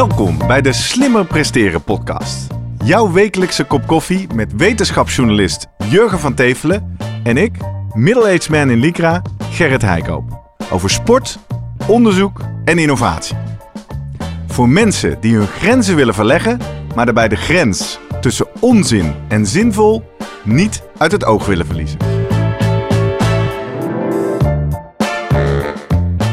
Welkom 0.00 0.38
bij 0.46 0.60
de 0.60 0.72
Slimmer 0.72 1.26
Presteren 1.26 1.82
podcast. 1.82 2.46
Jouw 2.84 3.12
wekelijkse 3.12 3.64
kop 3.64 3.86
koffie 3.86 4.26
met 4.34 4.52
wetenschapsjournalist 4.56 5.66
Jurgen 5.90 6.18
van 6.18 6.34
Tevelen 6.34 6.96
en 7.22 7.36
ik, 7.36 7.56
middle-aged 7.94 8.48
man 8.48 8.70
in 8.70 8.78
Lycra, 8.78 9.22
Gerrit 9.50 9.82
Heikoop. 9.82 10.56
Over 10.70 10.90
sport, 10.90 11.38
onderzoek 11.86 12.40
en 12.64 12.78
innovatie. 12.78 13.36
Voor 14.46 14.68
mensen 14.68 15.20
die 15.20 15.36
hun 15.36 15.46
grenzen 15.46 15.96
willen 15.96 16.14
verleggen, 16.14 16.58
maar 16.94 17.04
daarbij 17.04 17.28
de 17.28 17.36
grens 17.36 17.98
tussen 18.20 18.46
onzin 18.60 19.14
en 19.28 19.46
zinvol 19.46 20.04
niet 20.44 20.82
uit 20.98 21.12
het 21.12 21.24
oog 21.24 21.46
willen 21.46 21.66
verliezen. 21.66 21.98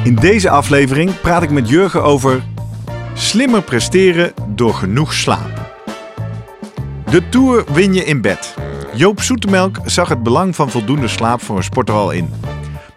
In 0.03 0.15
deze 0.15 0.49
aflevering 0.49 1.21
praat 1.21 1.43
ik 1.43 1.51
met 1.51 1.69
Jurgen 1.69 2.03
over 2.03 2.41
slimmer 3.17 3.61
presteren 3.61 4.33
door 4.47 4.73
genoeg 4.73 5.13
slaap. 5.13 5.75
De 7.09 7.29
Tour 7.29 7.63
win 7.73 7.93
je 7.93 8.03
in 8.03 8.21
bed. 8.21 8.55
Joop 8.93 9.21
Zoetemelk 9.21 9.79
zag 9.85 10.09
het 10.09 10.23
belang 10.23 10.55
van 10.55 10.69
voldoende 10.69 11.07
slaap 11.07 11.41
voor 11.41 11.57
een 11.57 11.63
sporter 11.63 11.95
al 11.95 12.11
in. 12.11 12.29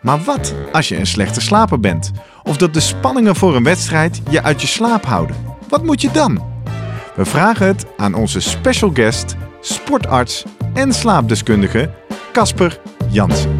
Maar 0.02 0.20
wat 0.24 0.54
als 0.72 0.88
je 0.88 0.96
een 0.98 1.06
slechte 1.06 1.40
slaper 1.40 1.80
bent? 1.80 2.10
Of 2.42 2.56
dat 2.56 2.74
de 2.74 2.80
spanningen 2.80 3.36
voor 3.36 3.56
een 3.56 3.64
wedstrijd 3.64 4.22
je 4.30 4.42
uit 4.42 4.60
je 4.60 4.66
slaap 4.66 5.04
houden? 5.04 5.36
Wat 5.68 5.84
moet 5.84 6.00
je 6.00 6.10
dan? 6.10 6.44
We 7.14 7.24
vragen 7.24 7.66
het 7.66 7.86
aan 7.96 8.14
onze 8.14 8.40
special 8.40 8.90
guest, 8.94 9.36
sportarts 9.60 10.44
en 10.74 10.92
slaapdeskundige 10.92 11.90
Casper 12.32 12.80
Jansen. 13.10 13.59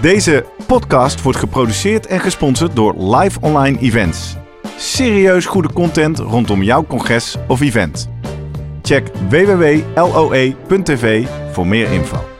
Deze 0.00 0.44
podcast 0.66 1.22
wordt 1.22 1.38
geproduceerd 1.38 2.06
en 2.06 2.20
gesponsord 2.20 2.76
door 2.76 3.14
Live 3.14 3.40
Online 3.40 3.78
Events. 3.78 4.36
Serieus 4.76 5.46
goede 5.46 5.72
content 5.72 6.18
rondom 6.18 6.62
jouw 6.62 6.84
congres 6.84 7.36
of 7.48 7.60
event. 7.60 8.08
Check 8.82 9.10
www.loe.tv 9.28 11.26
voor 11.52 11.66
meer 11.66 11.92
info. 11.92 12.35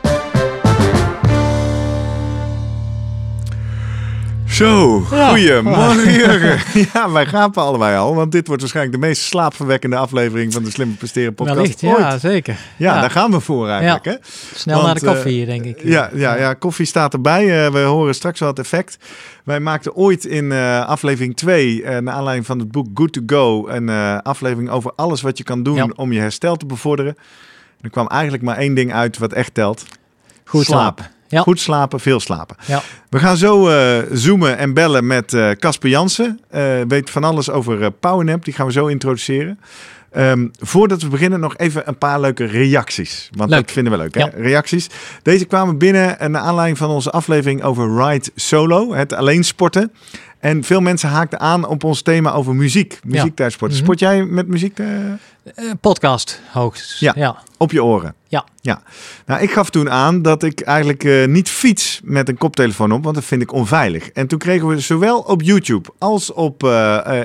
Zo, 4.56 5.06
Ja. 5.10 5.28
goeiemorgen. 5.28 6.58
Ja, 6.92 7.10
wij 7.10 7.26
gapen 7.26 7.62
allebei 7.62 7.96
al, 7.96 8.14
want 8.14 8.32
dit 8.32 8.46
wordt 8.46 8.62
waarschijnlijk 8.62 9.00
de 9.00 9.06
meest 9.06 9.22
slaapverwekkende 9.22 9.96
aflevering 9.96 10.52
van 10.52 10.62
de 10.64 10.70
Slimme 10.70 10.94
Presteren 10.94 11.34
podcast 11.34 11.58
Wellicht, 11.58 11.82
ooit. 11.82 11.98
ja, 11.98 12.18
zeker. 12.18 12.56
Ja, 12.76 13.00
daar 13.00 13.10
gaan 13.10 13.30
we 13.30 13.40
voor 13.40 13.68
eigenlijk. 13.68 14.04
Hè? 14.04 14.14
Snel 14.54 14.82
naar 14.82 14.94
de 14.94 15.04
koffie 15.06 15.24
eh, 15.30 15.32
hier, 15.36 15.46
denk 15.46 15.64
ik. 15.64 15.82
Ja, 15.84 16.10
ja, 16.14 16.36
ja, 16.36 16.54
koffie 16.54 16.86
staat 16.86 17.12
erbij. 17.12 17.64
Eh, 17.66 17.72
we 17.72 17.78
horen 17.78 18.14
straks 18.14 18.40
wel 18.40 18.48
het 18.48 18.58
effect. 18.58 18.98
Wij 19.44 19.60
maakten 19.60 19.94
ooit 19.94 20.24
in 20.24 20.52
eh, 20.52 20.86
aflevering 20.86 21.36
2, 21.36 21.82
eh 21.82 21.98
naar 21.98 22.14
aanleiding 22.14 22.46
van 22.46 22.58
het 22.58 22.70
boek 22.70 22.86
Good 22.94 23.12
to 23.12 23.20
Go, 23.26 23.68
een 23.68 23.88
eh, 23.88 24.18
aflevering 24.22 24.70
over 24.70 24.92
alles 24.96 25.20
wat 25.20 25.38
je 25.38 25.44
kan 25.44 25.62
doen 25.62 25.76
Ja. 25.76 25.88
om 25.96 26.12
je 26.12 26.20
herstel 26.20 26.56
te 26.56 26.66
bevorderen. 26.66 27.16
Er 27.80 27.90
kwam 27.90 28.06
eigenlijk 28.06 28.42
maar 28.42 28.56
één 28.56 28.74
ding 28.74 28.92
uit 28.92 29.18
wat 29.18 29.32
echt 29.32 29.54
telt. 29.54 29.84
Goed 30.44 30.64
slaap. 30.64 31.14
Ja. 31.28 31.40
Goed 31.40 31.60
slapen, 31.60 32.00
veel 32.00 32.20
slapen. 32.20 32.56
Ja. 32.66 32.82
We 33.10 33.18
gaan 33.18 33.36
zo 33.36 33.68
eh, 33.68 34.02
zoomen 34.12 34.58
en 34.58 34.74
bellen 34.74 35.06
met 35.06 35.34
eh, 35.34 35.50
Casper 35.50 35.90
Jansen. 35.90 36.40
Eh, 36.50 36.62
weet 36.88 37.10
van 37.10 37.24
alles 37.24 37.50
over 37.50 37.90
PowerNap. 37.90 38.44
Die 38.44 38.54
gaan 38.54 38.66
we 38.66 38.72
zo 38.72 38.86
introduceren. 38.86 39.58
Ehm, 40.10 40.46
voordat 40.58 41.02
we 41.02 41.08
beginnen 41.08 41.40
nog 41.40 41.56
even 41.56 41.88
een 41.88 41.98
paar 41.98 42.20
leuke 42.20 42.44
reacties. 42.44 43.30
Want 43.32 43.50
Leuk. 43.50 43.60
dat 43.60 43.70
vinden 43.70 43.92
we 43.92 43.98
leuk, 43.98 44.14
hè? 44.14 44.20
Ja. 44.20 44.30
Reacties. 44.34 44.86
Deze 45.22 45.44
kwamen 45.44 45.78
binnen 45.78 46.30
naar 46.30 46.42
aanleiding 46.42 46.78
van 46.78 46.90
onze 46.90 47.10
aflevering 47.10 47.62
over 47.62 48.04
Ride 48.04 48.30
Solo. 48.34 48.94
Het 48.94 49.12
alleen 49.12 49.44
sporten. 49.44 49.92
En 50.38 50.64
veel 50.64 50.80
mensen 50.80 51.08
haakten 51.08 51.40
aan 51.40 51.66
op 51.66 51.84
ons 51.84 52.02
thema 52.02 52.32
over 52.32 52.54
muziek. 52.54 53.00
Muziek 53.04 53.34
tijdens 53.34 53.54
sporten. 53.54 53.76
Mhm. 53.76 53.86
Sport 53.86 53.98
jij 54.00 54.24
met 54.24 54.48
muziek 54.48 54.78
Eh, 55.54 55.70
podcast, 55.80 56.40
hoogst. 56.52 57.00
Ja. 57.00 57.12
ja. 57.16 57.36
op 57.56 57.72
je 57.72 57.84
oren? 57.84 58.14
Ja. 58.28 58.44
ja. 58.60 58.82
Nou, 59.26 59.42
ik 59.42 59.50
gaf 59.50 59.70
toen 59.70 59.90
aan 59.90 60.22
dat 60.22 60.42
ik 60.42 60.60
eigenlijk 60.60 61.04
eh, 61.04 61.26
niet 61.26 61.48
fiets 61.48 62.00
met 62.04 62.28
een 62.28 62.36
koptelefoon 62.36 62.92
op, 62.92 63.02
want 63.02 63.14
dat 63.14 63.24
vind 63.24 63.42
ik 63.42 63.52
onveilig. 63.52 64.10
En 64.10 64.26
toen 64.26 64.38
kregen 64.38 64.68
we 64.68 64.80
zowel 64.80 65.18
op 65.18 65.42
YouTube 65.42 65.88
als 65.98 66.32
op, 66.32 66.62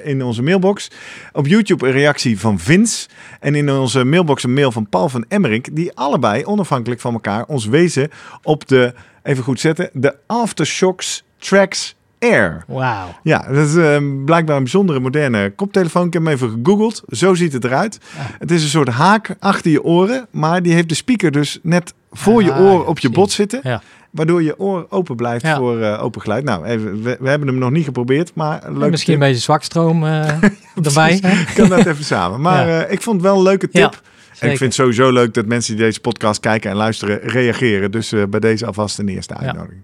in 0.03 0.23
onze 0.23 0.41
mailbox, 0.41 0.87
op 1.33 1.47
YouTube 1.47 1.87
een 1.87 1.91
reactie 1.93 2.39
van 2.39 2.59
Vince 2.59 3.07
en 3.39 3.55
in 3.55 3.71
onze 3.71 4.03
mailbox 4.03 4.43
een 4.43 4.53
mail 4.53 4.71
van 4.71 4.89
Paul 4.89 5.09
van 5.09 5.25
Emmerink, 5.27 5.75
die 5.75 5.91
allebei 5.93 6.45
onafhankelijk 6.45 7.01
van 7.01 7.13
elkaar 7.13 7.45
ons 7.45 7.65
wezen 7.65 8.09
op 8.43 8.67
de, 8.67 8.93
even 9.23 9.43
goed 9.43 9.59
zetten, 9.59 9.89
de 9.93 10.15
Aftershocks 10.27 11.23
Tracks 11.37 11.95
Air. 12.21 12.63
Wauw. 12.67 13.07
Ja, 13.23 13.45
dat 13.51 13.67
is 13.67 13.75
eh, 13.75 13.97
blijkbaar 14.25 14.55
een 14.55 14.63
bijzondere 14.63 14.99
moderne 14.99 15.51
koptelefoon. 15.55 16.07
Ik 16.07 16.13
heb 16.13 16.23
hem 16.23 16.33
even 16.33 16.49
gegoogeld. 16.49 17.03
Zo 17.07 17.33
ziet 17.33 17.53
het 17.53 17.63
eruit. 17.63 17.99
Ah. 18.17 18.25
Het 18.39 18.51
is 18.51 18.63
een 18.63 18.69
soort 18.69 18.87
haak 18.89 19.35
achter 19.39 19.71
je 19.71 19.83
oren, 19.83 20.27
maar 20.31 20.61
die 20.63 20.73
heeft 20.73 20.89
de 20.89 20.95
speaker 20.95 21.31
dus 21.31 21.59
net 21.63 21.93
voor 22.11 22.43
je 22.43 22.53
Ah, 22.53 22.61
oor 22.61 22.85
op 22.85 22.99
je 22.99 23.09
bot 23.09 23.31
zitten. 23.31 23.59
Ja. 23.63 23.81
Waardoor 24.11 24.43
je 24.43 24.59
oor 24.59 24.85
open 24.89 25.15
blijft 25.15 25.45
Ja. 25.45 25.57
voor 25.57 25.81
eh, 25.81 26.03
open 26.03 26.21
geluid. 26.21 26.43
Nou, 26.43 26.65
even, 26.65 27.03
we, 27.03 27.17
we 27.19 27.29
hebben 27.29 27.47
hem 27.47 27.57
nog 27.57 27.71
niet 27.71 27.85
geprobeerd, 27.85 28.31
maar 28.35 28.61
leuk. 28.71 28.91
Misschien 28.91 29.13
een 29.13 29.19
beetje 29.19 29.41
zwakstroom 29.41 30.05
eh 30.05 30.27
erbij. 30.87 31.19
hè? 31.21 31.53
kan 31.53 31.69
dat 31.69 31.85
even 31.85 32.03
samen. 32.03 32.41
Maar 32.41 32.67
Ja. 32.67 32.81
eh, 32.83 32.91
ik 32.91 33.01
vond 33.01 33.15
het 33.15 33.25
wel 33.25 33.37
een 33.37 33.43
leuke 33.43 33.69
tip. 33.69 34.01
En 34.39 34.49
ik 34.51 34.57
vind 34.57 34.59
het 34.59 34.73
sowieso 34.73 35.11
leuk 35.11 35.33
dat 35.33 35.45
mensen 35.45 35.75
die 35.75 35.85
deze 35.85 35.99
podcast 35.99 36.39
kijken 36.39 36.69
en 36.71 36.75
luisteren 36.77 37.19
reageren. 37.21 37.91
Dus 37.91 38.13
bij 38.29 38.39
deze 38.39 38.65
alvast 38.65 38.99
een 38.99 39.07
eerste 39.09 39.33
Ja. 39.39 39.45
uitnodiging. 39.45 39.81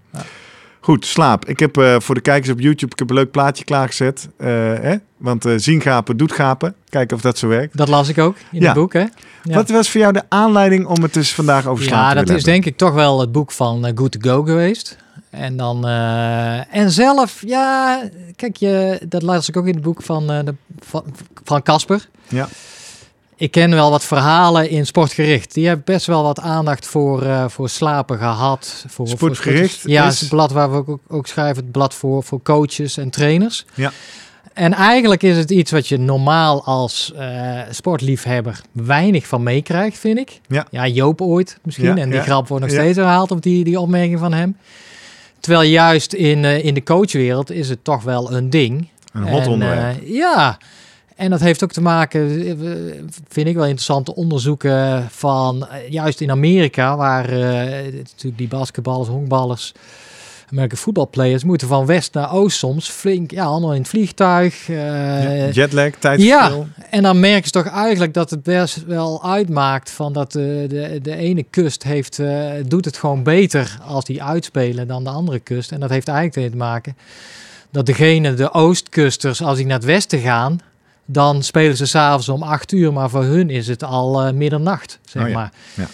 Ja. 0.80 0.84
Goed, 0.86 1.06
slaap. 1.06 1.44
Ik 1.44 1.58
heb 1.60 1.76
eh, 1.76 1.96
voor 2.00 2.14
de 2.14 2.20
kijkers 2.20 2.50
op 2.52 2.60
YouTube 2.60 2.92
ik 2.92 2.98
heb 2.98 3.08
een 3.10 3.14
leuk 3.16 3.30
plaatje 3.30 3.64
klaargezet. 3.64 4.28
Eh, 4.36 4.46
hè? 4.80 4.96
Want 5.16 5.44
eh, 5.44 5.52
zien 5.56 5.80
gapen 5.80 6.16
doet 6.16 6.32
gapen. 6.32 6.74
Kijken 6.88 7.16
of 7.16 7.22
dat 7.22 7.38
zo 7.38 7.48
werkt. 7.48 7.76
Dat 7.76 7.88
las 7.88 8.08
ik 8.08 8.18
ook 8.18 8.36
in 8.52 8.60
Ja. 8.60 8.66
het 8.66 8.74
boek, 8.74 8.92
hè? 8.92 9.04
Ja. 9.42 9.54
Wat 9.54 9.68
was 9.70 9.90
voor 9.90 10.00
jou 10.00 10.12
de 10.12 10.22
aanleiding 10.28 10.86
om 10.86 11.02
het 11.02 11.14
dus 11.14 11.34
vandaag 11.34 11.66
over 11.66 11.84
slaap 11.84 11.98
Ja, 11.98 12.08
te 12.08 12.14
dat 12.14 12.22
willen 12.24 12.38
is 12.38 12.44
denk 12.44 12.64
ik 12.64 12.76
toch 12.76 12.92
wel 12.94 13.20
het 13.20 13.32
boek 13.32 13.52
van 13.52 13.92
Good 13.94 14.12
to 14.12 14.30
Go 14.30 14.42
geweest. 14.42 14.96
En 15.30 15.56
dan 15.56 15.86
en 16.70 16.90
zelf, 16.90 17.42
ja, 17.46 18.00
kijk 18.36 18.56
je, 18.56 19.00
dat 19.08 19.22
las 19.22 19.48
ik 19.48 19.56
ook 19.56 19.66
in 19.66 19.74
het 19.74 19.82
boek 19.82 20.02
van 20.02 20.26
de, 20.26 20.54
van 20.78 21.04
van 21.44 21.62
Casper. 21.62 22.08
Ja. 22.28 22.48
Ik 23.40 23.50
ken 23.50 23.70
wel 23.70 23.90
wat 23.90 24.04
verhalen 24.04 24.70
in 24.70 24.86
sportgericht. 24.86 25.54
Die 25.54 25.66
hebben 25.66 25.84
best 25.84 26.06
wel 26.06 26.22
wat 26.22 26.40
aandacht 26.40 26.86
voor, 26.86 27.22
eh, 27.22 27.44
voor 27.48 27.68
slapen 27.68 28.18
gehad. 28.18 28.84
Voor, 28.88 29.08
Sportgericht. 29.08 29.82
Ja, 29.84 30.06
is- 30.06 30.20
het 30.20 30.28
blad 30.28 30.50
waar 30.52 30.70
we 30.70 30.76
ook, 30.76 31.00
ook 31.08 31.26
schrijven. 31.26 31.62
Het 31.62 31.72
blad 31.72 31.94
voor, 31.94 32.22
voor 32.22 32.42
coaches 32.42 32.96
en 32.96 33.10
trainers. 33.10 33.64
Ja. 33.74 33.92
En 34.52 34.72
eigenlijk 34.72 35.22
is 35.22 35.36
het 35.36 35.50
iets 35.50 35.70
wat 35.70 35.88
je 35.88 35.98
normaal 35.98 36.64
als 36.64 37.12
eh, 37.16 37.60
sportliefhebber 37.70 38.60
weinig 38.72 39.26
van 39.26 39.42
meekrijgt, 39.42 39.98
vind 39.98 40.18
ik. 40.18 40.40
Ja. 40.48 40.66
ja, 40.70 40.86
Joop 40.86 41.20
ooit 41.20 41.58
misschien. 41.62 41.84
Ja, 41.86 41.96
en 41.96 42.08
die 42.08 42.18
ja. 42.18 42.24
grap 42.24 42.48
wordt 42.48 42.64
nog 42.64 42.72
Ja. 42.74 42.80
steeds 42.80 42.96
herhaald 42.96 43.30
op 43.30 43.42
die, 43.42 43.64
die 43.64 43.80
opmerking 43.80 44.18
van 44.18 44.32
hem. 44.32 44.56
Terwijl 45.40 45.68
juist 45.68 46.12
in, 46.12 46.44
eh, 46.44 46.64
in 46.64 46.74
de 46.74 46.82
coachwereld 46.82 47.50
is 47.50 47.68
het 47.68 47.84
toch 47.84 48.02
wel 48.02 48.32
een 48.32 48.50
ding. 48.50 48.88
Een 49.12 49.22
hot 49.28 49.42
En, 49.44 49.48
onderwerp. 49.48 50.00
ja, 50.04 50.58
en 51.18 51.30
dat 51.30 51.40
heeft 51.40 51.64
ook 51.64 51.72
te 51.72 51.80
maken, 51.80 52.28
vind 53.28 53.48
ik 53.48 53.54
wel 53.54 53.64
interessante 53.64 54.14
onderzoeken 54.14 55.06
van 55.10 55.66
eh, 55.68 55.88
juist 55.90 56.20
in 56.20 56.30
Amerika, 56.30 56.96
waar 56.96 57.28
eh, 57.28 57.84
natuurlijk 57.92 58.38
die 58.38 58.48
basketballers, 58.48 59.08
honkballers, 59.08 59.72
American 60.50 60.78
voetbalplayers 60.78 61.44
moeten 61.44 61.68
van 61.68 61.86
west 61.86 62.14
naar 62.14 62.32
oost 62.32 62.58
soms 62.58 62.88
flink, 62.88 63.30
ja, 63.30 63.44
allemaal 63.44 63.72
in 63.74 63.80
het 63.80 63.88
vliegtuig. 63.88 64.68
eh, 64.68 64.76
Ja, 65.46 65.48
Jetlag, 65.52 65.90
tijdsverschil. 65.98 66.66
en 66.90 67.02
dan 67.02 67.20
merk 67.20 67.44
je 67.44 67.50
toch 67.50 67.66
eigenlijk 67.66 68.14
dat 68.14 68.30
het 68.30 68.42
best 68.42 68.84
wel 68.86 69.24
uitmaakt 69.24 69.90
van 69.90 70.12
dat 70.12 70.32
de, 70.32 70.64
de, 70.68 70.98
de 71.02 71.16
ene 71.16 71.42
kust 71.42 71.82
heeft, 71.82 72.20
doet 72.66 72.84
het 72.84 72.96
gewoon 72.96 73.22
beter 73.22 73.78
als 73.86 74.04
die 74.04 74.22
uitspelen 74.22 74.86
dan 74.88 75.04
de 75.04 75.10
andere 75.10 75.38
kust. 75.38 75.72
En 75.72 75.80
dat 75.80 75.90
heeft 75.90 76.08
eigenlijk 76.08 76.50
te 76.50 76.56
maken 76.56 76.96
dat 77.70 77.86
degene, 77.86 78.34
de 78.34 78.52
oostkusters, 78.52 79.42
als 79.42 79.56
die 79.56 79.66
naar 79.66 79.76
het 79.76 79.84
westen 79.86 80.18
gaan, 80.18 80.60
dan 81.10 81.42
spelen 81.42 81.76
ze 81.76 81.86
s'avonds 81.86 82.28
om 82.28 82.42
acht 82.42 82.72
uur, 82.72 82.92
maar 82.92 83.10
voor 83.10 83.22
hun 83.24 83.50
is 83.50 83.68
het 83.68 83.84
al 83.84 84.22
eh, 84.22 84.32
middernacht, 84.32 84.98
zeg 85.04 85.22
Oh 85.22 85.28
ja, 85.28 85.34
maar. 85.34 85.52
ja. 85.74 85.86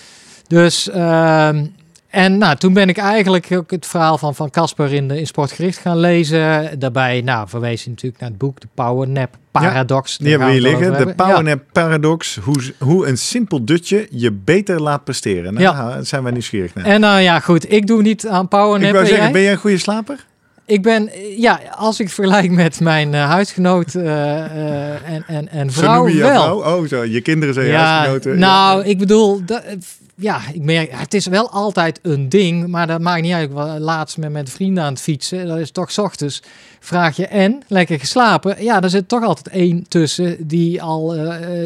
Dus, 0.47 0.91
ehm, 0.91 1.65
En 2.09 2.39
nou, 2.39 2.57
toen 2.57 2.73
ben 2.73 2.89
ik 2.89 2.97
eigenlijk 2.99 3.49
ook 3.53 3.71
het 3.71 3.87
verhaal 3.87 4.19
van 4.19 4.35
van 4.35 4.51
Casper 4.51 4.93
in, 4.93 5.09
de, 5.09 5.19
in 5.19 5.27
Sportgericht 5.27 5.79
gaan 5.79 5.97
lezen. 5.99 6.79
Daarbij 6.79 7.21
nou, 7.21 7.49
verwees 7.49 7.83
hij 7.83 7.91
natuurlijk 7.93 8.21
naar 8.21 8.31
het 8.31 8.39
boek 8.39 8.61
De 8.61 8.67
Power 8.75 9.09
Nap 9.09 9.37
Paradox. 9.51 10.19
Die 10.19 10.29
hebben 10.31 10.47
we 10.47 10.53
hier 10.53 10.63
liggen. 10.63 11.07
De 11.07 11.15
Power 11.15 11.43
Nap 11.43 11.63
Paradox. 11.73 12.39
Hoe, 12.43 12.75
hoe 12.79 13.07
een 13.07 13.19
simpel 13.19 13.65
dutje 13.65 14.07
je 14.11 14.33
beter 14.33 14.83
laat 14.83 15.05
presteren. 15.05 15.55
Nou, 15.55 15.65
Ja. 15.65 15.89
daar 15.89 16.05
zijn 16.07 16.23
wij 16.23 16.33
nieuwsgierig 16.33 16.75
naar. 16.75 16.85
En 16.85 17.01
nou 17.01 17.21
ja, 17.21 17.41
goed, 17.41 17.73
ik 17.73 17.87
doe 17.87 18.03
niet 18.03 18.27
aan 18.27 18.49
Power 18.49 18.79
Nap. 18.81 18.89
ik 18.89 18.93
wou 18.93 19.03
en 19.03 19.07
zeggen, 19.07 19.25
jij? 19.25 19.33
ben 19.33 19.43
jij 19.43 19.53
een 19.53 19.59
goede 19.59 19.79
slaper? 19.79 20.25
Ik 20.67 20.83
ben, 20.83 21.09
eh, 21.13 21.39
ja, 21.39 21.61
als 21.77 22.01
ik 22.01 22.09
vergelijk 22.11 22.51
met 22.51 22.81
mijn 22.81 23.15
eh, 23.15 23.29
huisgenoot 23.31 23.95
eh, 23.95 25.09
en, 25.13 25.25
en, 25.27 25.49
en 25.49 25.71
Zo 25.71 25.81
vrouw 25.81 25.97
noem 25.99 26.09
je 26.09 26.15
je 26.17 26.23
wel. 26.23 26.43
vrouw? 26.63 26.77
Oh, 26.81 26.89
zo. 26.89 27.05
Je 27.05 27.21
kinderen 27.21 27.55
zijn 27.55 27.67
Ja, 27.67 27.87
huisgenoten. 27.97 28.39
nou, 28.39 28.85
ik 28.85 28.99
bedoel, 28.99 29.45
dat, 29.45 29.63
ja, 30.15 30.41
ik 30.53 30.63
merk, 30.63 30.91
het 30.93 31.15
is 31.15 31.27
wel 31.27 31.51
altijd 31.51 31.99
een 32.03 32.29
ding, 32.29 32.67
maar 32.67 32.87
dat 32.87 33.01
maakt 33.01 33.23
niet 33.23 33.33
uit. 33.33 33.51
Laatst 33.79 34.19
met, 34.19 34.31
met 34.33 34.51
vrienden 34.51 34.85
aan 34.85 34.93
het 34.93 35.03
fietsen, 35.03 35.47
dat 35.47 35.59
is 35.59 35.71
toch 35.71 35.91
's 35.93 35.99
ochtends. 35.99 36.43
Vraag 36.81 37.17
je 37.17 37.27
en, 37.27 37.63
lekker 37.69 37.99
geslapen? 37.99 38.63
Ja, 38.65 38.83
er 38.83 38.91
zit 38.91 39.09
toch 39.09 39.25
altijd 39.25 39.49
één 39.49 39.85
tussen 39.89 40.37
die 40.47 40.83
al 40.83 41.17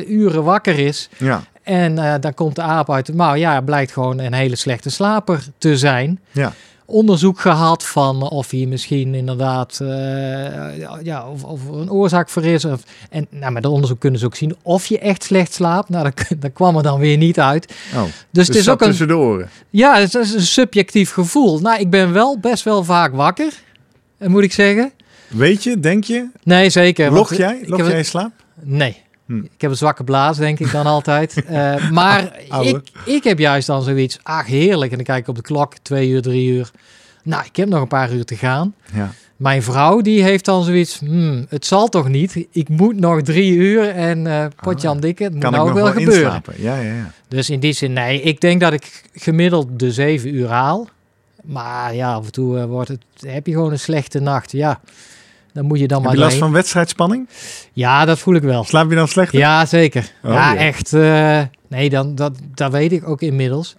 uren 0.09 0.45
wakker 0.45 0.79
is. 0.79 1.09
Ja, 1.17 1.43
En 1.63 2.21
dan 2.21 2.35
komt 2.35 2.55
de 2.57 2.63
aap 2.63 2.91
uit 2.91 3.07
de 3.07 3.15
mouw. 3.15 3.35
Ja, 3.35 3.61
blijkt 3.61 3.93
gewoon 3.93 4.19
een 4.19 4.33
hele 4.33 4.57
slechte 4.57 4.91
slaper 4.91 5.45
te 5.59 5.77
zijn. 5.77 6.21
ja. 6.33 6.53
Onderzoek 6.91 7.41
gehad 7.41 7.85
van 7.85 8.23
of 8.23 8.51
hij 8.51 8.67
misschien 8.67 9.15
inderdaad 9.15 9.79
eh, 9.81 9.89
ja, 11.03 11.29
of, 11.31 11.45
of 11.45 11.69
er 11.69 11.75
een 11.75 11.91
oorzaak 11.91 12.29
voor 12.29 12.45
is. 12.45 12.65
Of, 12.65 12.83
en 13.11 13.27
nou, 13.31 13.53
met 13.53 13.63
dat 13.63 13.73
onderzoek 13.73 14.01
kunnen 14.01 14.21
ze 14.21 14.27
ook 14.27 14.35
zien 14.37 14.57
of 14.63 14.87
je 14.87 14.99
echt 14.99 15.23
slecht 15.25 15.53
slaapt. 15.53 15.89
Nou, 15.89 16.05
dat, 16.05 16.27
dat 16.43 16.53
kwam 16.53 16.77
er 16.77 16.83
dan 16.83 16.99
weer 16.99 17.17
niet 17.17 17.41
uit. 17.41 17.75
Oh, 17.95 18.03
Dus, 18.03 18.13
dus 18.31 18.47
het 18.47 18.57
is 18.57 18.65
zat 18.65 18.75
ook 18.75 18.81
een, 18.81 18.89
tussen 18.89 19.09
de 19.09 19.17
oren. 19.17 19.49
ja, 19.71 19.99
het 19.99 20.15
is 20.15 20.35
een 20.35 20.41
subjectief 20.41 21.13
gevoel. 21.13 21.59
Nou, 21.59 21.81
ik 21.81 21.91
ben 21.91 22.13
wel 22.13 22.39
best 22.39 22.65
wel 22.65 22.85
vaak 22.85 23.15
wakker, 23.15 23.53
eh, 24.19 24.29
moet 24.29 24.43
ik 24.43 24.53
zeggen. 24.53 24.93
Weet 25.29 25.63
je, 25.63 25.81
denk 25.81 26.05
je? 26.05 26.29
Nee, 26.43 26.71
zeker. 26.71 27.13
Log 27.13 27.35
jij? 27.35 27.63
Log 27.67 27.89
jij 27.89 28.03
slaap? 28.03 28.33
Nee. 28.61 29.03
Hm. 29.29 29.39
Ik 29.39 29.61
heb 29.61 29.71
een 29.71 29.77
zwakke 29.77 30.05
blaas, 30.05 30.37
denk 30.37 30.59
ik 30.59 30.73
dan 30.73 30.87
altijd. 30.97 31.45
Eh, 31.45 31.91
maar 31.91 32.39
ik, 32.63 32.81
ik 33.05 33.25
heb 33.25 33.39
juist 33.39 33.67
dan 33.67 33.83
zoiets. 33.83 34.19
Ach, 34.23 34.47
heerlijk. 34.47 34.91
En 34.91 34.97
dan 34.97 35.07
kijk 35.07 35.21
ik 35.21 35.29
op 35.29 35.37
de 35.37 35.43
klok, 35.43 35.75
twee 35.83 36.09
uur, 36.09 36.23
drie 36.23 36.49
uur. 36.51 36.71
Nou, 37.23 37.45
ik 37.45 37.57
heb 37.57 37.69
nog 37.69 37.81
een 37.81 37.89
paar 37.89 38.13
uur 38.13 38.25
te 38.25 38.37
gaan. 38.37 38.75
Ja. 38.93 39.13
Mijn 39.37 39.63
vrouw, 39.63 40.01
die 40.01 40.23
heeft 40.23 40.45
dan 40.45 40.65
zoiets. 40.65 40.99
Hmm, 40.99 41.47
het 41.49 41.67
zal 41.67 41.89
toch 41.89 42.09
niet? 42.09 42.47
Ik 42.51 42.69
moet 42.69 43.01
nog 43.01 43.23
drie 43.23 43.53
uur 43.53 43.89
en 43.89 44.27
eh 44.27 44.47
potje 44.61 44.89
Ah, 44.89 44.95
aan 44.95 45.01
dikke. 45.01 45.25
Het 45.25 45.39
Kan 45.39 45.53
nou 45.53 45.69
ik 45.69 45.75
nog 45.75 45.83
wel 45.83 45.93
wel 45.93 46.03
gebeuren. 46.03 46.43
Ja, 46.57 46.77
ja, 46.77 46.93
ja. 46.93 47.13
Dus 47.29 47.51
in 47.51 47.61
die 47.61 47.73
zin, 47.73 47.93
nee. 47.93 48.23
Ik 48.23 48.41
denk 48.41 48.61
dat 48.61 48.73
ik 48.73 49.03
gemiddeld 49.15 49.79
de 49.79 49.93
zeven 49.93 50.35
uur 50.35 50.49
haal. 50.49 50.89
Maar 51.45 51.95
ja, 51.95 52.13
af 52.13 52.25
en 52.25 52.33
toe 52.33 52.59
eh, 52.59 52.65
wordt 52.65 52.89
het, 52.89 53.03
heb 53.21 53.47
je 53.47 53.53
gewoon 53.53 53.73
een 53.73 53.79
slechte 53.79 54.21
nacht. 54.21 54.53
Ja, 54.53 54.81
dan 55.53 55.65
moet 55.65 55.79
je 55.79 55.87
dan 55.89 55.97
Heb 55.99 56.07
maar 56.07 56.17
je 56.19 56.25
last 56.25 56.37
van 56.39 56.53
wedstrijdspanning? 56.53 57.29
Ja, 57.73 58.05
dat 58.05 58.19
voel 58.19 58.35
ik 58.35 58.43
wel. 58.43 58.65
Slaap 58.65 58.91
je 58.91 58.97
dan 58.97 59.09
slechter? 59.09 59.39
Ja, 59.39 59.67
zeker. 59.67 60.11
Oh, 60.23 60.33
ja, 60.33 60.53
ja. 60.53 60.59
echt. 60.59 60.93
eh, 60.93 61.41
nee, 61.69 61.91
dan, 61.91 62.15
dat, 62.15 62.33
dat 62.55 62.73
weet 62.73 62.93
ik 62.93 63.09
ook 63.09 63.21
inmiddels. 63.23 63.75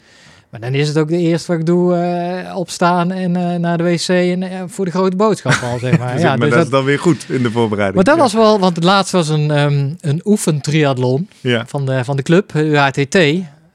Maar 0.49 0.59
dan 0.59 0.73
is 0.73 0.87
het 0.87 0.97
ook 0.97 1.07
de 1.07 1.17
eerste 1.17 1.51
wat 1.51 1.59
ik 1.59 1.65
doe, 1.65 1.95
eh, 1.95 2.55
opstaan 2.55 3.11
en 3.11 3.35
eh, 3.35 3.55
naar 3.59 3.77
de 3.77 3.83
wc 3.83 4.07
en 4.07 4.69
voor 4.69 4.85
de 4.85 4.91
grote 4.91 5.15
boodschap 5.15 5.53
al, 5.63 5.79
zeg 5.79 5.97
maar. 5.99 6.13
Dus 6.13 6.21
ja, 6.21 6.27
maar 6.29 6.37
dus 6.39 6.49
dat, 6.49 6.57
dat, 6.57 6.65
is 6.65 6.71
dan 6.71 6.83
weer 6.83 6.99
goed 6.99 7.25
in 7.27 7.43
de 7.43 7.51
voorbereiding. 7.51 7.95
maar 7.95 8.15
dat 8.15 8.15
Ja. 8.15 8.21
was 8.21 8.33
wel, 8.33 8.59
want 8.59 8.75
het 8.75 8.85
laatste 8.85 9.17
was 9.17 9.29
een, 9.29 9.51
ehm 9.51 9.89
een 10.01 10.21
oefentriathlon 10.25 11.29
Ja. 11.41 11.63
van 11.67 11.85
de, 11.85 12.03
van 12.03 12.15
de 12.15 12.23
club, 12.23 12.53
UHTT. 12.53 13.17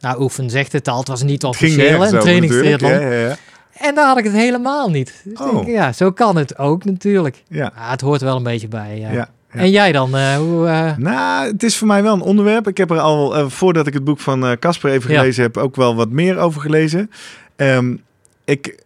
Nou, 0.01 0.21
oefen 0.23 0.51
zegt 0.51 0.73
het 0.73 0.89
al, 0.89 0.99
het 0.99 1.09
was 1.09 1.23
niet 1.23 1.45
officieel, 1.45 2.05
een 2.05 2.21
trainingstriathlon. 2.21 2.91
Ja, 2.91 3.01
ja, 3.01 3.11
ja. 3.29 3.37
En 3.79 3.95
daar 3.95 4.07
had 4.07 4.19
ik 4.19 4.25
het 4.25 4.33
helemaal 4.33 4.91
niet. 4.91 5.23
Dus 5.25 5.39
Oh. 5.41 5.55
denk 5.55 5.67
ja, 5.67 5.93
zo 5.93 6.11
kan 6.13 6.37
het 6.37 6.59
ook 6.59 6.85
natuurlijk. 6.85 7.43
Ja, 7.49 7.73
Ja, 7.77 7.91
het 7.91 8.01
hoort 8.01 8.21
wel 8.21 8.37
een 8.37 8.43
beetje 8.43 8.69
bij. 8.69 8.99
Ja. 8.99 9.09
ja. 9.11 9.15
ja. 9.15 9.29
En 9.61 9.71
jij 9.71 9.93
dan? 9.93 10.17
eh, 10.17 10.37
hoe, 10.37 10.67
eh, 10.69 10.97
Nou, 10.97 11.47
het 11.53 11.63
is 11.63 11.77
voor 11.77 11.87
mij 11.87 12.03
wel 12.03 12.15
een 12.15 12.21
onderwerp. 12.21 12.69
Ik 12.69 12.77
heb 12.77 12.91
er 12.91 13.01
al, 13.01 13.37
eh, 13.37 13.49
voordat 13.49 13.87
ik 13.87 13.93
het 13.95 14.05
boek 14.05 14.21
van 14.21 14.57
Casper 14.59 14.91
even 14.91 15.11
Ja. 15.13 15.19
gelezen 15.19 15.43
heb, 15.43 15.57
ook 15.57 15.77
wel 15.77 15.95
wat 15.97 16.11
meer 16.11 16.39
over 16.39 16.61
gelezen. 16.61 17.11
Ehm, 17.57 17.97
ik, 18.45 18.84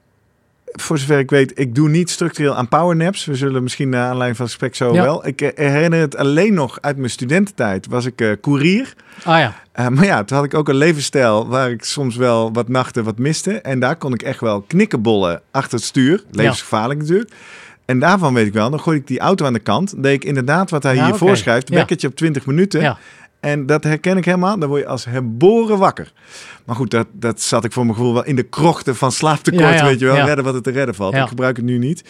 voor 0.82 0.98
zover 0.98 1.18
ik 1.18 1.30
weet, 1.30 1.52
ik 1.58 1.74
doe 1.74 1.88
niet 1.88 2.10
structureel 2.10 2.54
aan 2.54 2.68
powernaps. 2.68 3.24
We 3.24 3.34
zullen 3.34 3.62
misschien 3.62 3.88
naar 3.88 4.02
aanleiding 4.08 4.36
van 4.36 4.46
het 4.46 4.54
gesprek 4.54 4.74
zo 4.74 4.94
Ja. 4.94 5.02
wel. 5.02 5.26
Ik 5.26 5.40
eh, 5.40 5.70
herinner 5.72 6.00
het 6.00 6.16
alleen 6.16 6.54
nog 6.54 6.78
uit 6.80 6.96
mijn 6.96 7.10
studententijd. 7.10 7.86
Was 7.86 8.04
ik 8.04 8.20
eh 8.20 8.30
koerier. 8.40 8.94
ah 9.24 9.38
ja, 9.38 9.54
Eh, 9.72 9.88
maar 9.88 10.04
ja, 10.04 10.24
toen 10.24 10.36
had 10.36 10.46
ik 10.46 10.54
ook 10.54 10.68
een 10.68 10.74
levensstijl 10.76 11.48
waar 11.48 11.70
ik 11.70 11.84
soms 11.84 12.16
wel 12.16 12.52
wat 12.52 12.68
nachten 12.68 13.04
wat 13.04 13.18
miste. 13.18 13.60
En 13.60 13.80
daar 13.80 13.96
kon 13.96 14.12
ik 14.14 14.22
echt 14.22 14.40
wel 14.40 14.60
knikkenbollen 14.60 15.42
achter 15.50 15.74
het 15.78 15.86
stuur. 15.86 16.24
Levensgevaarlijk 16.30 17.00
natuurlijk. 17.00 17.30
En 17.84 17.98
daarvan 17.98 18.34
weet 18.34 18.46
ik 18.46 18.52
wel, 18.52 18.70
dan 18.70 18.80
gooi 18.80 18.98
ik 18.98 19.06
die 19.06 19.18
auto 19.20 19.46
aan 19.46 19.52
de 19.52 19.58
kant. 19.58 20.02
Deed 20.02 20.14
ik 20.14 20.24
inderdaad 20.24 20.70
wat 20.70 20.82
hij 20.82 20.94
Ja, 20.94 21.00
hier 21.04 21.14
oké. 21.14 21.18
voorschrijft. 21.18 21.68
Ja. 21.68 21.74
Wekkertje 21.74 22.08
op 22.08 22.14
20 22.16 22.46
minuten. 22.46 22.80
ja. 22.80 22.98
En 23.40 23.66
dat 23.66 23.84
herken 23.84 24.16
ik 24.16 24.24
helemaal. 24.24 24.58
Dan 24.58 24.68
word 24.68 24.80
je 24.80 24.86
als 24.86 25.04
geboren 25.04 25.78
wakker. 25.78 26.12
Maar 26.64 26.76
goed, 26.76 26.90
dat, 26.90 27.06
dat 27.12 27.40
zat 27.40 27.64
ik 27.64 27.72
voor 27.72 27.84
mijn 27.84 27.96
gevoel 27.96 28.14
wel 28.14 28.24
in 28.24 28.36
de 28.36 28.42
krochten 28.42 28.96
van 28.96 29.12
slaaptekort. 29.12 29.62
Ja, 29.62 29.74
ja, 29.74 29.84
weet 29.84 29.98
je 29.98 30.04
wel, 30.04 30.16
ja. 30.16 30.24
redden 30.24 30.44
wat 30.44 30.54
het 30.54 30.64
te 30.64 30.70
redden 30.70 30.94
valt. 30.94 31.14
Ik 31.14 31.28
gebruik 31.28 31.56
het 31.56 31.64
nu 31.64 31.78
niet. 31.78 32.04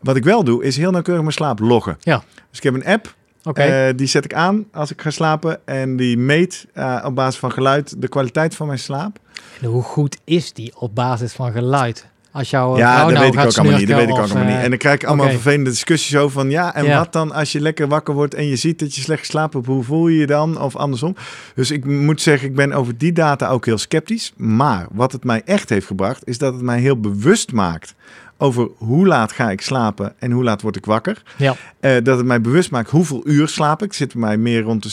Wat 0.00 0.16
ik 0.16 0.24
wel 0.24 0.44
doe, 0.44 0.64
is 0.64 0.76
heel 0.76 0.90
nauwkeurig 0.90 1.22
mijn 1.22 1.34
slaap 1.34 1.58
loggen. 1.58 1.96
Ja. 2.00 2.22
Dus 2.50 2.58
ik 2.58 2.62
heb 2.62 2.74
een 2.74 2.86
app. 2.86 3.14
Eh, 3.52 3.86
die 3.96 4.06
zet 4.06 4.24
ik 4.24 4.34
aan 4.34 4.64
als 4.72 4.90
ik 4.90 5.00
ga 5.00 5.10
slapen. 5.10 5.66
En 5.66 5.96
die 5.96 6.16
meet 6.16 6.66
eh, 6.72 7.02
op 7.04 7.14
basis 7.14 7.40
van 7.40 7.52
geluid 7.52 8.00
de 8.02 8.08
kwaliteit 8.08 8.54
van 8.54 8.66
mijn 8.66 8.78
slaap. 8.78 9.18
En 9.60 9.68
hoe 9.68 9.82
goed 9.82 10.18
is 10.24 10.52
die 10.52 10.72
op 10.78 10.94
basis 10.94 11.32
van 11.32 11.52
geluid? 11.52 12.06
Als 12.34 12.50
jouw 12.50 12.76
ja, 12.76 12.94
vrouw 12.94 13.04
dat 13.04 13.12
nou 13.14 13.24
weet 13.24 13.34
ik 13.34 13.40
ook 13.40 13.56
allemaal 13.56 13.78
niet. 13.78 13.88
Dat 13.88 13.96
weet 13.98 14.08
ik 14.08 14.14
ook 14.14 14.20
allemaal 14.20 14.44
niet. 14.44 14.62
En 14.62 14.68
dan 14.68 14.78
krijg 14.78 14.94
ik 14.94 15.04
allemaal 15.04 15.28
vervelende 15.30 15.70
discussies 15.70 16.16
over 16.16 16.32
van 16.32 16.50
ja, 16.50 16.74
en 16.74 16.84
Ja. 16.84 16.98
wat 16.98 17.12
dan 17.12 17.32
als 17.32 17.52
je 17.52 17.60
lekker 17.60 17.88
wakker 17.88 18.14
wordt 18.14 18.34
en 18.34 18.46
je 18.46 18.56
ziet 18.56 18.78
dat 18.78 18.94
je 18.94 19.00
slecht 19.00 19.20
geslapen 19.20 19.58
hebt, 19.58 19.72
hoe 19.72 19.84
voel 19.84 20.08
je 20.08 20.18
je 20.18 20.26
dan? 20.26 20.60
Of 20.60 20.76
andersom. 20.76 21.16
Dus 21.54 21.70
ik 21.70 21.84
moet 21.84 22.20
zeggen, 22.20 22.48
ik 22.48 22.54
ben 22.54 22.72
over 22.72 22.98
die 22.98 23.12
data 23.12 23.48
ook 23.48 23.64
heel 23.64 23.78
sceptisch. 23.78 24.32
Maar 24.36 24.86
wat 24.92 25.12
het 25.12 25.24
mij 25.24 25.42
echt 25.44 25.68
heeft 25.68 25.86
gebracht, 25.86 26.22
is 26.24 26.38
dat 26.38 26.52
het 26.54 26.62
mij 26.62 26.80
heel 26.80 27.00
bewust 27.00 27.52
maakt 27.52 27.94
over 28.38 28.68
hoe 28.76 29.06
laat 29.06 29.32
ga 29.32 29.50
ik 29.50 29.60
slapen 29.60 30.14
en 30.18 30.30
hoe 30.30 30.44
laat 30.44 30.62
word 30.62 30.76
ik 30.76 30.84
wakker. 30.86 31.22
Ja. 31.36 31.54
Eh, 31.80 31.92
dat 32.02 32.16
het 32.16 32.26
mij 32.26 32.40
bewust 32.40 32.70
maakt 32.70 32.90
hoeveel 32.90 33.20
uur 33.24 33.48
slaap 33.48 33.82
ik. 33.82 33.86
Ik 33.86 33.92
zit 33.92 34.12
bij 34.12 34.20
mij 34.20 34.36
meer 34.36 34.62
rond 34.62 34.82
de 34.82 34.88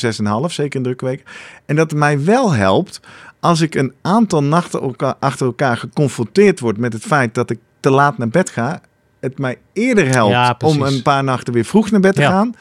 6,5, 0.48 0.52
zeker 0.54 0.76
in 0.78 0.84
drukke 0.84 1.06
weken. 1.06 1.26
En 1.66 1.76
dat 1.76 1.90
het 1.92 2.00
mij 2.00 2.24
wel 2.24 2.54
helpt 2.54 3.00
als 3.42 3.62
ik 3.62 3.76
een 3.76 3.94
aantal 4.02 4.44
nachten 4.44 4.82
elkaar, 4.82 5.16
achter 5.20 5.46
elkaar 5.46 5.78
geconfronteerd 5.78 6.60
word 6.60 6.78
met 6.78 6.94
het 6.94 7.04
feit 7.04 7.34
dat 7.36 7.50
ik 7.50 7.60
te 7.80 7.90
laat 7.90 8.18
naar 8.18 8.28
bed 8.30 8.50
ga. 8.50 8.82
Het 9.20 9.40
mij 9.40 9.58
eerder 9.74 10.08
helpt 10.08 10.32
Ja, 10.32 10.56
om 10.66 10.82
een 10.82 11.02
paar 11.02 11.24
nachten 11.24 11.54
weer 11.54 11.66
vroeg 11.66 11.92
naar 11.92 12.00
bed 12.00 12.16
te 12.16 12.22
Ja. 12.22 12.30
gaan. 12.30 12.56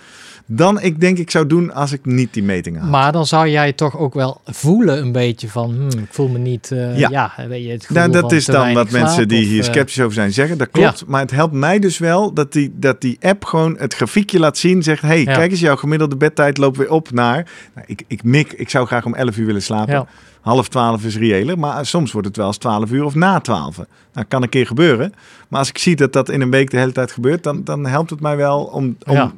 Dan 0.52 0.80
ik 0.80 1.00
denk 1.00 1.18
ik 1.18 1.30
zou 1.30 1.46
doen 1.46 1.72
als 1.72 1.92
ik 1.92 2.04
niet 2.04 2.34
die 2.34 2.42
meting 2.42 2.78
had. 2.78 2.88
Maar 2.88 3.12
dan 3.12 3.26
zou 3.26 3.48
jij 3.48 3.72
toch 3.72 3.98
ook 3.98 4.14
wel 4.14 4.40
voelen 4.44 4.98
een 4.98 5.12
beetje 5.12 5.48
van, 5.48 5.70
hmm, 5.74 5.88
ik 5.88 6.08
voel 6.10 6.28
me 6.28 6.38
niet, 6.38 6.70
eh, 6.70 6.98
Ja. 6.98 7.08
ja. 7.10 7.48
weet 7.48 7.64
je, 7.64 7.70
het 7.70 7.86
gevoel 7.86 7.96
Nou, 7.96 8.12
dat 8.12 8.20
van 8.20 8.34
is 8.34 8.44
dan 8.44 8.74
wat 8.74 8.90
mensen 8.90 9.28
die 9.28 9.42
of, 9.42 9.48
hier 9.48 9.64
eh, 9.64 9.70
sceptisch 9.70 10.00
over 10.00 10.14
zijn 10.14 10.32
zeggen. 10.32 10.58
Dat 10.58 10.70
klopt. 10.70 11.06
Maar 11.06 11.20
het 11.20 11.30
helpt 11.30 11.52
mij 11.52 11.78
dus 11.78 11.98
wel 11.98 12.32
dat 12.32 12.52
die, 12.52 12.72
dat 12.74 13.00
die 13.00 13.16
app 13.20 13.44
gewoon 13.44 13.76
het 13.78 13.94
grafiekje 13.94 14.38
laat 14.38 14.58
zien. 14.58 14.82
Zegt, 14.82 15.02
hey, 15.02 15.20
Ja. 15.22 15.34
kijk 15.34 15.50
eens, 15.50 15.60
jouw 15.60 15.76
gemiddelde 15.76 16.16
bedtijd 16.16 16.58
loopt 16.58 16.76
weer 16.76 16.90
op 16.90 17.10
naar... 17.10 17.46
Nou, 17.74 17.86
ik, 17.86 18.02
ik 18.06 18.22
mik, 18.22 18.52
ik 18.52 18.68
zou 18.70 18.86
graag 18.86 19.04
om 19.04 19.14
11 19.14 19.36
uur 19.36 19.46
willen 19.46 19.62
slapen. 19.62 20.06
Half 20.40 20.68
12 20.68 21.04
is 21.04 21.16
reëler, 21.16 21.58
maar 21.58 21.86
soms 21.86 22.12
wordt 22.12 22.26
het 22.26 22.36
wel 22.36 22.46
eens 22.46 22.56
12 22.56 22.90
uur 22.90 23.04
of 23.04 23.14
na 23.14 23.40
12. 23.40 23.76
Nou, 24.12 24.26
kan 24.28 24.42
een 24.42 24.48
keer 24.48 24.66
gebeuren. 24.66 25.12
Maar 25.48 25.58
als 25.58 25.68
ik 25.68 25.78
zie 25.78 25.96
dat 25.96 26.12
dat 26.12 26.28
in 26.28 26.40
een 26.40 26.50
week 26.50 26.70
de 26.70 26.76
hele 26.76 26.92
tijd 26.92 27.12
gebeurt, 27.12 27.42
dan, 27.42 27.64
dan 27.64 27.86
helpt 27.86 28.10
het 28.10 28.20
mij 28.20 28.36
wel 28.36 28.64
om, 28.64 28.96
om. 29.06 29.32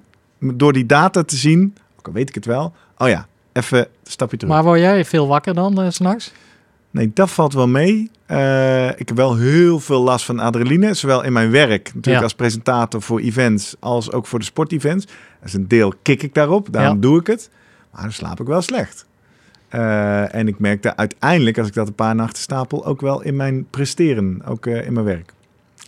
Door 0.54 0.72
die 0.72 0.86
data 0.86 1.22
te 1.22 1.36
zien, 1.36 1.74
ook 1.98 2.06
al 2.06 2.12
weet 2.12 2.28
ik 2.28 2.34
het 2.34 2.44
wel, 2.46 2.72
oh 2.98 3.08
ja, 3.08 3.26
even 3.52 3.78
een 3.78 3.86
stapje 4.02 4.36
terug. 4.36 4.54
Maar 4.54 4.62
word 4.64 4.80
jij 4.80 5.04
veel 5.04 5.26
wakker 5.26 5.54
dan 5.54 5.92
s 5.92 5.94
s'nachts? 5.94 6.32
Nee, 6.90 7.10
dat 7.14 7.30
valt 7.30 7.52
wel 7.52 7.68
mee. 7.68 8.10
Eh, 8.26 8.88
ik 8.88 9.08
heb 9.08 9.16
wel 9.16 9.36
heel 9.36 9.80
veel 9.80 10.02
last 10.02 10.24
van 10.24 10.38
adrenaline, 10.38 10.94
zowel 10.94 11.22
in 11.24 11.32
mijn 11.32 11.50
werk, 11.50 11.84
natuurlijk 11.84 12.16
Ja. 12.16 12.22
als 12.22 12.34
presentator 12.34 13.02
voor 13.02 13.20
events, 13.20 13.76
als 13.80 14.12
ook 14.12 14.26
voor 14.26 14.38
de 14.38 14.44
sportevents. 14.44 15.06
Dat 15.06 15.48
is 15.48 15.52
een 15.54 15.68
deel 15.68 15.92
kik 16.02 16.22
ik 16.22 16.34
daarop, 16.34 16.68
daarom 16.72 16.94
Ja. 16.94 17.00
doe 17.00 17.20
ik 17.20 17.26
het. 17.26 17.50
Maar 17.92 18.02
dan 18.02 18.12
slaap 18.12 18.40
ik 18.40 18.46
wel 18.46 18.62
slecht. 18.62 19.06
Eh, 19.68 20.34
en 20.34 20.48
ik 20.48 20.58
merk 20.58 20.82
daar 20.82 20.96
uiteindelijk, 20.96 21.58
als 21.58 21.66
ik 21.68 21.74
dat 21.74 21.86
een 21.86 21.94
paar 21.94 22.14
nachten 22.14 22.42
stapel, 22.42 22.86
ook 22.86 23.00
wel 23.00 23.22
in 23.22 23.36
mijn 23.36 23.66
presteren, 23.70 24.42
ook 24.46 24.66
in 24.66 24.92
mijn 24.92 25.06
werk. 25.06 25.32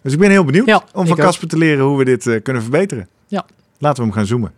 Dus 0.02 0.12
ik 0.12 0.18
ben 0.18 0.30
heel 0.30 0.44
benieuwd 0.44 0.66
Ja, 0.66 0.84
om 0.92 1.06
van. 1.06 1.16
Casper 1.16 1.48
te 1.48 1.58
leren 1.58 1.84
hoe 1.84 1.98
we 1.98 2.04
dit 2.04 2.40
kunnen 2.42 2.62
verbeteren. 2.62 3.08
Ja. 3.26 3.44
Laten 3.78 3.96
we 3.96 4.08
hem 4.08 4.12
gaan 4.12 4.26
zoomen. 4.26 4.52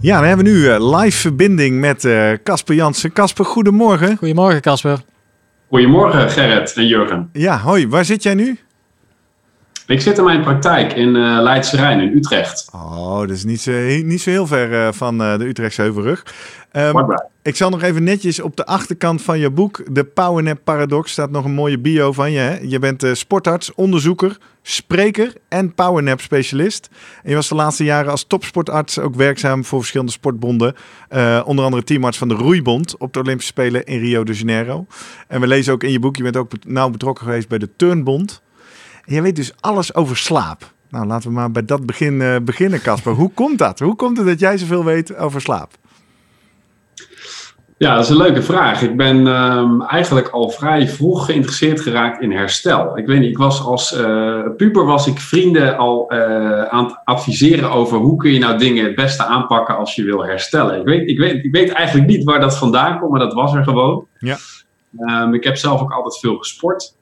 Ja, 0.00 0.18
dan 0.18 0.26
hebben 0.26 0.44
we 0.44 0.50
nu 0.52 0.68
eh, 0.68 0.98
live 1.00 1.16
verbinding 1.18 1.80
met 1.80 2.04
eh, 2.04 2.32
Casper 2.44 2.74
Jansen. 2.74 3.12
Casper, 3.12 3.44
goedemorgen. 3.44 4.16
Goedemorgen 4.16 4.60
Casper. 4.60 4.98
Goedemorgen 5.68 6.30
Gerrit 6.30 6.72
en 6.76 6.86
Jurgen. 6.86 7.28
Ja, 7.32 7.58
hoi. 7.58 7.88
Waar 7.88 8.04
zit 8.04 8.22
jij 8.22 8.34
nu? 8.34 8.58
Ik 9.92 10.00
zit 10.00 10.18
in 10.18 10.24
mijn 10.24 10.42
praktijk 10.42 10.92
in 10.92 11.08
uh, 11.08 11.38
Leidse 11.40 11.76
Rijn 11.76 12.00
in 12.00 12.16
Utrecht. 12.16 12.68
Oh, 12.74 13.18
dat 13.18 13.30
is 13.30 13.44
niet 13.44 13.60
zo, 13.60 13.72
niet 14.02 14.20
zo 14.20 14.30
heel 14.30 14.46
ver 14.46 14.70
uh, 14.72 14.92
van 14.92 15.22
uh, 15.22 15.38
de 15.38 15.44
Utrechtse 15.44 15.82
Heuvelrug. 15.82 16.26
Um, 16.72 17.16
ik 17.42 17.56
zal 17.56 17.70
nog 17.70 17.82
even 17.82 18.04
netjes 18.04 18.40
op 18.40 18.56
de 18.56 18.66
achterkant 18.66 19.22
van 19.22 19.38
je 19.38 19.50
boek, 19.50 19.82
de 19.94 20.04
Powernap 20.04 20.58
Paradox, 20.64 21.12
staat 21.12 21.30
nog 21.30 21.44
een 21.44 21.54
mooie 21.54 21.78
bio 21.78 22.12
van 22.12 22.32
je. 22.32 22.38
Hè? 22.38 22.58
Je 22.58 22.78
bent 22.78 23.06
sportarts, 23.12 23.74
onderzoeker, 23.74 24.38
spreker 24.62 25.32
en 25.48 25.74
powernap 25.74 26.20
specialist. 26.20 26.88
En 27.22 27.30
je 27.30 27.34
was 27.34 27.48
de 27.48 27.54
laatste 27.54 27.84
jaren 27.84 28.10
als 28.10 28.24
topsportarts 28.26 28.98
ook 28.98 29.14
werkzaam 29.14 29.64
voor 29.64 29.78
verschillende 29.78 30.12
sportbonden. 30.12 30.74
onder 31.44 31.64
andere 31.64 31.84
teamarts 31.84 32.18
van 32.18 32.28
de 32.28 32.34
Roeibond 32.34 32.96
op 32.96 33.12
de 33.12 33.20
Olympische 33.20 33.52
Spelen 33.52 33.84
in 33.84 33.98
Rio 33.98 34.24
de 34.24 34.32
Janeiro. 34.32 34.86
En 35.28 35.40
we 35.40 35.46
lezen 35.46 35.72
ook 35.72 35.82
in 35.82 35.92
je 35.92 35.98
boek, 35.98 36.16
je 36.16 36.22
bent 36.22 36.36
ook 36.36 36.50
nauw 36.66 36.90
betrokken 36.90 37.24
geweest 37.24 37.48
bij 37.48 37.58
de 37.58 37.68
Turnbond. 37.76 38.42
En 39.04 39.12
jij 39.12 39.22
weet 39.22 39.36
dus 39.36 39.52
alles 39.60 39.94
over 39.94 40.16
slaap. 40.16 40.72
Nou, 40.90 41.06
laten 41.06 41.28
we 41.28 41.34
maar 41.34 41.50
bij 41.50 41.64
dat 41.64 41.86
begin 41.86 42.14
uh, 42.20 42.36
beginnen, 42.42 42.82
Casper. 42.82 43.12
Hoe 43.12 43.30
komt 43.34 43.58
dat? 43.58 43.78
Hoe 43.78 43.96
komt 43.96 44.16
het 44.16 44.26
dat 44.26 44.40
jij 44.40 44.58
zoveel 44.58 44.84
weet 44.84 45.16
over 45.16 45.40
slaap? 45.40 45.70
Ja, 47.82 47.94
dat 47.94 48.04
is 48.04 48.10
een 48.10 48.16
leuke 48.16 48.42
vraag. 48.42 48.82
Ik 48.82 48.96
ben 48.96 49.26
um, 49.26 49.82
eigenlijk 49.82 50.28
al 50.28 50.50
vrij 50.50 50.88
vroeg 50.88 51.24
geïnteresseerd 51.24 51.80
geraakt 51.80 52.22
in 52.22 52.32
herstel. 52.32 52.98
Ik 52.98 53.06
weet 53.06 53.20
niet, 53.20 53.30
ik 53.30 53.38
was 53.38 53.64
als 53.64 53.92
uh, 53.92 54.40
puber 54.56 54.84
was 54.84 55.06
ik 55.06 55.18
vrienden 55.18 55.76
al 55.76 56.12
uh, 56.14 56.62
aan 56.62 56.84
het 56.84 57.00
adviseren 57.04 57.70
over 57.70 57.98
hoe 57.98 58.16
kun 58.16 58.32
je 58.32 58.38
nou 58.38 58.58
dingen 58.58 58.84
het 58.84 58.94
beste 58.94 59.24
aanpakken 59.24 59.76
als 59.76 59.94
je 59.94 60.04
wil 60.04 60.24
herstellen. 60.24 60.80
Ik 60.80 60.84
weet, 60.84 61.08
ik 61.08 61.18
weet, 61.18 61.44
ik 61.44 61.52
weet 61.52 61.70
eigenlijk 61.70 62.08
niet 62.08 62.24
waar 62.24 62.40
dat 62.40 62.58
vandaan 62.58 62.98
komt, 62.98 63.10
maar 63.10 63.20
dat 63.20 63.34
was 63.34 63.54
er 63.54 63.64
gewoon. 63.64 64.06
Ja. 64.18 64.36
Um, 64.98 65.34
ik 65.34 65.44
heb 65.44 65.56
zelf 65.56 65.80
ook 65.80 65.92
altijd 65.92 66.18
veel 66.18 66.36
gesport. 66.36 66.94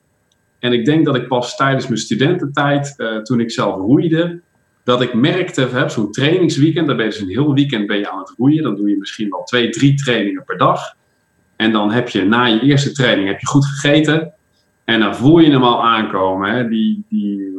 En 0.60 0.72
ik 0.72 0.84
denk 0.84 1.04
dat 1.04 1.16
ik 1.16 1.28
pas 1.28 1.56
tijdens 1.56 1.86
mijn 1.86 2.00
studententijd, 2.00 2.94
uh, 2.98 3.16
toen 3.16 3.40
ik 3.40 3.50
zelf 3.50 3.76
roeide, 3.76 4.40
dat 4.84 5.02
ik 5.02 5.14
merkte, 5.14 5.84
zo'n 5.86 6.12
trainingsweekend, 6.12 6.86
dan 6.86 6.96
ben 6.96 7.04
je 7.04 7.10
dus 7.10 7.20
een 7.20 7.28
heel 7.28 7.54
weekend 7.54 7.86
ben 7.86 7.98
je 7.98 8.10
aan 8.10 8.18
het 8.18 8.34
roeien. 8.36 8.62
Dan 8.62 8.76
doe 8.76 8.90
je 8.90 8.96
misschien 8.98 9.30
wel 9.30 9.42
twee, 9.42 9.70
drie 9.70 9.94
trainingen 9.94 10.44
per 10.44 10.58
dag. 10.58 10.80
En 11.56 11.72
dan 11.72 11.92
heb 11.92 12.08
je 12.08 12.24
na 12.24 12.44
je 12.44 12.60
eerste 12.60 12.92
training 12.92 13.28
heb 13.28 13.40
je 13.40 13.46
goed 13.46 13.66
gegeten. 13.66 14.32
En 14.84 15.00
dan 15.00 15.16
voel 15.16 15.38
je 15.38 15.50
hem 15.50 15.62
al 15.62 15.84
aankomen. 15.84 16.50
Hè? 16.50 16.68
Die, 16.68 17.04
die, 17.08 17.58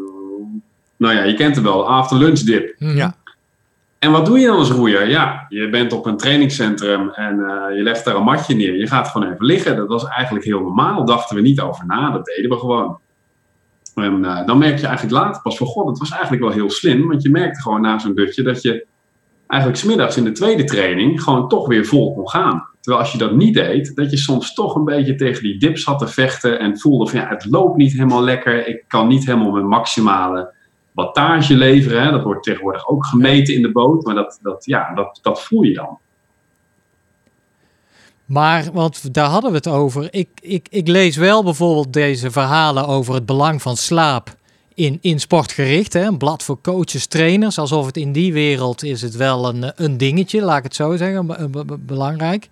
nou 0.97 1.15
ja, 1.15 1.23
je 1.23 1.33
kent 1.33 1.55
hem 1.55 1.63
wel, 1.63 1.87
after 1.87 2.17
lunch 2.17 2.39
dip. 2.39 2.75
Ja. 2.77 3.15
En 4.03 4.11
wat 4.11 4.25
doe 4.25 4.39
je 4.39 4.47
dan 4.47 4.57
als 4.57 4.69
roeier? 4.69 5.09
Ja, 5.09 5.45
je 5.49 5.69
bent 5.69 5.93
op 5.93 6.05
een 6.05 6.17
trainingscentrum 6.17 7.09
en 7.09 7.35
uh, 7.39 7.77
je 7.77 7.83
legt 7.83 8.05
daar 8.05 8.15
een 8.15 8.23
matje 8.23 8.55
neer. 8.55 8.77
Je 8.77 8.87
gaat 8.87 9.07
gewoon 9.07 9.31
even 9.31 9.45
liggen. 9.45 9.75
Dat 9.75 9.87
was 9.87 10.05
eigenlijk 10.05 10.45
heel 10.45 10.59
normaal. 10.59 11.05
dachten 11.05 11.35
we 11.35 11.41
niet 11.41 11.59
over 11.59 11.85
na. 11.85 12.11
Dat 12.11 12.25
deden 12.25 12.49
we 12.49 12.57
gewoon. 12.57 12.99
En 13.95 14.23
uh, 14.23 14.45
dan 14.45 14.57
merk 14.57 14.79
je 14.79 14.87
eigenlijk 14.87 15.15
later 15.15 15.41
pas 15.41 15.57
van... 15.57 15.67
God, 15.67 15.87
het 15.87 15.97
was 15.97 16.11
eigenlijk 16.11 16.41
wel 16.41 16.51
heel 16.51 16.69
slim. 16.69 17.07
Want 17.07 17.21
je 17.21 17.29
merkte 17.29 17.61
gewoon 17.61 17.81
na 17.81 17.99
zo'n 17.99 18.15
dutje 18.15 18.43
dat 18.43 18.61
je 18.61 18.85
eigenlijk 19.47 19.81
smiddags 19.81 20.17
in 20.17 20.23
de 20.23 20.31
tweede 20.31 20.63
training... 20.63 21.23
gewoon 21.23 21.47
toch 21.47 21.67
weer 21.67 21.85
vol 21.85 22.13
kon 22.13 22.29
gaan. 22.29 22.67
Terwijl 22.79 23.03
als 23.03 23.11
je 23.11 23.17
dat 23.17 23.35
niet 23.35 23.53
deed, 23.53 23.95
dat 23.95 24.11
je 24.11 24.17
soms 24.17 24.53
toch 24.53 24.75
een 24.75 24.85
beetje 24.85 25.15
tegen 25.15 25.43
die 25.43 25.59
dips 25.59 25.85
had 25.85 25.99
te 25.99 26.07
vechten... 26.07 26.59
en 26.59 26.79
voelde 26.79 27.07
van 27.07 27.19
ja, 27.19 27.27
het 27.27 27.45
loopt 27.49 27.77
niet 27.77 27.93
helemaal 27.93 28.23
lekker. 28.23 28.67
Ik 28.67 28.83
kan 28.87 29.07
niet 29.07 29.25
helemaal 29.25 29.51
mijn 29.51 29.67
maximale 29.67 30.53
wattage 30.91 31.55
leveren. 31.55 32.03
Hè. 32.03 32.11
Dat 32.11 32.23
wordt 32.23 32.43
tegenwoordig 32.43 32.87
ook 32.87 33.05
gemeten 33.05 33.53
in 33.53 33.61
de 33.61 33.71
boot, 33.71 34.05
maar 34.05 34.15
dat, 34.15 34.39
dat, 34.41 34.65
ja, 34.65 34.93
dat, 34.93 35.19
dat 35.21 35.43
voel 35.43 35.61
je 35.61 35.73
dan. 35.73 35.99
Maar, 38.25 38.69
want 38.73 39.13
daar 39.13 39.29
hadden 39.29 39.51
we 39.51 39.57
het 39.57 39.67
over. 39.67 40.07
Ik, 40.13 40.29
ik, 40.41 40.67
ik 40.69 40.87
lees 40.87 41.15
wel 41.15 41.43
bijvoorbeeld 41.43 41.93
deze 41.93 42.31
verhalen 42.31 42.87
over 42.87 43.13
het 43.13 43.25
belang 43.25 43.61
van 43.61 43.77
slaap 43.77 44.35
in, 44.73 44.97
in 45.01 45.19
sportgericht. 45.19 45.93
Hè? 45.93 46.05
Een 46.05 46.17
blad 46.17 46.43
voor 46.43 46.61
coaches, 46.61 47.07
trainers. 47.07 47.57
Alsof 47.57 47.85
het 47.85 47.97
in 47.97 48.11
die 48.11 48.33
wereld 48.33 48.83
is 48.83 49.01
het 49.01 49.15
wel 49.15 49.47
een, 49.47 49.71
een 49.75 49.97
dingetje, 49.97 50.41
laat 50.41 50.57
ik 50.57 50.63
het 50.63 50.75
zo 50.75 50.97
zeggen, 50.97 51.51
belangrijk. 51.79 52.47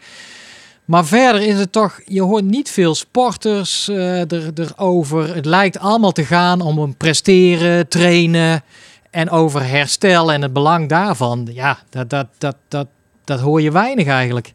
Maar 0.89 1.05
verder 1.05 1.41
is 1.41 1.59
het 1.59 1.71
toch, 1.71 1.99
je 2.05 2.21
hoort 2.21 2.43
niet 2.43 2.71
veel 2.71 2.95
sporters 2.95 3.89
uh, 3.89 4.31
er, 4.31 4.51
erover. 4.55 5.35
Het 5.35 5.45
lijkt 5.45 5.79
allemaal 5.79 6.11
te 6.11 6.23
gaan 6.23 6.61
om 6.61 6.77
een 6.77 6.97
presteren, 6.97 7.87
trainen 7.87 8.63
en 9.09 9.29
over 9.29 9.67
herstel 9.67 10.31
en 10.31 10.41
het 10.41 10.53
belang 10.53 10.89
daarvan. 10.89 11.47
Ja, 11.51 11.77
dat, 11.89 12.09
dat, 12.09 12.27
dat, 12.37 12.55
dat, 12.67 12.87
dat 13.23 13.39
hoor 13.39 13.61
je 13.61 13.71
weinig 13.71 14.07
eigenlijk. 14.07 14.53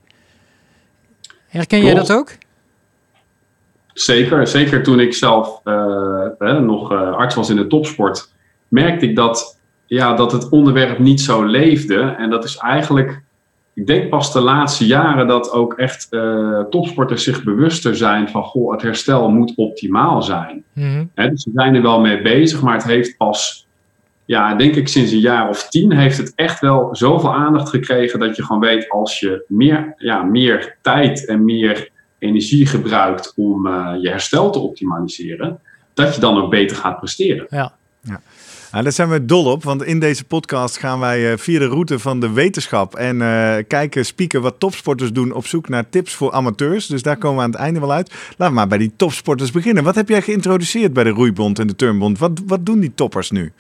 Herken 1.48 1.84
jij 1.84 1.94
dat 1.94 2.12
ook? 2.12 2.32
Zeker, 3.92 4.46
zeker 4.46 4.82
toen 4.82 5.00
ik 5.00 5.14
zelf 5.14 5.60
uh, 5.64 6.58
nog 6.58 6.92
uh, 6.92 7.12
arts 7.12 7.34
was 7.34 7.50
in 7.50 7.56
de 7.56 7.66
topsport, 7.66 8.32
merkte 8.68 9.06
ik 9.06 9.16
dat, 9.16 9.58
ja, 9.86 10.14
dat 10.14 10.32
het 10.32 10.48
onderwerp 10.48 10.98
niet 10.98 11.20
zo 11.20 11.44
leefde. 11.44 12.00
En 12.18 12.30
dat 12.30 12.44
is 12.44 12.56
eigenlijk 12.56 13.22
ik 13.74 13.86
denk 13.86 14.08
pas 14.08 14.32
de 14.32 14.40
laatste 14.40 14.86
jaren 14.86 15.26
dat 15.26 15.52
ook 15.52 15.74
echt 15.74 16.06
uh, 16.10 16.60
topsporters 16.60 17.24
zich 17.24 17.42
bewuster 17.42 17.96
zijn 17.96 18.28
van 18.28 18.42
goh, 18.42 18.72
het 18.72 18.82
herstel 18.82 19.30
moet 19.30 19.52
optimaal 19.56 20.22
zijn. 20.22 20.64
Mm 20.72 21.10
dus 21.14 21.42
ze 21.42 21.50
zijn 21.54 21.74
er 21.74 21.82
wel 21.82 22.00
mee 22.00 22.22
bezig, 22.22 22.62
maar 22.62 22.74
het 22.74 22.84
heeft 22.84 23.16
pas, 23.16 23.66
ja, 24.24 24.54
denk 24.54 24.74
ik 24.74 24.88
sinds 24.88 25.12
een 25.12 25.18
jaar 25.18 25.48
of 25.48 25.68
tien, 25.68 25.92
heeft 25.92 26.18
het 26.18 26.32
echt 26.34 26.60
wel 26.60 26.88
zoveel 26.96 27.34
aandacht 27.34 27.68
gekregen 27.68 28.18
dat 28.18 28.36
je 28.36 28.44
gewoon 28.44 28.60
weet 28.60 28.90
als 28.90 29.20
je 29.20 29.44
meer, 29.48 29.94
ja, 29.96 30.22
meer 30.22 30.76
tijd 30.82 31.26
en 31.26 31.44
meer 31.44 31.88
energie 32.18 32.66
gebruikt 32.66 33.32
om 33.36 33.66
uh, 33.66 33.94
je 34.00 34.08
herstel 34.08 34.50
te 34.50 34.58
optimaliseren, 34.58 35.60
dat 35.94 36.14
je 36.14 36.20
dan 36.20 36.42
ook 36.42 36.50
beter 36.50 36.76
gaat 36.76 36.98
presteren. 36.98 37.46
Ja. 37.50 37.72
ja. 38.00 38.20
Nou, 38.74 38.86
daar 38.86 38.94
zijn 38.94 39.10
we 39.10 39.24
dol 39.24 39.44
op, 39.44 39.64
want 39.64 39.84
in 39.84 40.00
deze 40.00 40.24
podcast 40.24 40.78
gaan 40.78 41.00
wij 41.00 41.32
uh, 41.32 41.38
via 41.38 41.58
de 41.58 41.66
route 41.66 41.98
van 41.98 42.20
de 42.20 42.32
wetenschap 42.32 42.94
en 42.94 43.16
uh, 43.16 43.54
kijken, 43.68 44.04
spieken 44.04 44.42
wat 44.42 44.54
topsporters 44.58 45.12
doen 45.12 45.32
op 45.32 45.46
zoek 45.46 45.68
naar 45.68 45.88
tips 45.88 46.14
voor 46.14 46.32
amateurs. 46.32 46.86
Dus 46.86 47.02
daar 47.02 47.16
komen 47.16 47.36
we 47.36 47.42
aan 47.42 47.50
het 47.50 47.60
einde 47.60 47.80
wel 47.80 47.92
uit. 47.92 48.14
Laten 48.28 48.46
we 48.46 48.52
maar 48.52 48.68
bij 48.68 48.78
die 48.78 48.92
topsporters 48.96 49.50
beginnen. 49.50 49.84
Wat 49.84 49.94
heb 49.94 50.08
jij 50.08 50.22
geïntroduceerd 50.22 50.92
bij 50.92 51.04
de 51.04 51.10
Roeibond 51.10 51.58
en 51.58 51.66
de 51.66 51.76
Turnbond? 51.76 52.18
Wat, 52.18 52.40
wat 52.46 52.66
doen 52.66 52.80
die 52.80 52.92
toppers 52.94 53.30
nu? 53.30 53.52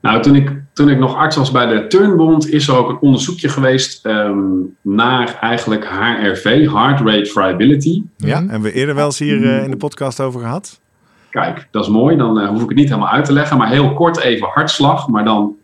Nou, 0.00 0.22
toen 0.22 0.34
ik, 0.34 0.52
toen 0.72 0.88
ik 0.88 0.98
nog 0.98 1.16
arts 1.16 1.36
was 1.36 1.50
bij 1.50 1.66
de 1.66 1.86
Turnbond, 1.86 2.48
is 2.50 2.68
er 2.68 2.76
ook 2.76 2.88
een 2.88 2.98
onderzoekje 3.00 3.48
geweest 3.48 4.06
um, 4.06 4.76
naar 4.82 5.38
eigenlijk 5.40 5.84
HRV, 5.84 6.70
Heart 6.70 7.00
Rate 7.00 7.30
Variability. 7.32 8.02
Ja, 8.16 8.40
hebben 8.40 8.62
we 8.62 8.72
eerder 8.72 8.94
wel 8.94 9.06
eens 9.06 9.18
hier 9.18 9.40
uh, 9.40 9.64
in 9.64 9.70
de 9.70 9.76
podcast 9.76 10.20
over 10.20 10.40
gehad. 10.40 10.80
Kijk, 11.30 11.68
dat 11.70 11.82
is 11.82 11.90
mooi. 11.90 12.16
Dan 12.16 12.40
uh, 12.40 12.48
hoef 12.48 12.62
ik 12.62 12.68
het 12.68 12.78
niet 12.78 12.88
helemaal 12.88 13.10
uit 13.10 13.24
te 13.24 13.32
leggen. 13.32 13.56
Maar 13.56 13.68
heel 13.68 13.92
kort 13.92 14.18
even 14.18 14.48
hartslag, 14.48 15.08
maar 15.08 15.24
dan 15.24 15.56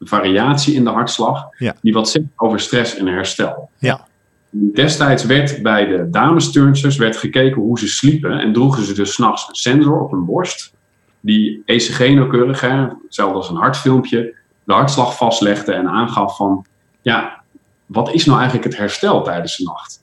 variatie 0.00 0.74
in 0.74 0.84
de 0.84 0.90
hartslag. 0.90 1.48
Die 1.80 1.92
wat 1.92 2.08
zegt 2.08 2.26
over 2.36 2.60
stress 2.60 2.96
en 2.96 3.06
herstel. 3.06 3.70
Ja. 3.78 4.06
Destijds 4.50 5.24
werd 5.24 5.62
bij 5.62 5.86
de 5.86 6.10
damesturnsters 6.10 6.96
werd 6.96 7.16
gekeken 7.16 7.62
hoe 7.62 7.78
ze 7.78 7.88
sliepen. 7.88 8.38
En 8.38 8.52
droegen 8.52 8.84
ze 8.84 8.94
dus 8.94 9.12
s'nachts 9.12 9.48
een 9.48 9.54
sensor 9.54 10.00
op 10.00 10.10
hun 10.10 10.24
borst. 10.24 10.74
Die 11.20 11.62
ECG 11.66 11.98
nauwkeurig, 11.98 12.60
hè, 12.60 12.86
hetzelfde 13.04 13.36
als 13.36 13.48
een 13.48 13.56
hartfilmpje, 13.56 14.34
de 14.64 14.72
hartslag 14.72 15.16
vastlegde 15.16 15.72
en 15.72 15.88
aangaf 15.88 16.36
van... 16.36 16.66
Ja, 17.02 17.42
wat 17.86 18.12
is 18.12 18.24
nou 18.24 18.38
eigenlijk 18.38 18.68
het 18.68 18.78
herstel 18.78 19.22
tijdens 19.22 19.56
de 19.56 19.64
nacht? 19.64 20.01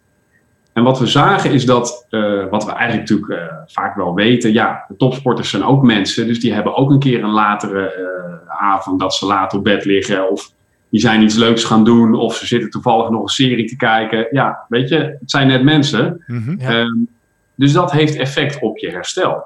En 0.79 0.85
wat 0.85 0.99
we 0.99 1.07
zagen 1.07 1.51
is 1.51 1.65
dat, 1.65 2.07
uh, 2.09 2.49
wat 2.49 2.65
we 2.65 2.71
eigenlijk 2.71 3.09
natuurlijk 3.09 3.41
uh, 3.41 3.57
vaak 3.65 3.95
wel 3.95 4.13
weten, 4.13 4.53
ja, 4.53 4.85
de 4.87 4.95
topsporters 4.95 5.49
zijn 5.49 5.63
ook 5.63 5.83
mensen, 5.83 6.27
dus 6.27 6.39
die 6.39 6.53
hebben 6.53 6.75
ook 6.75 6.91
een 6.91 6.99
keer 6.99 7.23
een 7.23 7.29
latere 7.29 7.95
uh, 7.99 8.61
avond 8.61 8.99
dat 8.99 9.13
ze 9.13 9.25
laat 9.25 9.53
op 9.53 9.63
bed 9.63 9.85
liggen 9.85 10.31
of 10.31 10.51
die 10.89 10.99
zijn 10.99 11.21
iets 11.21 11.35
leuks 11.35 11.63
gaan 11.63 11.83
doen 11.83 12.15
of 12.15 12.35
ze 12.35 12.45
zitten 12.45 12.69
toevallig 12.69 13.09
nog 13.09 13.21
een 13.21 13.27
serie 13.27 13.67
te 13.67 13.75
kijken. 13.75 14.27
Ja, 14.31 14.65
weet 14.67 14.89
je, 14.89 14.95
het 14.95 15.31
zijn 15.31 15.47
net 15.47 15.63
mensen. 15.63 16.23
Ja. 16.57 16.79
um, 16.79 17.07
dus 17.55 17.73
dat 17.73 17.91
heeft 17.91 18.15
effect 18.15 18.61
op 18.61 18.77
je 18.77 18.89
herstel. 18.89 19.43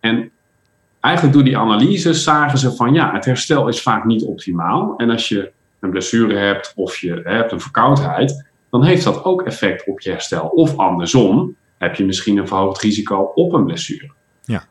En 0.00 0.30
eigenlijk 1.00 1.34
door 1.34 1.44
die 1.44 1.58
analyses 1.58 2.22
zagen 2.22 2.58
ze 2.58 2.72
van 2.72 2.92
ja, 2.92 3.12
het 3.12 3.24
herstel 3.24 3.68
is 3.68 3.82
vaak 3.82 4.04
niet 4.04 4.24
optimaal. 4.24 4.94
En 4.96 5.10
als 5.10 5.28
je 5.28 5.50
een 5.80 5.90
blessure 5.90 6.36
hebt 6.36 6.72
of 6.76 6.96
je 6.96 7.20
hebt 7.24 7.52
een 7.52 7.60
verkoudheid, 7.60 8.47
dan 8.70 8.84
heeft 8.84 9.04
dat 9.04 9.24
ook 9.24 9.42
effect 9.42 9.86
op 9.86 10.00
je 10.00 10.10
herstel. 10.10 10.46
Of 10.46 10.76
andersom, 10.76 11.56
heb 11.78 11.94
je 11.94 12.04
misschien 12.04 12.36
een 12.36 12.48
verhoogd 12.48 12.82
risico 12.82 13.32
op 13.34 13.52
een 13.52 13.64
blessure. 13.64 14.10
Ja. 14.44 14.64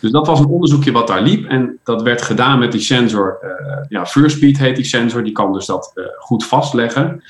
Dus 0.00 0.10
dat 0.10 0.26
was 0.26 0.40
een 0.40 0.46
onderzoekje 0.46 0.92
wat 0.92 1.06
daar 1.06 1.22
liep. 1.22 1.48
En 1.48 1.78
dat 1.84 2.02
werd 2.02 2.22
gedaan 2.22 2.58
met 2.58 2.72
die 2.72 2.80
sensor. 2.80 3.38
Uh, 3.42 3.76
ja, 3.88 4.04
Speed 4.04 4.58
heet 4.58 4.76
die 4.76 4.84
sensor. 4.84 5.24
Die 5.24 5.32
kan 5.32 5.52
dus 5.52 5.66
dat 5.66 5.92
uh, 5.94 6.04
goed 6.18 6.46
vastleggen. 6.46 7.22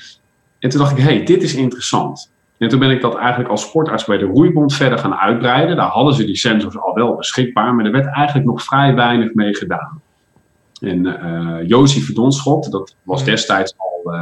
En 0.59 0.69
toen 0.69 0.79
dacht 0.79 0.91
ik, 0.91 0.97
hé, 0.97 1.15
hey, 1.15 1.23
dit 1.23 1.43
is 1.43 1.55
interessant. 1.55 2.31
En 2.57 2.69
toen 2.69 2.79
ben 2.79 2.91
ik 2.91 3.01
dat 3.01 3.15
eigenlijk 3.15 3.49
als 3.49 3.61
sportarts 3.61 4.05
bij 4.05 4.17
de 4.17 4.25
Roeibond 4.25 4.73
verder 4.73 4.97
gaan 4.97 5.15
uitbreiden. 5.15 5.75
Daar 5.75 5.89
hadden 5.89 6.13
ze 6.13 6.25
die 6.25 6.37
sensors 6.37 6.77
al 6.77 6.93
wel 6.93 7.15
beschikbaar. 7.15 7.75
Maar 7.75 7.85
er 7.85 7.91
werd 7.91 8.15
eigenlijk 8.15 8.47
nog 8.47 8.63
vrij 8.63 8.95
weinig 8.95 9.33
mee 9.33 9.55
gedaan. 9.55 10.01
En 10.81 11.05
uh, 11.05 11.67
Josie 11.67 12.03
Verdonschot, 12.03 12.71
dat 12.71 12.95
was 13.03 13.23
destijds 13.23 13.73
al 13.77 14.13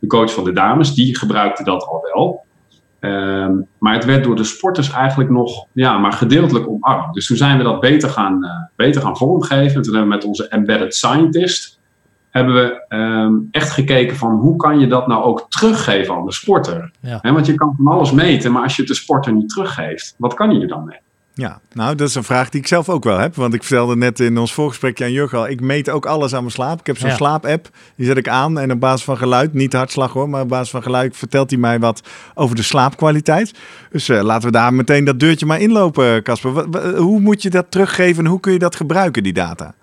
de 0.00 0.06
coach 0.06 0.32
van 0.32 0.44
de 0.44 0.52
dames, 0.52 0.94
die 0.94 1.18
gebruikte 1.18 1.64
dat 1.64 1.86
al 1.86 2.08
wel. 2.12 2.44
Ehm, 3.00 3.52
maar 3.78 3.94
het 3.94 4.04
werd 4.04 4.24
door 4.24 4.36
de 4.36 4.44
sporters 4.44 4.90
eigenlijk 4.90 5.30
nog 5.30 5.66
ja, 5.72 5.98
maar 5.98 6.12
gedeeltelijk 6.12 6.68
omarmd. 6.68 7.14
Dus 7.14 7.26
toen 7.26 7.36
zijn 7.36 7.58
we 7.58 7.62
dat 7.62 7.80
beter 7.80 8.08
gaan, 8.08 8.44
uh, 8.44 8.50
beter 8.76 9.00
gaan 9.02 9.16
vormgeven. 9.16 9.76
En 9.76 9.82
toen 9.82 9.94
hebben 9.94 10.10
we 10.10 10.16
met 10.16 10.24
onze 10.24 10.48
embedded 10.48 10.94
scientist 10.94 11.80
hebben 12.30 12.54
we 12.54 12.84
ehm, 12.88 13.34
echt 13.50 13.70
gekeken 13.70 14.16
van 14.16 14.36
hoe 14.36 14.56
kan 14.56 14.78
je 14.78 14.86
dat 14.86 15.06
nou 15.06 15.24
ook 15.24 15.46
teruggeven 15.48 16.14
aan 16.14 16.24
de 16.24 16.32
sporter. 16.32 16.90
Ja. 17.00 17.20
want 17.22 17.46
je 17.46 17.54
kan 17.54 17.74
van 17.76 17.86
alles 17.86 18.12
meten, 18.12 18.52
maar 18.52 18.62
als 18.62 18.76
je 18.76 18.82
het 18.82 18.90
de 18.90 18.96
sporter 18.96 19.32
niet 19.32 19.48
teruggeeft, 19.48 20.14
wat 20.18 20.34
kan 20.34 20.52
je 20.52 20.60
er 20.60 20.68
dan 20.68 20.84
mee? 20.84 20.98
Ja, 21.34 21.60
nou 21.72 21.94
dat 21.94 22.08
is 22.08 22.14
een 22.14 22.24
vraag 22.24 22.48
die 22.48 22.60
ik 22.60 22.66
zelf 22.66 22.88
ook 22.88 23.04
wel 23.04 23.18
heb. 23.18 23.34
Want 23.34 23.54
ik 23.54 23.62
vertelde 23.64 23.96
net 23.96 24.20
in 24.20 24.38
ons 24.38 24.52
voorgesprekje 24.54 25.04
aan 25.04 25.12
Jurgen 25.12 25.38
al, 25.38 25.48
ik 25.48 25.60
meet 25.60 25.90
ook 25.90 26.06
alles 26.06 26.32
aan 26.34 26.40
mijn 26.40 26.52
slaap. 26.52 26.80
Ik 26.80 26.86
heb 26.86 26.98
zo'n 26.98 27.08
Ja. 27.08 27.16
slaap-app, 27.16 27.68
die 27.96 28.06
zet 28.06 28.16
ik 28.16 28.28
aan 28.28 28.58
en 28.58 28.72
op 28.72 28.80
basis 28.80 29.04
van 29.04 29.16
geluid, 29.16 29.52
niet 29.54 29.72
hartslag 29.72 30.12
hoor, 30.12 30.28
maar 30.28 30.42
op 30.42 30.48
basis 30.48 30.70
van 30.70 30.82
geluid 30.82 31.16
vertelt 31.16 31.50
hij 31.50 31.58
mij 31.58 31.78
wat 31.78 32.02
over 32.34 32.56
de 32.56 32.62
slaapkwaliteit. 32.62 33.54
Dus 33.90 34.08
eh, 34.08 34.22
laten 34.22 34.46
we 34.46 34.52
daar 34.52 34.74
meteen 34.74 35.04
dat 35.04 35.20
deurtje 35.20 35.46
maar 35.46 35.60
inlopen, 35.60 36.22
Casper. 36.22 36.50
Hoe 36.96 37.20
moet 37.20 37.42
je 37.42 37.50
dat 37.50 37.66
teruggeven 37.68 38.24
en 38.24 38.30
hoe 38.30 38.40
kun 38.40 38.52
je 38.52 38.58
dat 38.58 38.76
gebruiken, 38.76 39.22
die 39.22 39.32
data? 39.32 39.74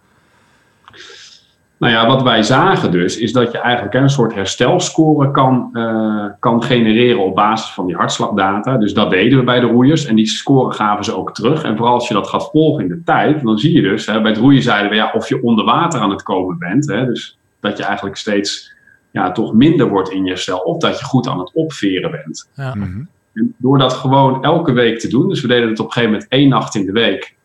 Nou 1.78 1.94
ja, 1.94 2.08
wat 2.08 2.22
wij 2.22 2.44
zagen 2.44 2.92
dus, 2.92 3.18
is 3.18 3.32
dat 3.32 3.52
je 3.52 3.58
eigenlijk 3.58 3.96
een 3.96 4.10
soort 4.10 4.34
herstelscore 4.34 5.32
kan, 5.32 5.70
eh, 5.74 6.26
kan 6.40 6.64
genereren 6.64 7.24
op 7.24 7.36
basis 7.36 7.72
van 7.72 7.86
die 7.86 7.96
hartslagdata. 7.96 8.78
Dus 8.78 8.94
dat 8.94 9.10
deden 9.10 9.38
we 9.38 9.44
bij 9.44 9.60
de 9.60 9.66
roeiers 9.66 10.06
en 10.06 10.16
die 10.16 10.26
score 10.26 10.74
gaven 10.74 11.06
ze 11.06 11.16
ook 11.16 11.34
terug. 11.34 11.64
En 11.64 11.78
vooral 11.78 11.94
als 11.94 12.08
je 12.08 12.14
dat 12.14 12.28
gaat 12.28 12.50
volgen 12.52 12.84
in 12.84 12.90
de 12.90 13.04
tijd, 13.04 13.44
dan 13.44 13.58
zie 13.58 13.74
je 13.74 13.82
dus, 13.82 14.06
hè, 14.06 14.22
bij 14.22 14.32
het 14.32 14.40
roeien 14.40 14.62
zeiden 14.62 14.90
we 14.90 14.96
ja, 14.96 15.12
of 15.14 15.30
je 15.30 15.44
onder 15.44 15.66
water 15.66 16.00
aan 16.00 16.10
het 16.10 16.24
komen 16.24 16.58
bent. 16.58 16.88
Hè, 16.88 17.06
dus 17.06 17.38
dat 17.60 17.78
je 17.78 17.84
eigenlijk 17.84 18.18
steeds 18.18 18.76
ja, 19.12 19.32
toch 19.32 19.54
minder 19.54 19.90
wordt 19.90 20.12
in 20.12 20.26
je 20.26 20.36
cel, 20.36 20.58
of 20.58 20.78
dat 20.78 21.00
je 21.00 21.06
goed 21.06 21.28
aan 21.28 21.40
het 21.40 21.52
opveren 21.54 22.12
bent. 22.12 22.50
Ja. 22.54 22.76
Mhm. 22.76 23.02
En 23.34 23.56
door 23.58 23.78
dat 23.78 23.94
gewoon 23.94 24.44
elke 24.44 24.72
week 24.72 25.00
te 25.00 25.08
doen, 25.08 25.30
dus 25.30 25.42
we 25.42 25.48
deden 25.48 25.70
het 25.70 25.80
op 25.80 25.86
een 25.86 25.92
gegeven 25.92 26.14
moment 26.14 26.32
één 26.32 26.50
nacht 26.50 26.76
in 26.76 26.86
de 26.86 26.92
week, 26.92 27.36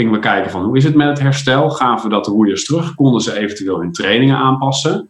gingen 0.00 0.14
we 0.14 0.26
kijken 0.26 0.50
van 0.50 0.64
hoe 0.64 0.76
is 0.76 0.84
het 0.84 0.94
met 0.94 1.08
het 1.08 1.20
herstel? 1.20 1.70
Gaven 1.70 2.08
we 2.08 2.14
dat 2.14 2.24
de 2.24 2.30
roeiers 2.30 2.64
terug? 2.64 2.94
Konden 2.94 3.20
ze 3.20 3.38
eventueel 3.38 3.80
hun 3.80 3.92
trainingen 3.92 4.36
aanpassen? 4.36 5.08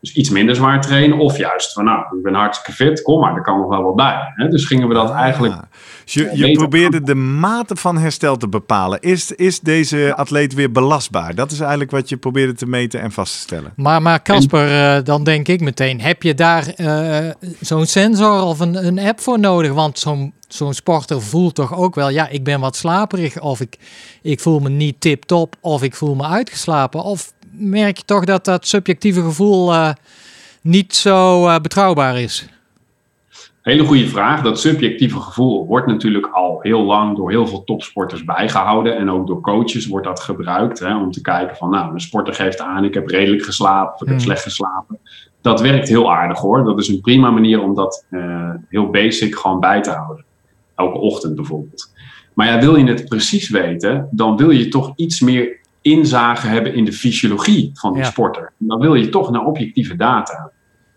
Dus 0.00 0.14
iets 0.14 0.30
minder 0.30 0.54
zwaar 0.54 0.80
trainen, 0.80 1.18
of 1.18 1.36
juist 1.36 1.72
van 1.72 1.84
nou, 1.84 2.16
ik 2.16 2.22
ben 2.22 2.34
hartstikke 2.34 2.72
fit, 2.72 3.02
kom 3.02 3.20
maar, 3.20 3.34
er 3.34 3.42
kan 3.42 3.58
nog 3.58 3.68
wel 3.68 3.82
wat 3.82 3.96
bij. 3.96 4.32
Hè? 4.34 4.48
Dus 4.48 4.64
gingen 4.64 4.88
we 4.88 4.94
dat 4.94 5.10
eigenlijk 5.10 5.54
Ah. 5.54 5.62
Dus 6.04 6.14
je, 6.14 6.46
je 6.46 6.52
probeerde 6.52 7.02
de 7.02 7.14
mate 7.14 7.76
van 7.76 7.98
herstel 7.98 8.36
te 8.36 8.48
bepalen. 8.48 9.00
Is, 9.00 9.32
is 9.32 9.60
deze 9.60 10.12
atleet 10.16 10.54
weer 10.54 10.72
belastbaar? 10.72 11.34
Dat 11.34 11.50
is 11.50 11.60
eigenlijk 11.60 11.90
wat 11.90 12.08
je 12.08 12.16
probeerde 12.16 12.52
te 12.52 12.66
meten 12.66 13.00
en 13.00 13.12
vast 13.12 13.32
te 13.32 13.38
stellen. 13.38 13.72
Maar, 13.76 14.02
maar 14.02 14.22
Casper, 14.22 14.96
eh, 14.96 15.04
dan 15.04 15.24
denk 15.24 15.48
ik 15.48 15.60
meteen, 15.60 16.00
heb 16.00 16.22
je 16.22 16.34
daar 16.34 16.66
eh, 16.66 17.30
zo'n 17.60 17.86
sensor 17.86 18.42
of 18.42 18.60
een, 18.60 18.86
een 18.86 18.98
app 18.98 19.20
voor 19.20 19.38
nodig? 19.38 19.72
Want 19.72 19.98
zo'n 19.98 20.32
zo'n 20.48 20.74
sporter 20.74 21.22
voelt 21.22 21.54
toch 21.54 21.76
ook 21.76 21.94
wel, 21.94 22.08
ja, 22.08 22.28
ik 22.28 22.44
ben 22.44 22.60
wat 22.60 22.76
slaperig 22.76 23.40
of 23.40 23.60
ik, 23.60 23.78
ik 24.22 24.40
voel 24.40 24.58
me 24.58 24.68
niet 24.68 25.00
tip-top 25.00 25.54
of 25.60 25.82
ik 25.82 25.94
voel 25.94 26.14
me 26.14 26.24
uitgeslapen. 26.24 27.02
Of 27.02 27.32
merk 27.50 27.96
je 27.96 28.04
toch 28.04 28.24
dat 28.24 28.44
dat 28.44 28.66
subjectieve 28.66 29.22
gevoel 29.22 29.72
eh, 29.72 29.90
niet 30.60 30.94
zo 30.94 31.46
eh, 31.46 31.56
betrouwbaar 31.58 32.20
is? 32.20 32.48
Hele 33.62 33.84
goede 33.84 34.08
vraag. 34.08 34.42
Dat 34.42 34.60
subjectieve 34.60 35.20
gevoel 35.20 35.66
wordt 35.66 35.86
natuurlijk 35.86 36.26
al 36.26 36.58
heel 36.60 36.82
lang 36.82 37.16
door 37.16 37.30
heel 37.30 37.46
veel 37.46 37.64
topsporters 37.64 38.24
bijgehouden. 38.24 38.96
En 38.96 39.10
ook 39.10 39.26
door 39.26 39.40
coaches 39.40 39.86
wordt 39.86 40.06
dat 40.06 40.20
gebruikt. 40.20 40.78
Hè, 40.78 40.96
om 40.96 41.10
te 41.10 41.20
kijken 41.20 41.56
van, 41.56 41.70
nou, 41.70 41.92
een 41.92 42.00
sporter 42.00 42.34
geeft 42.34 42.60
aan, 42.60 42.84
ik 42.84 42.94
heb 42.94 43.08
redelijk 43.08 43.44
geslapen 43.44 43.94
of 43.94 44.00
ik 44.00 44.06
heb 44.06 44.16
Hmm. 44.16 44.26
slecht 44.26 44.42
geslapen. 44.42 44.98
Dat 45.40 45.60
werkt 45.60 45.88
heel 45.88 46.12
aardig 46.12 46.38
hoor. 46.38 46.64
Dat 46.64 46.78
is 46.78 46.88
een 46.88 47.00
prima 47.00 47.30
manier 47.30 47.62
om 47.62 47.74
dat 47.74 48.06
eh, 48.10 48.50
heel 48.68 48.90
basic 48.90 49.34
gewoon 49.38 49.60
bij 49.60 49.82
te 49.82 49.90
houden. 49.90 50.24
Elke 50.78 50.98
ochtend 50.98 51.34
bijvoorbeeld. 51.34 51.92
Maar 52.34 52.46
ja, 52.46 52.58
wil 52.60 52.76
je 52.76 52.84
het 52.86 53.08
precies 53.08 53.48
weten, 53.50 54.08
dan 54.10 54.36
wil 54.36 54.50
je 54.50 54.68
toch 54.68 54.92
iets 54.96 55.20
meer 55.20 55.60
inzage 55.82 56.46
hebben 56.46 56.74
in 56.74 56.84
de 56.84 56.92
fysiologie 56.92 57.70
van 57.74 57.92
die 57.92 58.02
Ja. 58.02 58.08
sporter. 58.08 58.52
Dan 58.58 58.80
wil 58.80 58.94
je 58.94 59.08
toch 59.08 59.30
naar 59.30 59.44
objectieve 59.44 59.96
data. 59.96 60.50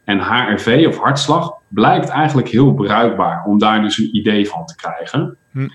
En 0.03 0.19
HRV 0.19 0.85
of 0.87 0.97
hartslag 0.97 1.53
blijkt 1.67 2.09
eigenlijk 2.09 2.47
heel 2.47 2.73
bruikbaar 2.73 3.43
om 3.45 3.59
daar 3.59 3.81
dus 3.81 3.97
een 3.97 4.15
idee 4.15 4.47
van 4.49 4.65
te 4.65 4.75
krijgen. 4.75 5.37
Hm. 5.51 5.67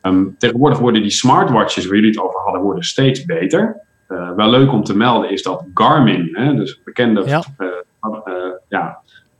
Ehm, 0.00 0.24
tegenwoordig 0.38 0.78
worden 0.78 1.02
die 1.02 1.10
smartwatches 1.10 1.86
waar 1.86 1.94
jullie 1.94 2.10
het 2.10 2.20
over 2.20 2.40
hadden, 2.40 2.62
worden 2.62 2.84
steeds 2.84 3.24
beter. 3.24 3.80
Eh, 4.06 4.30
wel 4.36 4.50
leuk 4.50 4.72
om 4.72 4.84
te 4.84 4.96
melden 4.96 5.30
is 5.30 5.42
dat 5.42 5.64
Garmin, 5.74 6.28
hè, 6.32 6.54
dus 6.54 6.80
bekende 6.84 7.22
Ja. 7.26 7.42
eh, 7.56 7.66
eh, 8.24 8.32
ja, 8.68 8.98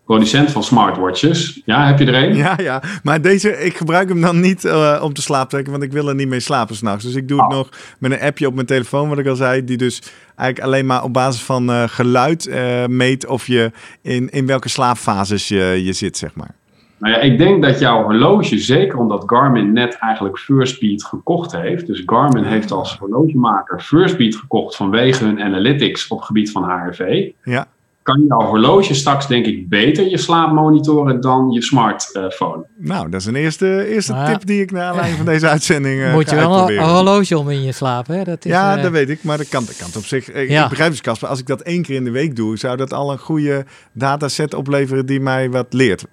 producent 0.08 0.50
van 0.50 0.62
smartwatches. 0.62 1.60
Ja, 1.64 1.86
heb 1.86 1.98
je 1.98 2.04
er 2.06 2.24
een? 2.24 2.36
Ja, 2.36 2.54
ja. 2.62 2.82
Maar 3.02 3.20
deze, 3.20 3.64
ik 3.64 3.76
gebruik 3.76 4.08
hem 4.08 4.20
dan 4.20 4.40
niet 4.40 4.64
eh, 4.64 5.00
om 5.02 5.12
te 5.12 5.22
slapen 5.22 5.48
trekken, 5.48 5.72
want 5.72 5.84
ik 5.84 5.92
wil 5.92 6.08
er 6.08 6.14
niet 6.14 6.28
mee 6.28 6.40
slapen 6.40 6.76
s'nachts. 6.76 7.04
Dus 7.04 7.14
ik 7.14 7.28
doe 7.28 7.40
het 7.42 7.50
Oh. 7.50 7.56
nog 7.56 7.68
met 7.98 8.10
een 8.12 8.20
appje 8.20 8.46
op 8.46 8.54
mijn 8.54 8.66
telefoon, 8.66 9.08
wat 9.08 9.18
ik 9.18 9.26
al 9.26 9.36
zei, 9.36 9.64
die 9.64 9.76
dus 9.76 10.02
eigenlijk 10.36 10.68
alleen 10.68 10.86
maar 10.86 11.02
op 11.02 11.12
basis 11.12 11.42
van 11.42 11.70
eh, 11.70 11.82
geluid 11.86 12.46
eh, 12.46 12.86
meet 12.86 13.26
of 13.26 13.46
je 13.46 13.70
in, 14.02 14.28
in 14.30 14.46
welke 14.46 14.68
slaapfases 14.68 15.48
je, 15.48 15.80
je 15.84 15.92
zit, 15.92 16.16
zeg 16.16 16.34
maar. 16.34 16.54
Nou 16.98 17.14
ja, 17.14 17.20
ik 17.20 17.38
denk 17.38 17.62
dat 17.62 17.78
jouw 17.78 18.02
horloge, 18.02 18.58
zeker 18.58 18.98
omdat 18.98 19.22
Garmin 19.26 19.72
net 19.72 19.96
eigenlijk 20.00 20.38
Firstbeat 20.38 21.04
gekocht 21.04 21.52
heeft. 21.52 21.86
Dus 21.86 22.02
Garmin 22.06 22.44
heeft 22.44 22.70
als 22.70 22.96
horlogemaker 22.98 23.80
Firstbeat 23.80 24.36
gekocht 24.36 24.76
vanwege 24.76 25.24
hun 25.24 25.40
analytics 25.40 26.08
op 26.08 26.20
gebied 26.20 26.50
van 26.50 26.64
HRV. 26.64 27.30
Ja. 27.42 27.66
Kan 28.08 28.24
jouw 28.28 28.40
horloge 28.40 28.94
straks 28.94 29.26
denk 29.26 29.46
ik 29.46 29.68
beter 29.68 30.08
je 30.08 30.18
slaap 30.18 30.52
monitoren 30.52 31.20
dan 31.20 31.50
je 31.50 31.62
smartphone. 31.62 32.64
Nou, 32.76 33.10
dat 33.10 33.20
is 33.20 33.26
een 33.26 33.34
eerste, 33.34 33.88
eerste 33.88 34.22
tip 34.26 34.46
die 34.46 34.62
ik 34.62 34.70
naar 34.70 34.84
aanleiding 34.84 35.16
van 35.16 35.26
deze 35.26 35.48
uitzending 35.56 36.02
eh 36.02 36.12
Moet 36.12 36.30
je 36.30 36.36
wel 36.36 36.70
een, 36.70 36.78
horloge 36.78 37.38
om 37.38 37.50
in 37.50 37.62
je 37.62 37.72
slaap, 37.72 38.06
hè? 38.06 38.24
Dat 38.24 38.44
is, 38.44 38.50
Ja, 38.50 38.76
eh, 38.76 38.82
dat 38.82 38.92
weet 38.92 39.08
ik, 39.08 39.22
maar 39.22 39.36
dat 39.36 39.48
kan, 39.48 39.64
dat 39.64 39.76
kan 39.76 39.88
op 39.96 40.04
zich. 40.04 40.32
Ik, 40.32 40.48
Ja. 40.48 40.62
ik 40.62 40.68
begrijp 40.68 40.90
dus, 40.90 41.00
Casper, 41.00 41.28
als 41.28 41.38
ik 41.38 41.46
dat 41.46 41.60
één 41.60 41.82
keer 41.82 41.94
in 41.94 42.04
de 42.04 42.10
week 42.10 42.36
doe, 42.36 42.58
zou 42.58 42.76
dat 42.76 42.92
al 42.92 43.12
een 43.12 43.18
goede 43.18 43.64
dataset 43.92 44.54
opleveren 44.54 45.06
die 45.06 45.20
mij 45.20 45.50
wat 45.50 45.72
leert. 45.72 46.06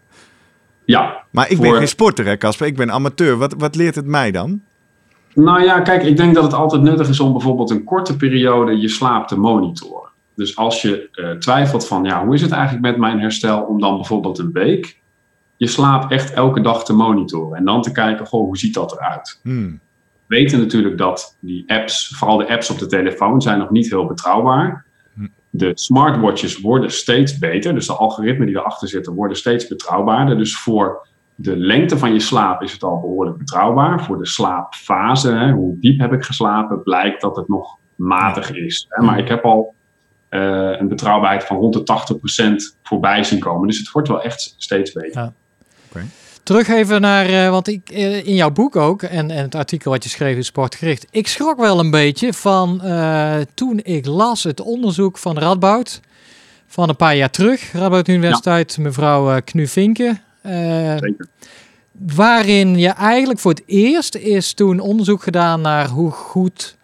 Ja, 0.85 1.23
Maar 1.31 1.49
ik 1.49 1.59
ben 1.59 1.75
geen 1.75 1.87
sporter, 1.87 2.25
hè, 2.25 2.37
Casper? 2.37 2.67
Ik 2.67 2.75
ben 2.75 2.91
amateur. 2.91 3.37
Wat, 3.37 3.55
wat 3.57 3.75
leert 3.75 3.95
het 3.95 4.05
mij 4.05 4.31
dan? 4.31 4.61
Nou 5.33 5.63
ja, 5.63 5.79
kijk, 5.79 6.03
ik 6.03 6.17
denk 6.17 6.35
dat 6.35 6.43
het 6.43 6.53
altijd 6.53 6.81
nuttig 6.81 7.09
is 7.09 7.19
om 7.19 7.31
bijvoorbeeld 7.31 7.69
een 7.69 7.83
korte 7.83 8.15
periode 8.15 8.79
je 8.79 8.89
slaap 8.89 9.27
te 9.27 9.39
monitoren. 9.39 10.04
Dus 10.35 10.55
als 10.55 10.81
je 10.81 11.09
eh, 11.11 11.31
twijfelt 11.31 11.87
van, 11.87 12.03
ja, 12.03 12.25
hoe 12.25 12.33
is 12.33 12.41
het 12.41 12.51
eigenlijk 12.51 12.85
met 12.85 12.97
mijn 12.97 13.19
herstel, 13.19 13.61
om 13.61 13.79
dan 13.79 13.95
bijvoorbeeld 13.95 14.37
een 14.37 14.51
week 14.51 15.03
je 15.57 15.67
slaap 15.67 16.11
echt 16.11 16.33
elke 16.33 16.61
dag 16.61 16.85
te 16.85 16.93
monitoren. 16.93 17.57
En 17.57 17.65
dan 17.65 17.81
te 17.81 17.91
kijken, 17.91 18.25
goh, 18.25 18.45
hoe 18.45 18.57
ziet 18.57 18.73
dat 18.73 18.91
eruit? 18.91 19.39
Hmm. 19.43 19.79
We 20.27 20.35
weten 20.35 20.59
natuurlijk 20.59 20.97
dat 20.97 21.37
die 21.39 21.63
apps, 21.67 22.13
vooral 22.17 22.37
de 22.37 22.47
apps 22.47 22.69
op 22.69 22.79
de 22.79 22.85
telefoon, 22.85 23.41
zijn 23.41 23.59
nog 23.59 23.69
niet 23.69 23.89
heel 23.89 24.05
betrouwbaar. 24.05 24.85
Hm. 25.13 25.27
De 25.49 25.71
smartwatches 25.73 26.61
worden 26.61 26.91
steeds 26.91 27.37
beter, 27.37 27.73
dus 27.73 27.87
de 27.87 27.93
algoritmen 27.93 28.47
die 28.47 28.55
erachter 28.55 28.87
zitten 28.87 29.13
worden 29.13 29.37
steeds 29.37 29.67
betrouwbaarder. 29.67 30.37
Dus 30.37 30.57
voor 30.57 31.07
de 31.35 31.57
lengte 31.57 31.97
van 31.97 32.13
je 32.13 32.19
slaap 32.19 32.61
is 32.61 32.71
het 32.71 32.83
al 32.83 32.99
behoorlijk 32.99 33.37
betrouwbaar. 33.37 34.03
Voor 34.03 34.17
de 34.17 34.27
slaapfase, 34.27 35.31
hè, 35.31 35.51
hoe 35.51 35.79
diep 35.79 35.99
heb 35.99 36.13
ik 36.13 36.23
geslapen, 36.23 36.83
blijkt 36.83 37.21
dat 37.21 37.35
het 37.35 37.47
nog 37.47 37.77
matig 37.95 38.51
is. 38.51 38.85
Hè. 38.89 39.05
Maar 39.05 39.19
ik 39.19 39.27
heb 39.27 39.43
al 39.43 39.74
een 40.29 40.87
betrouwbaarheid 40.87 41.43
van 41.43 41.57
rond 41.57 41.73
de 41.73 42.73
80% 42.73 42.77
voorbij 42.83 43.23
zien 43.23 43.39
komen. 43.39 43.67
Dus 43.67 43.77
het 43.77 43.91
wordt 43.91 44.07
wel 44.07 44.21
echt 44.21 44.55
steeds 44.57 44.91
beter. 44.91 45.21
Terug 46.43 46.67
even 46.67 47.01
naar, 47.01 47.25
eh, 47.25 47.49
want 47.49 47.67
ik 47.67 47.89
eh, 47.89 48.27
in 48.27 48.35
jouw 48.35 48.51
boek 48.51 48.75
ook 48.75 49.01
en, 49.03 49.31
en 49.31 49.43
het 49.43 49.55
artikel 49.55 49.91
wat 49.91 50.03
je 50.03 50.09
schreef 50.09 50.35
in 50.35 50.43
Sportgericht. 50.43 51.07
Ik 51.11 51.27
schrok 51.27 51.57
wel 51.59 51.79
een 51.79 51.91
beetje 51.91 52.33
van 52.33 52.81
eh, 52.81 53.35
toen 53.53 53.79
ik 53.83 54.05
las 54.05 54.43
het 54.43 54.61
onderzoek 54.61 55.17
van 55.17 55.37
Radboud 55.37 55.99
van 56.67 56.89
een 56.89 56.95
paar 56.95 57.15
jaar 57.15 57.29
terug. 57.29 57.71
Radboud 57.71 58.07
Universiteit, 58.07 58.77
mevrouw 58.77 59.31
eh 59.31 59.41
Knu 59.45 59.67
Vinken. 59.67 60.21
eh, 60.41 60.51
Zeker. 60.97 61.27
waarin 61.91 62.77
je 62.77 62.89
eigenlijk 62.89 63.39
voor 63.39 63.51
het 63.51 63.63
eerst 63.65 64.15
is 64.15 64.53
toen 64.53 64.79
onderzoek 64.79 65.23
gedaan 65.23 65.61
naar 65.61 65.87
hoe 65.89 66.11
goed 66.11 66.77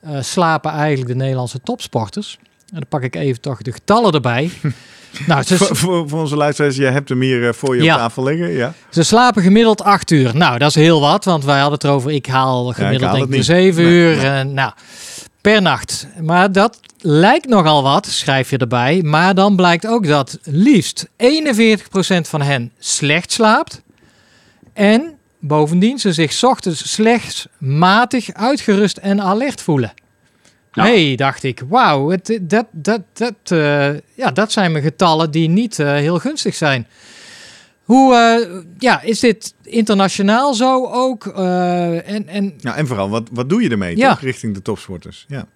eh, 0.00 0.20
slapen 0.20 0.70
eigenlijk 0.70 1.08
de 1.08 1.16
Nederlandse 1.16 1.60
topsporters. 1.60 2.38
En 2.68 2.80
dan 2.80 2.86
pak 2.88 3.02
ik 3.02 3.16
even 3.16 3.40
toch 3.40 3.62
de 3.62 3.72
getallen 3.72 4.12
erbij. 4.12 4.50
nou, 5.26 5.42
ze, 5.42 5.56
Voor, 5.56 5.76
voor, 5.76 6.08
voor 6.08 6.20
onze 6.20 6.36
luisteraars, 6.36 6.76
jij 6.76 6.92
hebt 6.92 7.08
hem 7.08 7.20
hier 7.20 7.46
eh, 7.48 7.52
voor 7.52 7.76
je 7.76 7.82
Ja. 7.82 7.94
op 7.94 8.00
tafel 8.00 8.22
liggen. 8.24 8.50
Ja. 8.50 8.74
Ze 8.90 9.02
slapen 9.02 9.42
gemiddeld 9.42 9.82
acht 9.82 10.10
uur. 10.10 10.36
Nou, 10.36 10.58
dat 10.58 10.68
is 10.68 10.74
heel 10.74 11.00
wat, 11.00 11.24
want 11.24 11.44
wij 11.44 11.54
hadden 11.60 11.74
het 11.74 11.84
erover. 11.84 12.10
Ik 12.10 12.26
haal 12.26 12.72
gemiddeld 12.72 13.02
haal 13.02 13.12
denk 13.14 13.26
het 13.28 13.34
ik 13.38 13.42
zeven 13.44 13.82
Nee, 13.84 13.92
uur. 13.92 14.16
nee. 14.16 14.26
En, 14.26 14.54
nou, 14.54 14.72
per 15.40 15.62
nacht. 15.62 16.06
Maar 16.20 16.52
dat 16.52 16.80
lijkt 17.00 17.48
nogal 17.48 17.82
wat, 17.82 18.06
schrijf 18.06 18.50
je 18.50 18.56
erbij. 18.58 19.02
Maar 19.02 19.34
dan 19.34 19.56
blijkt 19.56 19.86
ook 19.86 20.06
dat 20.06 20.38
liefst 20.42 21.06
41% 21.16 22.28
van 22.28 22.42
hen 22.42 22.72
slecht 22.78 23.32
slaapt. 23.32 23.82
En 24.72 25.14
bovendien 25.40 25.98
ze 25.98 26.12
zich 26.12 26.32
's 26.32 26.42
ochtends 26.42 26.92
slechts 26.92 27.46
matig 27.58 28.32
uitgerust 28.32 28.96
en 28.96 29.20
alert 29.22 29.60
voelen. 29.62 29.92
Ja. 30.74 30.82
hey, 30.82 31.16
dacht 31.16 31.42
ik, 31.42 31.62
wauw, 31.68 32.10
het- 32.10 32.38
dat, 32.42 32.66
dat, 32.70 33.00
dat, 33.12 33.34
eh, 33.44 33.94
ja, 34.14 34.30
dat 34.32 34.52
zijn 34.52 34.72
mijn 34.72 34.84
getallen 34.84 35.30
die 35.30 35.48
niet 35.48 35.78
eh, 35.78 35.86
heel 35.92 36.18
gunstig 36.18 36.54
zijn. 36.54 36.86
Hoe 37.84 38.14
uh, 38.14 38.62
ja, 38.78 39.02
is 39.02 39.20
dit 39.20 39.54
internationaal 39.62 40.54
zo 40.54 40.86
ook? 40.86 41.26
Uh, 41.26 42.08
en, 42.10 42.28
en... 42.28 42.54
Ja, 42.58 42.76
en 42.76 42.86
vooral, 42.86 43.10
wat, 43.10 43.28
wat 43.32 43.48
doe 43.48 43.62
je 43.62 43.68
ermee 43.68 43.96
ja. 43.96 44.08
toch, 44.08 44.20
richting 44.20 44.54
de 44.54 44.62
topsporters? 44.62 45.24
Ja. 45.28 45.46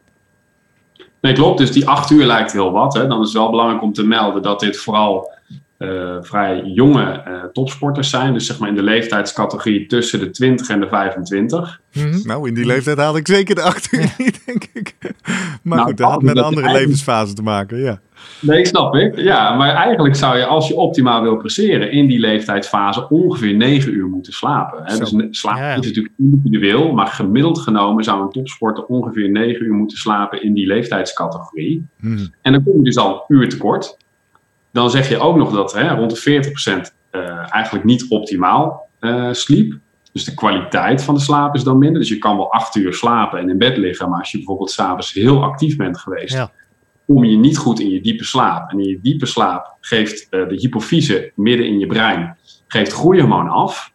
Nee, 1.21 1.33
klopt. 1.33 1.59
Dus 1.59 1.73
die 1.73 1.89
acht 1.89 2.11
uur 2.11 2.25
lijkt 2.25 2.53
heel 2.53 2.73
wat. 2.73 2.95
Hè. 2.95 3.07
Dan 3.07 3.21
is 3.21 3.27
het 3.27 3.37
wel 3.37 3.51
belangrijk 3.51 3.83
om 3.83 3.93
te 3.93 4.07
melden 4.07 4.43
dat 4.43 4.61
dit 4.61 4.77
vooral 4.77 5.33
uh, 5.79 6.17
vrij 6.21 6.63
jonge 6.63 7.25
uh, 7.29 7.45
topsporters 7.53 8.11
zijn. 8.11 8.33
Dus 8.33 8.47
zeg 8.47 8.59
maar 8.59 8.69
in 8.69 8.75
de 8.75 8.83
leeftijdscategorie 8.83 9.87
tussen 9.87 10.19
de 10.19 10.31
20 10.31 10.69
en 10.69 10.81
de 10.81 10.89
25. 10.89 11.81
Mm 11.93 12.03
-hmm. 12.03 12.21
Nou, 12.25 12.49
in 12.49 12.55
die 12.55 12.67
leeftijd 12.67 12.99
haal 12.99 13.17
ik 13.17 13.27
zeker 13.27 13.55
de 13.55 13.63
acht 13.63 13.93
uur 13.93 14.15
niet, 14.19 14.43
denk 14.47 14.65
ik. 14.73 14.88
Maar 15.69 15.77
nou, 15.77 15.89
goed, 15.89 15.99
dat 15.99 16.11
had 16.11 16.23
met 16.23 16.37
een 16.37 16.43
andere 16.43 16.73
levensfase 16.73 17.35
te 17.35 17.43
maken, 17.43 17.79
ja. 17.79 18.01
Nee, 18.41 18.67
snap 18.67 18.95
ik. 18.95 19.17
Ja, 19.19 19.57
maar 19.57 19.75
eigenlijk 19.75 20.17
zou 20.17 20.37
je, 20.39 20.47
als 20.47 20.69
je 20.69 20.77
optimaal 20.77 21.23
wil 21.23 21.37
presteren, 21.37 21.93
in 21.93 22.07
die 22.07 22.19
leeftijdsfase 22.19 23.09
ongeveer 23.09 23.55
9 23.55 23.95
uur 23.95 24.07
moeten 24.07 24.33
slapen. 24.33 24.81
Hè? 24.85 24.99
Dus 24.99 25.15
slapen 25.31 25.63
ja. 25.63 25.75
is 25.75 25.87
natuurlijk 25.87 26.15
individueel, 26.19 26.93
maar 26.93 27.07
gemiddeld 27.07 27.59
genomen 27.59 28.05
zou 28.05 28.23
een 28.23 28.31
topsporter 28.31 28.85
ongeveer 28.85 29.31
9 29.31 29.67
uur 29.67 29.75
moeten 29.75 29.99
slapen 29.99 30.43
in 30.43 30.55
die 30.55 30.67
leeftijdscategorie. 30.67 31.87
Hmm. 32.01 32.29
En 32.43 32.53
dan 32.53 32.65
kom 32.65 32.77
je 32.77 32.83
dus 32.83 32.97
al 32.97 33.13
een 33.13 33.37
uur 33.37 33.49
tekort. 33.49 33.97
Dan 34.73 34.91
zeg 34.91 35.09
je 35.09 35.19
ook 35.19 35.37
nog 35.37 35.53
dat 35.53 35.73
hè, 35.73 35.95
rond 35.95 36.25
de 36.25 36.91
40% 36.91 36.95
uh, 37.13 37.55
eigenlijk 37.55 37.85
niet 37.85 38.07
optimaal 38.09 38.89
uh, 39.01 39.33
sliep. 39.33 39.79
Dus 40.19 40.27
de 40.27 40.35
kwaliteit 40.35 41.03
van 41.03 41.15
de 41.15 41.21
slaap 41.21 41.55
is 41.55 41.63
dan 41.63 41.79
minder. 41.79 42.01
Dus 42.01 42.09
je 42.09 42.19
kan 42.19 42.37
wel 42.37 42.53
8 42.53 42.75
uur 42.75 42.95
slapen 42.95 43.39
en 43.39 43.49
in 43.49 43.59
bed 43.59 43.77
liggen, 43.77 44.09
maar 44.11 44.19
als 44.19 44.31
je 44.31 44.37
bijvoorbeeld 44.37 44.71
s'avonds 44.71 45.13
heel 45.13 45.43
actief 45.43 45.77
bent 45.77 45.99
geweest. 45.99 46.35
Ja 46.35 46.51
kom 47.15 47.25
je 47.25 47.37
niet 47.37 47.59
goed 47.59 47.81
in 47.81 47.91
je 47.91 48.01
diepe 48.01 48.25
slaap. 48.25 48.71
En 48.71 48.79
in 48.79 48.89
je 48.89 49.01
diepe 49.03 49.27
slaap 49.27 49.77
geeft 49.81 50.27
uh, 50.31 50.49
de 50.49 50.55
hypofyse 50.55 51.33
midden 51.35 51.67
in 51.67 51.79
je 51.79 51.87
brein 51.87 52.37
geeft 52.67 52.93
groeihormoon 52.93 53.49
af. 53.49 53.93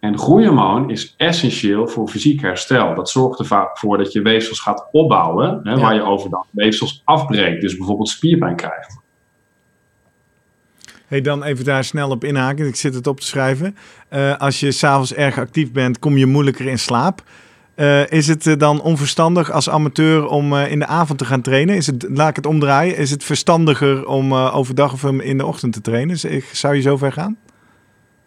En 0.00 0.18
groeihormoon 0.18 0.90
is 0.90 1.14
essentieel 1.16 1.88
voor 1.88 2.08
fysiek 2.08 2.40
herstel. 2.40 2.94
Dat 2.94 3.10
zorgt 3.10 3.50
ervoor 3.50 3.98
dat 3.98 4.12
je 4.12 4.22
weefsels 4.22 4.60
gaat 4.60 4.88
opbouwen, 4.92 5.60
hè, 5.62 5.78
waar 5.78 5.94
je 5.94 6.02
overdag 6.02 6.46
weefsels 6.50 7.02
afbreekt. 7.04 7.60
Dus 7.60 7.76
bijvoorbeeld 7.76 8.08
spierpijn 8.08 8.56
krijgt. 8.56 9.00
Hey, 11.08 11.20
dan 11.20 11.42
even 11.42 11.64
daar 11.64 11.84
snel 11.84 12.10
op 12.10 12.24
inhaken. 12.24 12.66
Ik 12.66 12.76
zit 12.76 12.94
het 12.94 13.06
op 13.06 13.20
te 13.20 13.26
schrijven. 13.26 13.76
Uh, 14.12 14.36
als 14.36 14.60
je 14.60 14.72
s'avonds 14.72 15.14
erg 15.14 15.38
actief 15.38 15.72
bent, 15.72 15.98
kom 15.98 16.16
je 16.16 16.26
moeilijker 16.26 16.66
in 16.66 16.78
slaap. 16.78 17.22
Uh, 17.76 18.10
is 18.10 18.26
het 18.28 18.46
uh, 18.46 18.56
dan 18.56 18.80
onverstandig 18.80 19.50
als 19.50 19.70
amateur 19.70 20.26
om 20.26 20.54
in 20.54 20.78
de 20.78 20.86
avond 20.86 21.18
te 21.18 21.24
gaan 21.24 21.40
trainen? 21.40 21.76
Is 21.76 21.86
het, 21.86 22.06
laat 22.08 22.28
ik 22.28 22.36
het 22.36 22.46
omdraaien, 22.46 22.96
is 22.96 23.10
het 23.10 23.24
verstandiger 23.24 24.06
om 24.06 24.34
overdag 24.34 24.92
of 24.92 25.04
in 25.04 25.38
de 25.38 25.46
ochtend 25.46 25.72
te 25.72 25.80
trainen? 25.80 26.16
Zou 26.52 26.74
je 26.74 26.82
zover 26.82 27.12
gaan? 27.12 27.36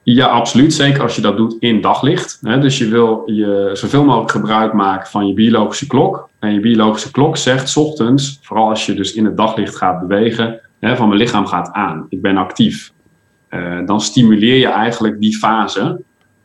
Ja, 0.04 0.26
absoluut. 0.26 0.74
Zeker 0.74 1.02
als 1.02 1.16
je 1.16 1.22
dat 1.22 1.38
doet 1.38 1.56
in 1.60 1.82
daglicht. 1.82 2.40
Hè. 2.42 2.60
Dus 2.60 2.78
je 2.78 2.88
wil 2.88 3.24
je 3.26 3.70
zoveel 3.74 4.04
mogelijk 4.04 4.32
gebruik 4.32 4.74
maken 4.74 5.10
van 5.10 5.28
je 5.28 5.34
biologische 5.34 5.88
klok. 5.88 6.30
En 6.40 6.54
je 6.54 6.60
biologische 6.60 7.12
klok 7.12 7.38
zegt 7.38 7.78
ochtends, 7.78 8.40
vooral 8.42 8.70
als 8.70 8.86
je 8.86 8.94
dus 8.94 9.14
in 9.14 9.26
het 9.26 9.38
daglicht 9.38 9.76
gaat 9.76 10.08
bewegen, 10.08 10.60
hè, 10.82 10.96
van 10.96 11.08
mijn 11.08 11.20
lichaam 11.20 11.46
gaat 11.46 11.72
aan. 11.72 12.06
Ik 12.10 12.22
ben 12.22 12.38
actief. 12.38 12.92
dan 13.86 14.02
stimuleer 14.02 14.58
je 14.58 14.68
eigenlijk 14.68 15.20
die 15.20 15.38
fase. 15.38 16.02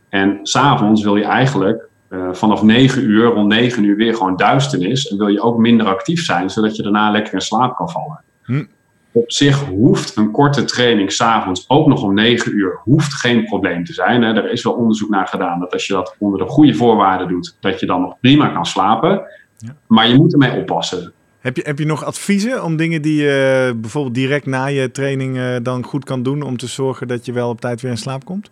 En 0.09 0.39
s'avonds 0.43 1.03
wil 1.03 1.17
je 1.17 1.25
eigenlijk 1.25 1.89
uh, 2.11 2.33
vanaf 2.33 2.63
9 2.63 3.03
uur, 3.03 3.25
rond 3.25 3.49
9 3.49 3.85
uur 3.85 3.97
weer 3.97 4.15
gewoon 4.15 4.37
duisternis. 4.37 5.09
En 5.09 5.19
wil 5.19 5.29
je 5.29 5.41
ook 5.41 5.59
minder 5.59 5.87
actief 5.87 6.25
zijn, 6.25 6.51
zodat 6.51 6.77
je 6.77 6.83
daarna 6.83 7.11
lekker 7.11 7.35
in 7.35 7.41
slaap 7.41 7.77
kan 7.77 7.91
vallen. 7.91 8.21
Hm. 8.43 8.65
Op 9.13 9.33
zich 9.33 9.65
hoeft 9.65 10.17
een 10.17 10.31
korte 10.31 10.65
training 10.65 11.13
s'avonds 11.13 11.65
ook 11.69 11.87
nog 11.87 12.03
om 12.03 12.15
9 12.15 12.57
uur 12.57 12.81
hoeft 12.83 13.15
geen 13.15 13.45
probleem 13.45 13.85
te 13.85 13.93
zijn. 13.93 14.23
Hè. 14.23 14.35
Er 14.35 14.53
is 14.53 14.63
wel 14.63 14.73
onderzoek 14.73 15.09
naar 15.09 15.27
gedaan 15.27 15.61
dat 15.61 15.73
als 15.73 15.87
je 15.87 15.93
dat 15.93 16.17
onder 16.19 16.39
de 16.39 16.47
goede 16.47 16.75
voorwaarden 16.75 17.29
doet, 17.29 17.57
dat 17.61 17.81
je 17.81 17.87
dan 17.87 18.01
nog 18.01 18.21
prima 18.21 18.49
kan 18.49 18.67
slapen. 18.67 19.23
Ja. 19.59 19.77
Maar 19.87 20.09
je 20.09 20.15
moet 20.15 20.33
ermee 20.33 20.61
oppassen. 20.61 21.13
Heb 21.47 21.57
je, 21.57 21.63
heb 21.67 21.79
je 21.79 21.87
nog 21.87 22.05
adviezen 22.05 22.65
om 22.65 22.77
dingen 22.77 23.03
die 23.03 23.23
je 23.23 23.73
bijvoorbeeld 23.77 24.15
direct 24.15 24.47
na 24.47 24.67
je 24.67 24.91
training 24.91 25.37
uh, 25.37 25.57
dan 25.63 25.85
goed 25.85 26.05
kan 26.05 26.23
doen 26.23 26.43
om 26.43 26.57
te 26.57 26.67
zorgen 26.67 27.09
dat 27.09 27.27
je 27.27 27.33
wel 27.33 27.49
op 27.49 27.61
tijd 27.61 27.81
weer 27.81 27.91
in 27.91 27.97
slaap 27.97 28.25
komt? 28.25 28.51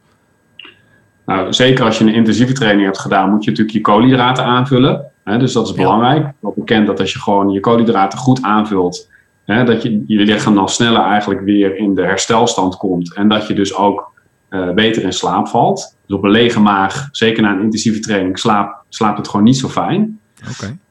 Nou, 1.26 1.52
zeker 1.52 1.84
als 1.84 1.98
je 1.98 2.04
een 2.04 2.14
intensieve 2.14 2.52
training 2.52 2.84
hebt 2.84 2.98
gedaan, 2.98 3.30
moet 3.30 3.44
je 3.44 3.50
natuurlijk 3.50 3.76
je 3.76 3.82
koolhydraten 3.82 4.44
aanvullen. 4.44 5.04
Hè, 5.24 5.38
dus 5.38 5.52
dat 5.52 5.68
is 5.68 5.74
belangrijk. 5.74 6.32
Wel 6.40 6.54
bekend 6.56 6.86
dat 6.86 7.00
als 7.00 7.12
je 7.12 7.18
gewoon 7.18 7.50
je 7.50 7.60
koolhydraten 7.60 8.18
goed 8.18 8.42
aanvult, 8.42 9.10
hè, 9.44 9.64
dat 9.64 9.82
je, 9.82 10.04
je 10.06 10.18
lichaam 10.18 10.54
dan 10.54 10.68
sneller 10.68 11.02
eigenlijk 11.02 11.40
weer 11.40 11.76
in 11.76 11.94
de 11.94 12.02
herstelstand 12.02 12.76
komt. 12.76 13.14
En 13.14 13.28
dat 13.28 13.46
je 13.46 13.54
dus 13.54 13.76
ook 13.76 14.12
uh, 14.50 14.70
beter 14.70 15.02
in 15.02 15.12
slaap 15.12 15.48
valt. 15.48 15.96
Dus 16.06 16.16
op 16.16 16.24
een 16.24 16.30
lege 16.30 16.60
maag, 16.60 17.08
zeker 17.12 17.42
na 17.42 17.52
een 17.52 17.62
intensieve 17.62 18.00
training, 18.00 18.38
slaap, 18.38 18.84
slaapt 18.88 19.18
het 19.18 19.28
gewoon 19.28 19.44
niet 19.44 19.56
zo 19.56 19.68
fijn. 19.68 20.18
Oké 20.50 20.82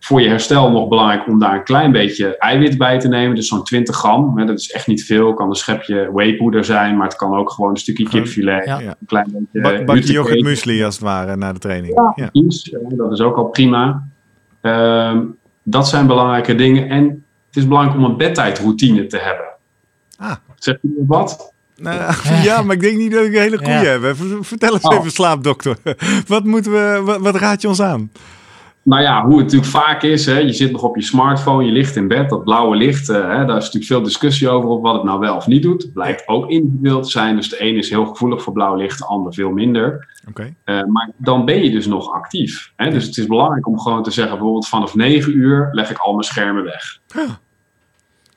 voor 0.00 0.20
je 0.20 0.28
herstel 0.28 0.70
nog 0.70 0.88
belangrijk 0.88 1.26
om 1.26 1.38
daar 1.38 1.54
een 1.54 1.64
klein 1.64 1.92
beetje 1.92 2.38
eiwit 2.38 2.78
bij 2.78 2.98
te 2.98 3.08
nemen. 3.08 3.34
Dus 3.34 3.48
zo'n 3.48 3.64
20 3.64 3.96
gram. 3.96 4.38
Hè, 4.38 4.44
dat 4.44 4.58
is 4.58 4.70
echt 4.70 4.86
niet 4.86 5.04
veel. 5.04 5.34
Kan 5.34 5.48
een 5.48 5.54
schepje 5.54 6.10
wheypoeder 6.12 6.64
zijn, 6.64 6.96
maar 6.96 7.06
het 7.06 7.16
kan 7.16 7.36
ook 7.36 7.50
gewoon 7.50 7.70
een 7.70 7.76
stukje 7.76 8.08
kipfilet. 8.08 8.64
Ja. 8.64 8.80
Een 8.80 8.96
klein 9.06 9.48
beetje. 9.52 9.84
Bak, 9.84 9.96
je 9.96 10.12
yoghurt 10.12 10.42
muesli 10.42 10.84
als 10.84 10.94
het 10.94 11.04
ware 11.04 11.36
na 11.36 11.52
de 11.52 11.58
training. 11.58 11.94
Ja, 11.94 12.12
ja. 12.14 12.30
dat 12.96 13.12
is 13.12 13.20
ook 13.20 13.36
al 13.36 13.44
prima. 13.44 14.08
Um, 14.60 15.36
dat 15.62 15.88
zijn 15.88 16.06
belangrijke 16.06 16.54
dingen. 16.54 16.88
En 16.88 17.04
het 17.46 17.56
is 17.56 17.66
belangrijk 17.66 17.98
om 17.98 18.04
een 18.04 18.16
bedtijdroutine 18.16 19.06
te 19.06 19.18
hebben. 19.18 19.46
Ah. 20.16 20.34
Zeg 20.56 20.78
je 20.82 21.04
wat? 21.06 21.52
Nou, 21.76 22.14
ja, 22.48 22.62
maar 22.62 22.74
ik 22.74 22.80
denk 22.80 22.96
niet 22.96 23.12
dat 23.12 23.24
ik 23.24 23.34
een 23.34 23.40
hele 23.40 23.56
goede 23.56 23.72
ja. 23.72 24.00
heb. 24.00 24.16
Vertel 24.40 24.72
eens 24.72 24.82
oh. 24.82 24.94
even, 24.98 25.10
slaapdokter. 25.10 25.76
Wat, 26.26 26.44
moeten 26.44 26.72
we, 26.72 27.00
wat, 27.04 27.20
wat 27.20 27.34
raad 27.34 27.62
je 27.62 27.68
ons 27.68 27.82
aan? 27.82 28.10
Nou 28.84 29.02
ja, 29.02 29.24
hoe 29.24 29.34
het 29.34 29.42
natuurlijk 29.42 29.70
vaak 29.70 30.02
is, 30.02 30.26
hè, 30.26 30.38
je 30.38 30.52
zit 30.52 30.72
nog 30.72 30.82
op 30.82 30.96
je 30.96 31.02
smartphone, 31.02 31.64
je 31.64 31.72
ligt 31.72 31.96
in 31.96 32.08
bed, 32.08 32.28
dat 32.28 32.44
blauwe 32.44 32.76
licht, 32.76 33.08
uh, 33.08 33.16
hè, 33.16 33.44
daar 33.44 33.56
is 33.56 33.64
natuurlijk 33.64 33.84
veel 33.84 34.02
discussie 34.02 34.48
over 34.48 34.68
op 34.68 34.82
wat 34.82 34.94
het 34.94 35.02
nou 35.04 35.20
wel 35.20 35.36
of 35.36 35.46
niet 35.46 35.62
doet. 35.62 35.82
Het 35.82 35.92
blijkt 35.92 36.28
ook 36.28 36.50
individueel 36.50 37.02
te 37.02 37.10
zijn, 37.10 37.36
dus 37.36 37.48
de 37.48 37.62
een 37.62 37.76
is 37.76 37.90
heel 37.90 38.06
gevoelig 38.06 38.42
voor 38.42 38.52
blauw 38.52 38.74
licht, 38.74 38.98
de 38.98 39.04
ander 39.04 39.34
veel 39.34 39.50
minder. 39.50 40.08
Okay. 40.28 40.54
Uh, 40.64 40.84
maar 40.84 41.10
dan 41.16 41.44
ben 41.44 41.62
je 41.62 41.70
dus 41.70 41.86
nog 41.86 42.12
actief. 42.12 42.72
Hè? 42.76 42.90
Dus 42.90 43.06
het 43.06 43.16
is 43.16 43.26
belangrijk 43.26 43.66
om 43.66 43.80
gewoon 43.80 44.02
te 44.02 44.10
zeggen, 44.10 44.32
bijvoorbeeld 44.32 44.68
vanaf 44.68 44.94
9 44.94 45.36
uur 45.36 45.68
leg 45.72 45.90
ik 45.90 45.98
al 45.98 46.12
mijn 46.12 46.24
schermen 46.24 46.64
weg. 46.64 47.00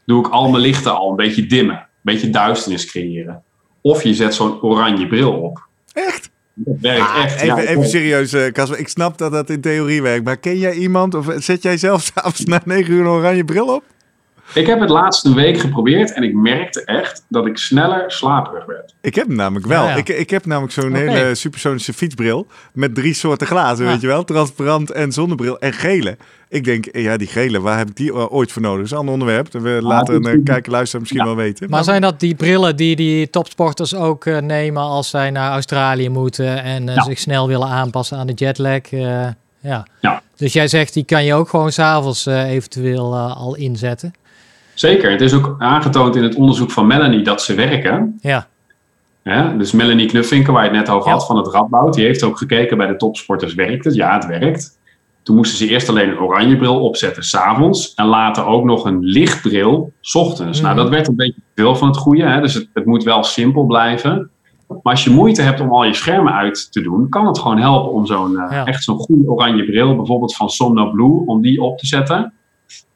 Doe 0.06 0.20
ik 0.20 0.28
al 0.28 0.50
mijn 0.50 0.64
lichten 0.64 0.98
al 0.98 1.10
een 1.10 1.16
beetje 1.16 1.46
dimmen, 1.46 1.76
een 1.76 1.86
beetje 2.02 2.30
duisternis 2.30 2.86
creëren. 2.86 3.44
Of 3.82 4.04
je 4.04 4.14
zet 4.14 4.34
zo'n 4.34 4.62
oranje 4.62 5.08
bril 5.08 5.42
op. 5.42 5.68
Echt? 5.94 6.34
Dat 6.56 6.76
werkt 6.80 7.02
ah, 7.02 7.24
echt. 7.24 7.42
Even, 7.42 7.46
ja, 7.46 7.58
even 7.58 7.90
serieus, 7.90 8.34
uh, 8.34 8.48
Casper. 8.48 8.80
Ik 8.80 8.88
snap 8.88 9.18
dat 9.18 9.32
dat 9.32 9.50
in 9.50 9.62
theorie 9.62 10.02
werkt. 10.02 10.24
Maar 10.24 10.38
ken 10.38 10.58
jij 10.58 10.74
iemand 10.74 11.16
of 11.16 11.28
zet 11.38 11.62
jij 11.62 11.78
zelf 11.78 12.02
s'avonds 12.14 12.46
na 12.46 12.62
9 12.66 12.94
uur 12.94 13.02
een 13.02 13.08
oranje 13.08 13.46
bril 13.46 13.76
op? 13.76 13.84
Ik 14.54 14.68
heb 14.68 14.80
het 14.80 14.90
laatste 14.90 15.34
week 15.34 15.60
geprobeerd 15.60 16.14
en 16.14 16.24
ik 16.24 16.34
merkte 16.34 16.84
echt 16.84 17.26
dat 17.30 17.46
ik 17.46 17.58
sneller 17.58 18.12
slaperig 18.12 18.66
werd. 18.66 18.96
Ik 19.02 19.16
heb 19.16 19.28
hem 19.28 19.36
namelijk 19.36 19.66
wel. 19.66 19.98
Ik, 19.98 20.10
ik 20.10 20.30
heb 20.30 20.46
namelijk 20.46 20.74
zo'n 20.74 20.94
hele 20.94 21.36
supersonische 21.36 21.94
fietsbril 21.94 22.48
met 22.74 22.96
drie 22.96 23.14
soorten 23.14 23.48
glazen, 23.48 23.86
weet 23.86 24.02
je 24.02 24.08
wel. 24.08 24.24
Transparant 24.24 24.92
en 24.92 25.12
zonnebril 25.12 25.60
en 25.60 25.74
gele. 25.74 26.18
Ik 26.50 26.64
denk, 26.64 26.86
ja, 26.92 27.18
die 27.18 27.28
gele, 27.28 27.62
waar 27.62 27.78
heb 27.78 27.90
ik 27.90 27.96
die 27.96 28.14
ooit 28.14 28.52
voor 28.52 28.62
nodig? 28.62 28.78
Dat 28.78 28.86
is 28.86 28.92
een 28.92 28.98
ander 28.98 29.14
onderwerp. 29.14 29.52
We 29.52 29.80
later 29.82 30.16
een 30.16 30.44
kijken, 30.44 30.72
luisteren 30.72 31.02
misschien 31.02 31.24
wel 31.24 31.36
weten. 31.36 31.70
Maar, 31.70 31.84
zijn 31.84 32.02
dat 32.02 32.20
die 32.20 32.36
brillen 32.36 32.76
die 32.76 32.96
die 32.96 33.30
topsporters 33.30 33.96
ook 33.96 34.26
uh, 34.26 34.38
nemen 34.38 34.82
als 34.82 35.10
zij 35.10 35.32
naar 35.32 35.52
Australië 35.52 36.10
moeten 36.10 36.64
en 36.64 36.88
uh, 36.88 37.04
zich 37.04 37.20
snel 37.20 37.48
willen 37.48 37.68
aanpassen 37.68 38.18
aan 38.18 38.28
de 38.28 38.34
jetlag? 38.34 38.92
Uh, 38.92 39.28
ja. 39.60 39.88
ja. 40.02 40.22
Dus 40.36 40.54
jij 40.54 40.68
zegt, 40.68 40.94
die 40.94 41.04
kan 41.04 41.26
je 41.26 41.34
ook 41.34 41.50
gewoon 41.50 41.72
s'avonds 41.72 42.26
eventueel 42.26 43.16
al 43.18 43.56
inzetten? 43.56 44.14
Zeker. 44.76 45.12
Het 45.12 45.22
is 45.22 45.34
ook 45.34 45.56
aangetoond 45.58 46.16
in 46.16 46.24
het 46.24 46.36
onderzoek 46.36 46.72
van 46.72 46.88
Melanie 46.88 47.24
dat 47.24 47.42
ze 47.42 47.54
werken. 47.54 48.18
Ja. 48.22 48.48
ja 49.24 49.54
dus 49.58 49.72
Melanie 49.72 50.08
Knuffinken, 50.08 50.54
waar 50.54 50.64
je 50.64 50.70
het 50.70 50.78
net 50.78 50.90
over 50.90 51.12
had 51.12 51.26
van 51.26 51.38
het 51.38 51.48
Radboud, 51.48 51.94
die 51.94 52.06
heeft 52.06 52.24
ook 52.24 52.38
gekeken 52.38 52.78
bij 52.78 52.88
de 52.88 52.96
topsporters. 52.96 53.54
Werkt 53.54 53.86
het? 53.86 53.96
Ja, 53.96 54.14
het 54.14 54.26
werkt. 54.26 54.78
Toen 55.24 55.36
moesten 55.36 55.58
ze 55.58 55.68
eerst 55.68 55.90
alleen 55.90 56.10
een 56.10 56.20
oranje 56.20 56.58
bril 56.58 56.82
opzetten 56.82 57.24
s'avonds. 57.24 57.94
En 57.94 58.06
later 58.06 58.46
ook 58.46 58.64
nog 58.64 58.86
een 58.86 59.00
lichtbril 59.00 59.92
s 60.02 60.16
ochtends. 60.16 60.62
Nou, 60.62 60.74
mhm. 60.74 60.84
dat 60.84 60.94
werd 60.94 61.08
een 61.08 61.16
beetje 61.16 61.42
veel 61.56 61.76
van 61.76 61.88
het 61.88 61.98
goede. 61.98 62.24
Hè? 62.24 62.42
Dus 62.42 62.54
het, 62.54 62.70
het, 62.74 62.86
moet 62.86 63.04
wel 63.04 63.24
simpel 63.24 63.66
blijven. 63.66 64.30
Maar 64.68 64.80
als 64.84 65.04
je 65.04 65.10
moeite 65.10 65.42
hebt 65.42 65.60
om 65.60 65.72
al 65.72 65.84
je 65.84 65.94
schermen 65.94 66.34
uit 66.34 66.72
te 66.72 66.82
doen, 66.82 67.10
kan 67.10 67.28
het 67.28 67.40
gewoon 67.40 67.58
helpen 67.58 67.92
om 67.92 68.06
zo'n 68.06 68.32
uh, 68.32 68.68
echt 68.68 68.84
zo'n 68.84 68.98
goede 68.98 69.30
oranje 69.30 69.66
bril, 69.66 69.96
bijvoorbeeld 69.96 70.36
van 70.36 70.50
Somno 70.50 70.90
Blue, 70.90 71.26
om 71.26 71.42
die 71.42 71.62
op 71.62 71.78
te 71.78 71.88
zetten. 71.88 72.34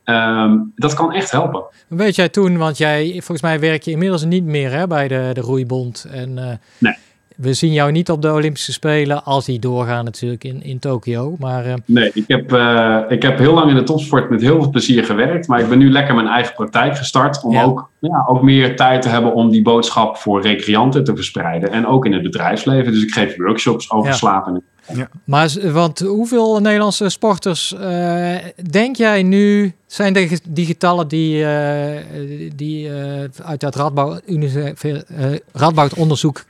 Um, 0.09 0.71
dat 0.75 0.93
kan 0.93 1.13
echt 1.13 1.31
helpen. 1.31 1.63
Weet 1.87 2.15
jij 2.15 2.29
toen, 2.29 2.57
want 2.57 2.77
jij, 2.77 3.11
volgens 3.11 3.41
mij 3.41 3.59
werk 3.59 3.83
je 3.83 3.91
inmiddels 3.91 4.25
niet 4.25 4.43
meer 4.43 4.71
hè, 4.71 4.87
bij 4.87 5.07
de, 5.07 5.29
de 5.33 5.41
Roeibond. 5.41 6.07
En, 6.11 6.37
uh, 6.37 6.45
nee. 6.77 6.93
we 7.35 7.53
zien 7.53 7.73
jou 7.73 7.91
niet 7.91 8.09
op 8.09 8.21
de 8.21 8.33
Olympische 8.33 8.71
Spelen 8.71 9.23
als 9.23 9.45
die 9.45 9.59
doorgaan 9.59 10.05
natuurlijk 10.05 10.43
in, 10.43 10.63
in 10.63 10.79
Tokio. 10.79 11.35
Maar, 11.39 11.67
uh... 11.67 11.73
Nee, 11.85 12.11
ik 12.13 12.23
heb, 12.27 12.53
uh, 12.53 12.99
ik 13.09 13.21
heb 13.21 13.37
heel 13.37 13.53
lang 13.53 13.69
in 13.69 13.75
de 13.75 13.83
topsport 13.83 14.29
met 14.29 14.41
heel 14.41 14.61
veel 14.61 14.69
plezier 14.69 15.03
gewerkt. 15.03 15.47
Maar 15.47 15.59
ik 15.59 15.69
ben 15.69 15.77
nu 15.77 15.91
lekker 15.91 16.15
mijn 16.15 16.27
eigen 16.27 16.53
praktijk 16.53 16.97
gestart. 16.97 17.43
Om 17.43 17.51
ja. 17.51 17.63
ook, 17.63 17.89
ja, 17.99 18.25
ook 18.27 18.41
meer 18.41 18.75
tijd 18.75 19.01
te 19.01 19.09
hebben 19.09 19.33
om 19.33 19.49
die 19.49 19.61
boodschap 19.61 20.17
voor 20.17 20.41
recreanten 20.41 21.03
te 21.03 21.15
verspreiden. 21.15 21.71
En 21.71 21.87
ook 21.87 22.05
in 22.05 22.13
het 22.13 22.23
bedrijfsleven. 22.23 22.91
Dus 22.91 23.03
ik 23.03 23.13
geef 23.13 23.37
workshops 23.37 23.91
over 23.91 24.09
ja. 24.09 24.15
slapen. 24.15 24.63
Ja. 24.93 25.09
Maar 25.23 25.71
want 25.71 25.99
hoeveel 25.99 26.59
Nederlandse 26.59 27.09
sporters 27.09 27.75
uh, 27.79 28.35
denk 28.69 28.95
jij 28.95 29.23
nu 29.23 29.73
zijn 29.85 30.13
de, 30.13 30.39
die 30.49 30.65
getallen 30.65 31.07
die, 31.07 31.45
die 32.55 32.91
uit 33.43 33.59
dat 33.59 33.75
Radboud, 33.75 34.21
Radboud 35.51 35.93
onderzoek 35.93 36.43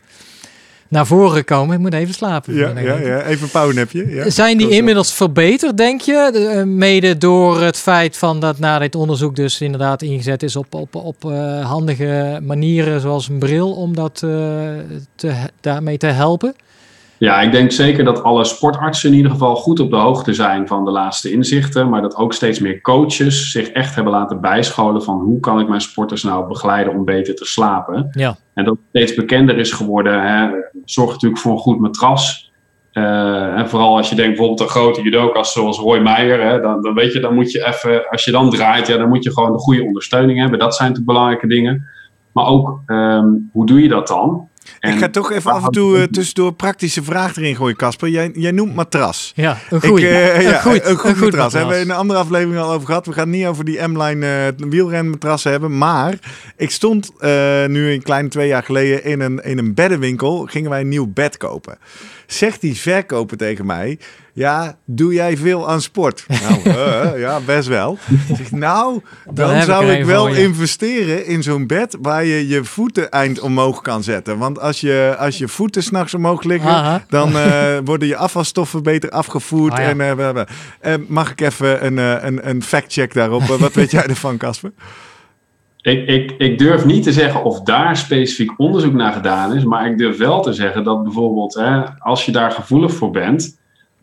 naar 0.89 1.05
voren 1.05 1.45
komen. 1.45 1.75
Ik 1.75 1.81
moet 1.81 1.93
even 1.93 2.13
slapen. 2.13 2.53
Ja, 2.53 2.79
ja, 2.79 2.95
ja. 2.95 3.23
even 3.23 3.43
een 3.43 3.51
powernapje. 3.51 4.09
Ja. 4.09 4.29
Zijn 4.29 4.57
die 4.57 4.69
inmiddels 4.69 5.13
verbeterd, 5.13 5.77
denk 5.77 6.01
je? 6.01 6.29
De, 6.33 6.65
mede 6.65 7.17
door 7.17 7.61
het 7.61 7.77
feit 7.77 8.17
van 8.17 8.39
dat 8.39 8.59
na 8.59 8.79
dit 8.79 8.95
onderzoek 8.95 9.35
dus 9.35 9.61
inderdaad 9.61 10.01
ingezet 10.01 10.43
is 10.43 10.55
op, 10.55 10.73
op, 10.73 10.95
op 10.95 11.23
uh, 11.25 11.65
handige 11.65 12.39
manieren 12.43 13.01
zoals 13.01 13.29
een 13.29 13.39
bril 13.39 13.71
om 13.71 13.95
dat 13.95 14.21
uh, 14.25 14.31
te, 15.15 15.33
daarmee 15.61 15.97
te 15.97 16.07
helpen? 16.07 16.55
Ja, 17.19 17.41
ik 17.41 17.51
denk 17.51 17.71
zeker 17.71 18.03
dat 18.03 18.23
alle 18.23 18.43
sportartsen 18.43 19.09
in 19.09 19.15
ieder 19.15 19.31
geval 19.31 19.55
goed 19.55 19.79
op 19.79 19.89
de 19.89 19.95
hoogte 19.95 20.33
zijn 20.33 20.67
van 20.67 20.85
de 20.85 20.91
laatste 20.91 21.31
inzichten. 21.31 21.89
Maar 21.89 22.01
dat 22.01 22.15
ook 22.15 22.33
steeds 22.33 22.59
meer 22.59 22.81
coaches 22.81 23.51
zich 23.51 23.69
echt 23.69 23.95
hebben 23.95 24.13
laten 24.13 24.41
bijscholen 24.41 25.03
van 25.03 25.19
hoe 25.19 25.39
kan 25.39 25.59
ik 25.59 25.67
mijn 25.67 25.81
sporters 25.81 26.23
nou 26.23 26.47
begeleiden 26.47 26.93
om 26.93 27.05
beter 27.05 27.35
te 27.35 27.45
slapen. 27.45 28.09
Ja. 28.11 28.35
En 28.53 28.65
dat 28.65 28.77
steeds 28.89 29.15
bekender 29.15 29.57
is 29.57 29.71
geworden. 29.71 30.21
Hè, 30.21 30.49
zorg 30.85 31.11
natuurlijk 31.11 31.41
voor 31.41 31.51
een 31.51 31.57
goed 31.57 31.79
matras. 31.79 32.51
Uh, 32.93 33.57
en 33.57 33.69
vooral 33.69 33.97
als 33.97 34.09
je 34.09 34.15
denkt 34.15 34.29
bijvoorbeeld 34.31 34.59
een 34.59 34.75
grote 34.75 35.01
judokas 35.01 35.51
zoals 35.51 35.79
Roy 35.79 35.99
Meijer, 35.99 36.43
hè, 36.43 36.59
dan, 36.59 36.81
dan 36.81 36.93
weet 36.93 37.13
je, 37.13 37.19
dan 37.19 37.35
moet 37.35 37.51
je 37.51 37.65
even, 37.67 38.09
als 38.09 38.25
je 38.25 38.31
dan 38.31 38.49
draait, 38.49 38.87
ja, 38.87 38.97
dan 38.97 39.09
moet 39.09 39.23
je 39.23 39.33
gewoon 39.33 39.51
de 39.51 39.57
goede 39.57 39.83
ondersteuning 39.83 40.39
hebben. 40.39 40.59
Dat 40.59 40.75
zijn 40.75 40.93
de 40.93 41.03
belangrijke 41.03 41.47
dingen. 41.47 41.87
Maar 42.31 42.45
ook, 42.45 42.81
um, 42.85 43.49
hoe 43.51 43.65
doe 43.65 43.81
je 43.81 43.87
dat 43.87 44.07
dan? 44.07 44.48
En 44.79 44.93
ik 44.93 44.99
ga 44.99 45.09
toch 45.09 45.31
even 45.31 45.51
af 45.51 45.65
en 45.65 45.71
toe 45.71 45.97
uh, 45.97 46.03
tussendoor 46.03 46.53
praktische 46.53 47.03
vraag 47.03 47.35
erin 47.35 47.55
gooien, 47.55 47.75
Casper. 47.75 48.09
Jij, 48.09 48.31
jij 48.33 48.51
noemt 48.51 48.75
matras. 48.75 49.31
Ja, 49.35 49.57
een 49.69 49.81
goed, 49.81 49.99
uh, 49.99 50.41
ja, 50.41 50.65
een 50.65 50.97
goed, 50.97 51.05
een 51.05 51.19
matras. 51.19 51.53
Hebben 51.53 51.75
we 51.75 51.81
in 51.81 51.89
een 51.89 51.95
andere 51.95 52.19
aflevering 52.19 52.63
al 52.63 52.71
over 52.71 52.87
gehad. 52.87 53.05
We 53.05 53.13
gaan 53.13 53.27
het 53.27 53.37
niet 53.37 53.45
over 53.45 53.65
die 53.65 53.87
M-line 53.87 54.53
uh, 54.59 54.69
wielrenmatrassen 54.69 55.51
hebben. 55.51 55.77
Maar 55.77 56.13
ik 56.57 56.71
stond 56.71 57.11
nu 57.67 57.91
een 57.91 58.03
kleine 58.03 58.29
twee 58.29 58.47
jaar 58.47 58.63
geleden 58.63 59.03
in 59.03 59.19
een, 59.19 59.43
in 59.43 59.57
een 59.57 59.73
beddenwinkel. 59.73 60.45
Gingen 60.45 60.69
wij 60.69 60.81
een 60.81 60.89
nieuw 60.89 61.11
bed 61.13 61.37
kopen. 61.37 61.77
Zegt 62.31 62.61
die 62.61 62.77
verkoper 62.77 63.37
tegen 63.37 63.65
mij... 63.65 63.99
Ja, 64.33 64.77
doe 64.85 65.13
jij 65.13 65.37
veel 65.37 65.69
aan 65.69 65.81
sport? 65.81 66.25
Nou, 66.27 66.61
uh, 66.63 67.19
ja, 67.25 67.39
best 67.39 67.67
wel. 67.67 67.97
Zeg, 68.37 68.51
nou, 68.51 69.01
dan, 69.25 69.35
dan 69.35 69.61
zou 69.61 69.91
ik, 69.91 69.99
ik 69.99 70.05
wel 70.05 70.27
investeren 70.27 71.25
in 71.25 71.43
zo'n 71.43 71.67
bed 71.67 71.97
waar 72.01 72.25
je 72.25 72.47
je 72.47 72.63
voeten 72.63 73.11
eind 73.11 73.39
omhoog 73.39 73.81
kan 73.81 74.03
zetten. 74.03 74.37
Want 74.37 74.59
als 74.59 74.81
je, 74.81 75.15
als 75.19 75.37
je 75.37 75.47
voeten 75.47 75.83
s'nachts 75.83 76.13
omhoog 76.13 76.43
liggen, 76.43 76.69
Aha. 76.69 77.05
dan 77.09 77.35
uh, 77.35 77.77
worden 77.85 78.07
je 78.07 78.15
afvalstoffen 78.15 78.83
beter 78.83 79.09
afgevoerd. 79.09 79.73
Ah, 79.73 79.79
ja. 79.79 79.89
en, 79.99 80.47
uh, 80.85 80.93
mag 81.07 81.31
ik 81.31 81.41
even 81.41 81.85
een, 81.85 81.97
een, 81.97 82.49
een 82.49 82.63
fact-check 82.63 83.13
daarop? 83.13 83.43
wat 83.59 83.73
weet 83.73 83.91
jij 83.91 84.05
ervan, 84.05 84.37
Casper? 84.37 84.71
Ik, 85.81 86.07
ik, 86.07 86.31
ik, 86.37 86.57
durf 86.57 86.85
niet 86.85 87.03
te 87.03 87.11
zeggen 87.11 87.43
of 87.43 87.61
daar 87.61 87.97
specifiek 87.97 88.59
onderzoek 88.59 88.93
naar 88.93 89.13
gedaan 89.13 89.55
is, 89.55 89.63
maar 89.63 89.85
ik 89.85 89.97
durf 89.97 90.17
wel 90.17 90.41
te 90.41 90.53
zeggen 90.53 90.83
dat 90.83 91.03
bijvoorbeeld 91.03 91.53
hè, 91.53 91.81
als 91.99 92.25
je 92.25 92.31
daar 92.31 92.51
gevoelig 92.51 92.93
voor 92.93 93.11
bent, 93.11 93.59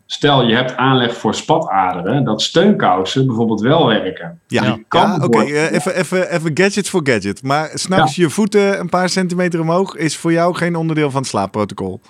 stel 0.06 0.46
je 0.46 0.54
hebt 0.54 0.76
aanleg 0.76 1.16
voor 1.16 1.34
spataderen, 1.34 2.24
dat 2.24 2.42
steunkousen 2.42 3.26
bijvoorbeeld 3.26 3.60
wel 3.60 3.86
werken. 3.86 4.40
Ja, 4.46 4.62
ja 4.88 5.14
oké. 5.14 5.24
Okay. 5.24 5.46
Uh, 5.46 5.72
even, 5.72 5.94
even, 5.94 6.30
even 6.30 6.50
gadget 6.54 6.88
voor 6.88 7.00
gadget. 7.04 7.42
Maar 7.42 7.70
s'nachts 7.74 8.16
ja. 8.16 8.22
je 8.22 8.30
voeten 8.30 8.80
een 8.80 8.88
paar 8.88 9.08
centimeter 9.08 9.60
omhoog 9.60 9.96
is 9.96 10.16
voor 10.16 10.32
jou 10.32 10.54
geen 10.54 10.76
onderdeel 10.76 11.10
van 11.10 11.20
het 11.20 11.30
slaapprotocol? 11.30 12.00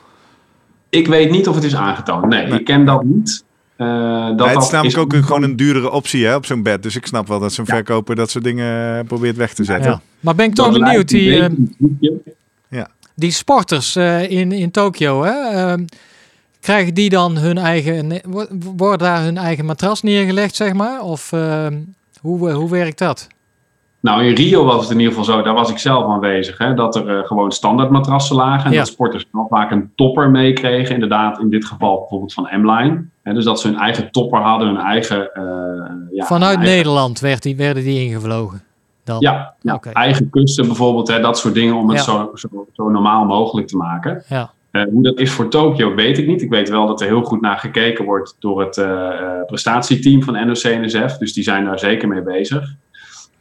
Ik 0.90 1.06
weet 1.06 1.30
niet 1.30 1.48
of 1.48 1.54
het 1.54 1.64
is 1.64 1.76
aangetoond. 1.76 2.26
Nee, 2.26 2.46
nee. 2.46 2.58
ik 2.58 2.64
ken 2.64 2.84
dat 2.84 3.04
niet. 3.04 3.44
Uh, 3.78 4.36
dat, 4.36 4.46
ja, 4.46 4.52
het 4.52 4.62
is 4.62 4.70
namelijk 4.70 4.98
ook 4.98 5.12
een, 5.12 5.24
gewoon 5.24 5.42
een 5.42 5.56
duurdere 5.56 5.90
optie 5.90 6.26
hè, 6.26 6.34
op 6.34 6.46
zo'n 6.46 6.62
bed. 6.62 6.82
Dus 6.82 6.96
ik 6.96 7.06
snap 7.06 7.28
wel 7.28 7.40
dat 7.40 7.52
zo'n 7.52 7.64
ja. 7.68 7.74
verkoper 7.74 8.16
dat 8.16 8.30
soort 8.30 8.44
dingen 8.44 9.06
probeert 9.06 9.36
weg 9.36 9.54
te 9.54 9.64
zetten. 9.64 9.90
Ja. 9.90 10.00
Maar 10.20 10.34
ben 10.34 10.46
ik 10.46 10.54
toch 10.54 10.72
dat 10.72 10.80
benieuwd, 10.80 11.08
die, 11.08 11.30
uh, 11.30 11.46
ja. 12.68 12.88
die 13.14 13.30
sporters 13.30 13.96
uh, 13.96 14.30
in, 14.30 14.52
in 14.52 14.70
Tokio, 14.70 15.22
hè? 15.22 15.32
Ehm, 15.32 15.84
krijgen 16.60 16.94
die 16.94 17.08
dan 17.08 17.36
hun 17.36 17.58
eigen, 17.58 18.20
wordt 18.76 19.02
daar 19.02 19.22
hun 19.22 19.36
eigen 19.36 19.64
matras 19.64 20.02
neergelegd, 20.02 20.54
zeg 20.54 20.72
maar? 20.72 21.00
Of 21.00 21.32
ehm, 21.32 21.78
hoe, 22.20 22.50
hoe 22.50 22.70
werkt 22.70 22.98
dat? 22.98 23.28
Nou, 24.00 24.24
in 24.24 24.34
Rio 24.34 24.64
was 24.64 24.82
het 24.82 24.90
in 24.90 24.98
ieder 24.98 25.14
geval 25.14 25.34
zo, 25.34 25.42
daar 25.42 25.54
was 25.54 25.70
ik 25.70 25.78
zelf 25.78 26.04
aanwezig, 26.04 26.58
hè, 26.58 26.74
dat 26.74 26.96
er 26.96 27.18
uh, 27.18 27.26
gewoon 27.26 27.52
standaard 27.52 27.90
matrassen 27.90 28.36
lagen. 28.36 28.64
En 28.64 28.72
ja. 28.72 28.78
dat 28.78 28.86
sporters 28.86 29.26
nog 29.32 29.48
vaak 29.48 29.70
een 29.70 29.90
topper 29.94 30.30
meekregen. 30.30 30.94
Inderdaad, 30.94 31.38
in 31.38 31.50
dit 31.50 31.64
geval 31.64 31.98
bijvoorbeeld 31.98 32.32
van 32.32 32.48
M-Line. 32.60 33.04
Dus 33.34 33.44
dat 33.44 33.60
ze 33.60 33.68
hun 33.68 33.78
eigen 33.78 34.10
topper 34.10 34.40
hadden, 34.40 34.68
hun 34.68 34.76
eigen... 34.76 35.30
Uh, 35.34 36.16
ja, 36.16 36.24
Vanuit 36.24 36.56
eigen... 36.56 36.74
Nederland 36.74 37.20
werd 37.20 37.42
die, 37.42 37.56
werden 37.56 37.82
die 37.82 38.00
ingevlogen? 38.00 38.62
Dan. 39.04 39.16
Ja, 39.20 39.54
ja 39.60 39.74
okay. 39.74 39.92
eigen 39.92 40.30
kusten 40.30 40.66
bijvoorbeeld, 40.66 41.08
hè, 41.08 41.20
dat 41.20 41.38
soort 41.38 41.54
dingen 41.54 41.74
om 41.74 41.88
het 41.88 41.98
ja. 41.98 42.04
zo, 42.04 42.30
zo, 42.34 42.66
zo, 42.72 42.88
normaal 42.88 43.24
mogelijk 43.24 43.68
te 43.68 43.76
maken. 43.76 44.22
Ja. 44.28 44.50
Uh, 44.72 44.82
hoe 44.92 45.02
dat 45.02 45.18
is 45.18 45.30
voor 45.30 45.48
Tokio 45.48 45.94
weet 45.94 46.18
ik 46.18 46.26
niet. 46.26 46.42
Ik 46.42 46.50
weet 46.50 46.68
wel 46.68 46.86
dat 46.86 47.00
er 47.00 47.06
heel 47.06 47.22
goed 47.22 47.40
naar 47.40 47.58
gekeken 47.58 48.04
wordt 48.04 48.36
door 48.38 48.60
het 48.60 48.76
uh, 48.76 49.10
prestatieteam 49.46 50.22
van 50.22 50.46
NOC-NSF. 50.46 51.18
Dus 51.18 51.32
die 51.32 51.44
zijn 51.44 51.64
daar 51.64 51.78
zeker 51.78 52.08
mee 52.08 52.22
bezig. 52.22 52.74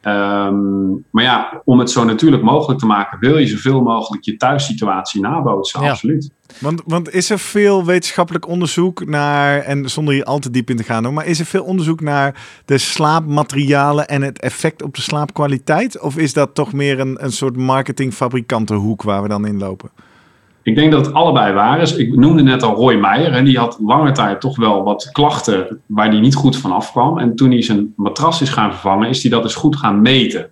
Um, 0.01 1.05
maar 1.11 1.23
ja, 1.23 1.61
om 1.63 1.79
het 1.79 1.91
zo 1.91 2.03
natuurlijk 2.03 2.43
mogelijk 2.43 2.79
te 2.79 2.85
maken, 2.85 3.19
wil 3.19 3.37
je 3.37 3.47
zoveel 3.47 3.81
mogelijk 3.81 4.23
je 4.23 4.37
thuissituatie 4.37 5.21
nabootsen. 5.21 5.79
Absoluut. 5.79 6.31
Want, 6.59 6.81
want 6.85 7.13
is 7.13 7.29
er 7.29 7.39
veel 7.39 7.85
wetenschappelijk 7.85 8.47
onderzoek 8.47 9.05
naar, 9.05 9.59
en 9.59 9.89
zonder 9.89 10.13
hier 10.13 10.23
al 10.23 10.39
te 10.39 10.51
diep 10.51 10.69
in 10.69 10.77
te 10.77 10.83
gaan, 10.83 11.13
maar 11.13 11.25
is 11.25 11.39
er 11.39 11.45
veel 11.45 11.63
onderzoek 11.63 12.01
naar 12.01 12.43
de 12.65 12.77
slaapmaterialen 12.77 14.07
en 14.07 14.21
het 14.21 14.39
effect 14.39 14.81
op 14.81 14.95
de 14.95 15.01
slaapkwaliteit? 15.01 15.99
Of 15.99 16.17
is 16.17 16.33
dat 16.33 16.55
toch 16.55 16.73
meer 16.73 16.99
een, 16.99 17.23
een 17.23 17.31
soort 17.31 17.57
marketingfabrikantenhoek 17.57 19.01
waar 19.01 19.21
we 19.21 19.27
dan 19.27 19.45
in 19.45 19.57
lopen? 19.57 19.89
Ik 20.65 20.75
denk 20.75 20.91
dat 20.91 21.05
het 21.05 21.15
allebei 21.15 21.53
waar 21.53 21.81
is. 21.81 21.95
Ik 21.95 22.15
noemde 22.15 22.43
net 22.43 22.63
al 22.63 22.75
Roy 22.75 22.95
Meijer. 22.95 23.31
En 23.31 23.45
die 23.45 23.57
had 23.57 23.77
lange 23.81 24.11
tijd 24.11 24.41
toch 24.41 24.57
wel 24.57 24.83
wat 24.83 25.09
klachten 25.11 25.81
waar 25.85 26.09
hij 26.09 26.19
niet 26.19 26.35
goed 26.35 26.57
van 26.57 26.71
afkwam. 26.71 27.17
En 27.17 27.35
toen 27.35 27.51
hij 27.51 27.61
zijn 27.61 27.93
matras 27.95 28.41
is 28.41 28.49
gaan 28.49 28.71
vervangen, 28.71 29.09
is 29.09 29.21
hij 29.21 29.31
dat 29.31 29.43
eens 29.43 29.55
goed 29.55 29.75
gaan 29.75 30.01
meten. 30.01 30.49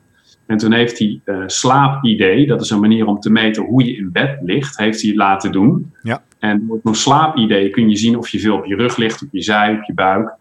En 0.54 0.60
toen 0.60 0.72
heeft 0.72 1.00
hij 1.00 1.22
uh, 1.26 1.44
slaap-ID, 1.46 2.48
dat 2.48 2.62
is 2.62 2.70
een 2.70 2.80
manier 2.80 3.06
om 3.06 3.20
te 3.20 3.32
meten 3.32 3.64
hoe 3.64 3.86
je 3.86 3.96
in 3.96 4.10
bed 4.12 4.38
ligt, 4.42 4.78
heeft 4.78 5.02
hij 5.02 5.16
laten 5.16 5.52
doen. 5.52 5.92
Ja. 6.02 6.24
En 6.40 6.68
door 6.68 6.80
zo'n 6.84 6.96
slaap-ID 6.96 7.72
kun 7.72 7.90
je 7.90 7.96
zien 7.96 8.18
of 8.18 8.30
je 8.30 8.40
veel 8.40 8.56
op 8.56 8.66
je 8.66 8.76
rug 8.76 8.98
ligt, 8.98 9.24
op 9.24 9.28
je 9.32 9.42
zij, 9.42 9.74
op 9.74 9.84
je 9.84 9.94
buik. 9.94 10.36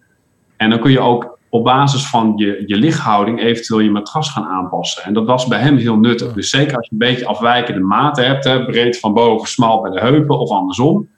En 0.57 0.70
dan 0.70 0.81
kun 0.81 0.90
je 0.90 1.01
ook 1.01 1.38
op 1.48 1.64
basis 1.64 2.07
van 2.07 2.33
je, 2.37 2.62
je 2.66 2.77
lichthouding 2.77 3.40
eventueel 3.40 3.81
je 3.81 3.90
matras 3.90 4.31
gaan 4.31 4.44
aanpassen. 4.44 5.03
En 5.03 5.14
dat 5.14 5.27
was 5.27 5.46
bij 5.46 5.61
hem 5.61 5.77
heel 5.77 5.98
nuttig. 5.98 6.33
Dus 6.33 6.51
zeker 6.51 6.77
als 6.77 6.87
je 6.87 6.92
een 6.92 6.98
beetje 6.98 7.27
afwijkende 7.27 7.81
maten 7.81 8.27
hebt, 8.27 8.44
hè, 8.44 8.64
breed 8.64 8.98
van 8.98 9.14
boven, 9.14 9.48
smal 9.48 9.81
bij 9.81 9.90
de 9.90 10.01
heupen 10.01 10.38
of 10.38 10.51
andersom, 10.51 11.09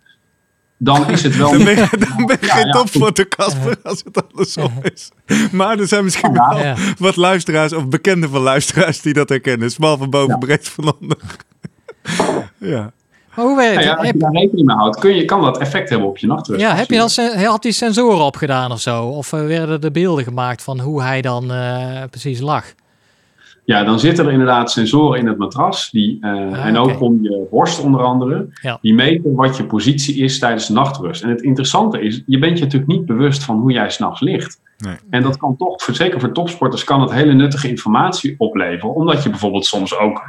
dan 0.78 1.10
is 1.10 1.22
het 1.22 1.36
wel... 1.36 1.50
dan 1.50 1.64
ben 1.64 1.76
je, 1.76 1.88
dan 1.98 2.26
ben 2.26 2.36
je 2.40 2.46
ja, 2.46 2.54
geen 2.54 2.66
ja, 3.14 3.24
Casper, 3.28 3.76
als 3.82 4.02
het 4.04 4.30
andersom 4.30 4.72
is. 4.82 5.10
Maar 5.52 5.78
er 5.78 5.88
zijn 5.88 6.04
misschien 6.04 6.32
wel 6.32 6.58
ja. 6.58 6.76
wat 6.98 7.16
luisteraars 7.16 7.72
of 7.72 7.88
bekenden 7.88 8.30
van 8.30 8.40
luisteraars 8.40 9.00
die 9.00 9.12
dat 9.12 9.28
herkennen. 9.28 9.70
Smal 9.70 9.96
van 9.96 10.10
boven, 10.10 10.38
breed 10.38 10.68
van 10.68 10.94
onder. 11.00 11.18
ja. 12.74 12.92
Maar 13.34 13.44
hoe 13.44 13.56
werkt 13.56 13.74
ja, 13.74 13.90
ja, 13.90 13.94
als 13.94 14.06
je 14.06 14.16
daar 14.16 14.32
rekening 14.32 14.66
mee 14.66 14.76
houdt, 14.76 14.98
kun 14.98 15.14
je, 15.14 15.24
kan 15.24 15.42
dat 15.42 15.58
effect 15.58 15.88
hebben 15.90 16.08
op 16.08 16.18
je 16.18 16.26
nachtrust. 16.26 16.60
Ja, 16.60 16.74
heb 16.74 16.90
je 16.90 16.96
dan 16.96 17.44
had 17.44 17.62
die 17.62 17.72
sensoren 17.72 18.24
opgedaan 18.24 18.72
of 18.72 18.80
zo? 18.80 19.04
Of 19.04 19.32
uh, 19.32 19.46
werden 19.46 19.80
er 19.80 19.90
beelden 19.90 20.24
gemaakt 20.24 20.62
van 20.62 20.80
hoe 20.80 21.02
hij 21.02 21.22
dan 21.22 21.52
uh, 21.52 22.02
precies 22.10 22.40
lag? 22.40 22.64
Ja, 23.64 23.84
dan 23.84 24.00
zitten 24.00 24.26
er 24.26 24.32
inderdaad 24.32 24.70
sensoren 24.70 25.18
in 25.18 25.26
het 25.26 25.38
matras. 25.38 25.90
Die, 25.90 26.18
uh, 26.20 26.30
ah, 26.30 26.66
en 26.66 26.76
ook 26.76 26.86
okay. 26.86 26.98
om 26.98 27.22
je 27.22 27.46
borst 27.50 27.80
onder 27.80 28.00
andere. 28.00 28.46
Ja. 28.62 28.78
Die 28.80 28.94
meten 28.94 29.34
wat 29.34 29.56
je 29.56 29.66
positie 29.66 30.16
is 30.16 30.38
tijdens 30.38 30.66
de 30.66 30.72
nachtrust. 30.72 31.22
En 31.22 31.28
het 31.28 31.42
interessante 31.42 32.00
is, 32.00 32.22
je 32.26 32.38
bent 32.38 32.58
je 32.58 32.64
natuurlijk 32.64 32.92
niet 32.92 33.06
bewust 33.06 33.44
van 33.44 33.60
hoe 33.60 33.72
jij 33.72 33.90
s'nachts 33.90 34.20
ligt. 34.20 34.60
Nee. 34.78 34.96
En 35.10 35.22
dat 35.22 35.36
kan 35.36 35.56
toch, 35.56 35.82
zeker 35.92 36.20
voor 36.20 36.32
topsporters, 36.32 36.84
kan 36.84 37.00
het 37.00 37.12
hele 37.12 37.32
nuttige 37.32 37.68
informatie 37.68 38.34
opleveren. 38.38 38.94
Omdat 38.94 39.22
je 39.22 39.30
bijvoorbeeld 39.30 39.66
soms 39.66 39.98
ook 39.98 40.22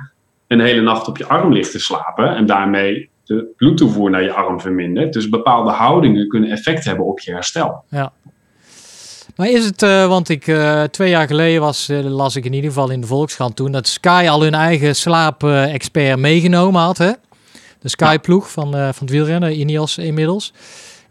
een 0.48 0.60
hele 0.60 0.82
nacht 0.82 1.08
op 1.08 1.18
je 1.18 1.28
arm 1.28 1.54
ligt 1.54 1.72
te 1.72 1.80
slapen 1.80 2.36
en 2.36 2.46
daarmee 2.46 3.10
de 3.24 3.54
bloedtoevoer 3.58 4.10
naar 4.10 4.24
je 4.24 4.34
arm 4.34 4.62
vermindert. 4.62 5.14
Dus 5.14 5.30
bepaalde 5.30 5.72
houdingen 5.72 6.28
kunnen 6.28 6.50
effect 6.50 6.86
hebben 6.86 7.06
op 7.06 7.20
je 7.20 7.32
herstel. 7.32 7.84
Ja. 7.90 8.12
Maar 9.36 9.50
is 9.50 9.66
het, 9.66 9.82
uh, 9.82 10.08
want 10.08 10.30
ik 10.30 10.48
uh, 10.48 10.84
twee 10.84 11.10
jaar 11.10 11.28
geleden 11.28 11.62
was, 11.62 11.90
uh, 11.90 12.00
las 12.04 12.36
ik 12.36 12.46
in 12.46 12.54
ieder 12.54 12.70
geval 12.70 12.90
in 12.90 13.02
de 13.02 13.08
Volkskrant 13.08 13.56
toen, 13.56 13.72
dat 13.72 13.88
Sky 13.88 14.26
al 14.30 14.42
hun 14.42 14.54
eigen 14.54 14.96
slaapexpert 14.96 16.20
meegenomen 16.20 16.82
had. 16.82 16.98
Hè? 16.98 17.12
de 17.80 17.90
Sky-ploeg 17.90 18.52
van, 18.52 18.72
van 18.72 18.80
het 19.00 19.10
wielrennen, 19.10 19.60
Ineos 19.60 19.98
inmiddels. 19.98 20.54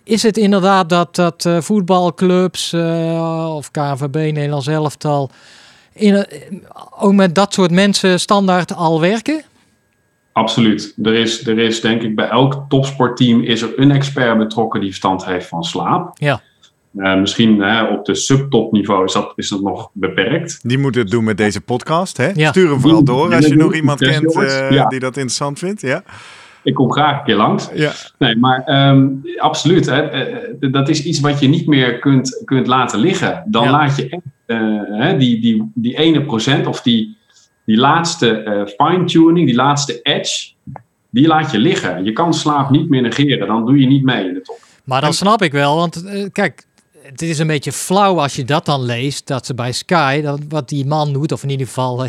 Is 0.05 0.23
het 0.23 0.37
inderdaad 0.37 0.89
dat, 0.89 1.15
dat 1.15 1.49
voetbalclubs 1.59 2.75
of 3.49 3.71
KVB, 3.71 4.15
Nederlands 4.15 4.67
elftal, 4.67 5.31
in, 5.93 6.27
ook 6.99 7.13
met 7.13 7.35
dat 7.35 7.55
soort 7.55 7.71
mensen 7.71 8.21
standaard 8.21 8.75
al 8.75 9.01
werken? 9.01 9.43
Absoluut. 10.33 10.95
Er 11.03 11.15
is, 11.15 11.47
er 11.47 11.59
is 11.59 11.81
denk 11.81 12.03
ik 12.03 12.15
bij 12.15 12.29
elk 12.29 12.65
topsportteam 12.69 13.43
is 13.43 13.63
er 13.63 13.73
een 13.77 13.91
expert 13.91 14.39
betrokken 14.39 14.81
die 14.81 14.89
verstand 14.89 15.25
heeft 15.25 15.49
van 15.49 15.65
slaap. 15.65 16.11
Ja. 16.19 16.41
Uh, 16.97 17.21
misschien 17.21 17.61
hè, 17.61 17.83
op 17.83 18.05
de 18.05 18.15
subtopniveau 18.15 19.05
is 19.05 19.13
dat, 19.13 19.33
is 19.37 19.49
dat 19.49 19.61
nog 19.61 19.91
beperkt. 19.93 20.61
Die 20.63 20.79
moet 20.79 20.95
het 20.95 21.11
doen 21.11 21.25
met 21.25 21.37
deze 21.37 21.61
podcast. 21.61 22.17
Hè? 22.17 22.31
Ja. 22.35 22.49
Stuur 22.49 22.71
hem 22.71 22.81
vooral 22.81 23.05
door 23.05 23.35
als 23.35 23.47
je 23.47 23.57
nog 23.57 23.75
iemand 23.75 23.99
kent 23.99 24.37
uh, 24.37 24.89
die 24.89 24.99
dat 25.01 25.17
interessant 25.17 25.59
vindt. 25.59 25.81
Ja. 25.81 26.03
Ik 26.63 26.75
kom 26.75 26.93
graag 26.93 27.19
een 27.19 27.25
keer 27.25 27.37
langs. 27.37 27.69
Ja. 27.75 27.93
Nee, 28.19 28.37
maar 28.37 28.89
um, 28.89 29.23
absoluut. 29.37 29.87
Hè, 29.87 30.27
uh, 30.61 30.73
dat 30.73 30.89
is 30.89 31.05
iets 31.05 31.21
wat 31.21 31.41
je 31.41 31.49
niet 31.49 31.67
meer 31.67 31.99
kunt, 31.99 32.43
kunt 32.45 32.67
laten 32.67 32.99
liggen. 32.99 33.45
Dan 33.47 33.65
ja. 33.65 33.71
laat 33.71 33.97
je 33.97 34.09
echt 34.09 35.19
die, 35.21 35.41
die, 35.41 35.71
die 35.75 35.99
ene 35.99 36.25
procent 36.25 36.67
of 36.67 36.83
die, 36.83 37.17
die 37.65 37.77
laatste 37.77 38.69
fine-tuning, 38.77 39.47
die 39.47 39.57
laatste 39.57 40.03
edge, 40.03 40.51
die 41.11 41.27
laat 41.27 41.51
je 41.51 41.59
liggen. 41.59 42.05
Je 42.05 42.13
kan 42.13 42.35
slaap 42.35 42.71
niet 42.71 42.89
meer 42.89 43.03
negeren. 43.03 43.47
Dan 43.47 43.67
doe 43.67 43.79
je 43.79 43.87
niet 43.87 44.05
mee 44.05 44.29
in 44.29 44.35
de 44.35 44.41
top. 44.41 44.59
Maar 44.85 45.01
dan 45.01 45.13
snap 45.13 45.43
ik 45.43 45.53
wel, 45.53 45.77
want 45.77 46.05
kijk, 46.33 46.67
het 47.05 47.23
is 47.23 47.39
een 47.39 47.47
beetje 47.47 47.73
flauw 47.73 48.21
als 48.21 48.35
je 48.35 48.45
dat 48.45 48.65
dan 48.65 48.83
leest, 48.83 49.27
dat 49.27 49.47
ze 49.47 49.55
bij 49.55 49.73
Sky, 49.73 50.23
wat 50.49 50.69
die 50.69 50.87
man 50.87 51.13
doet, 51.13 51.33
of 51.33 51.43
in 51.43 51.51
ieder 51.51 51.67
geval, 51.67 52.07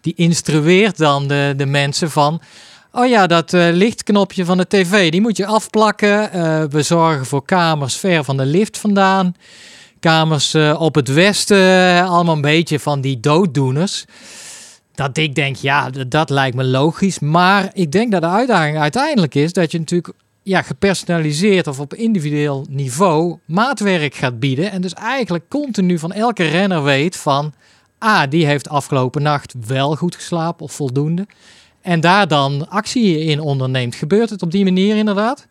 die 0.00 0.14
instrueert 0.16 0.98
dan 0.98 1.28
de, 1.28 1.54
de 1.56 1.66
mensen 1.66 2.10
van, 2.10 2.40
oh 2.92 3.08
ja, 3.08 3.26
dat 3.26 3.52
uh, 3.52 3.68
lichtknopje 3.72 4.44
van 4.44 4.56
de 4.56 4.66
tv, 4.66 5.10
die 5.10 5.20
moet 5.20 5.36
je 5.36 5.46
afplakken. 5.46 6.30
Uh, 6.36 6.64
we 6.70 6.82
zorgen 6.82 7.26
voor 7.26 7.44
kamers 7.44 7.96
ver 7.96 8.24
van 8.24 8.36
de 8.36 8.46
lift 8.46 8.78
vandaan. 8.78 9.34
Kamers 10.00 10.54
op 10.78 10.94
het 10.94 11.08
westen, 11.08 12.02
allemaal 12.06 12.34
een 12.34 12.40
beetje 12.40 12.80
van 12.80 13.00
die 13.00 13.20
dooddoeners. 13.20 14.04
Dat 14.94 15.16
ik 15.16 15.34
denk, 15.34 15.56
ja, 15.56 15.90
dat 15.90 16.30
lijkt 16.30 16.56
me 16.56 16.64
logisch. 16.64 17.18
Maar 17.18 17.70
ik 17.72 17.92
denk 17.92 18.12
dat 18.12 18.22
de 18.22 18.28
uitdaging 18.28 18.78
uiteindelijk 18.78 19.34
is 19.34 19.52
dat 19.52 19.72
je 19.72 19.78
natuurlijk 19.78 20.14
ja, 20.44 20.62
gepersonaliseerd 20.62 21.66
of 21.66 21.80
op 21.80 21.94
individueel 21.94 22.66
niveau 22.70 23.38
maatwerk 23.44 24.14
gaat 24.14 24.38
bieden. 24.40 24.70
En 24.70 24.80
dus 24.80 24.94
eigenlijk 24.94 25.44
continu 25.48 25.98
van 25.98 26.12
elke 26.12 26.44
renner 26.48 26.82
weet 26.82 27.16
van... 27.16 27.52
Ah, 27.98 28.30
die 28.30 28.46
heeft 28.46 28.68
afgelopen 28.68 29.22
nacht 29.22 29.54
wel 29.66 29.96
goed 29.96 30.14
geslapen 30.14 30.64
of 30.64 30.72
voldoende. 30.72 31.26
En 31.80 32.00
daar 32.00 32.28
dan 32.28 32.68
actie 32.68 33.18
in 33.18 33.40
onderneemt. 33.40 33.94
Gebeurt 33.94 34.30
het 34.30 34.42
op 34.42 34.50
die 34.50 34.64
manier 34.64 34.96
inderdaad? 34.96 35.46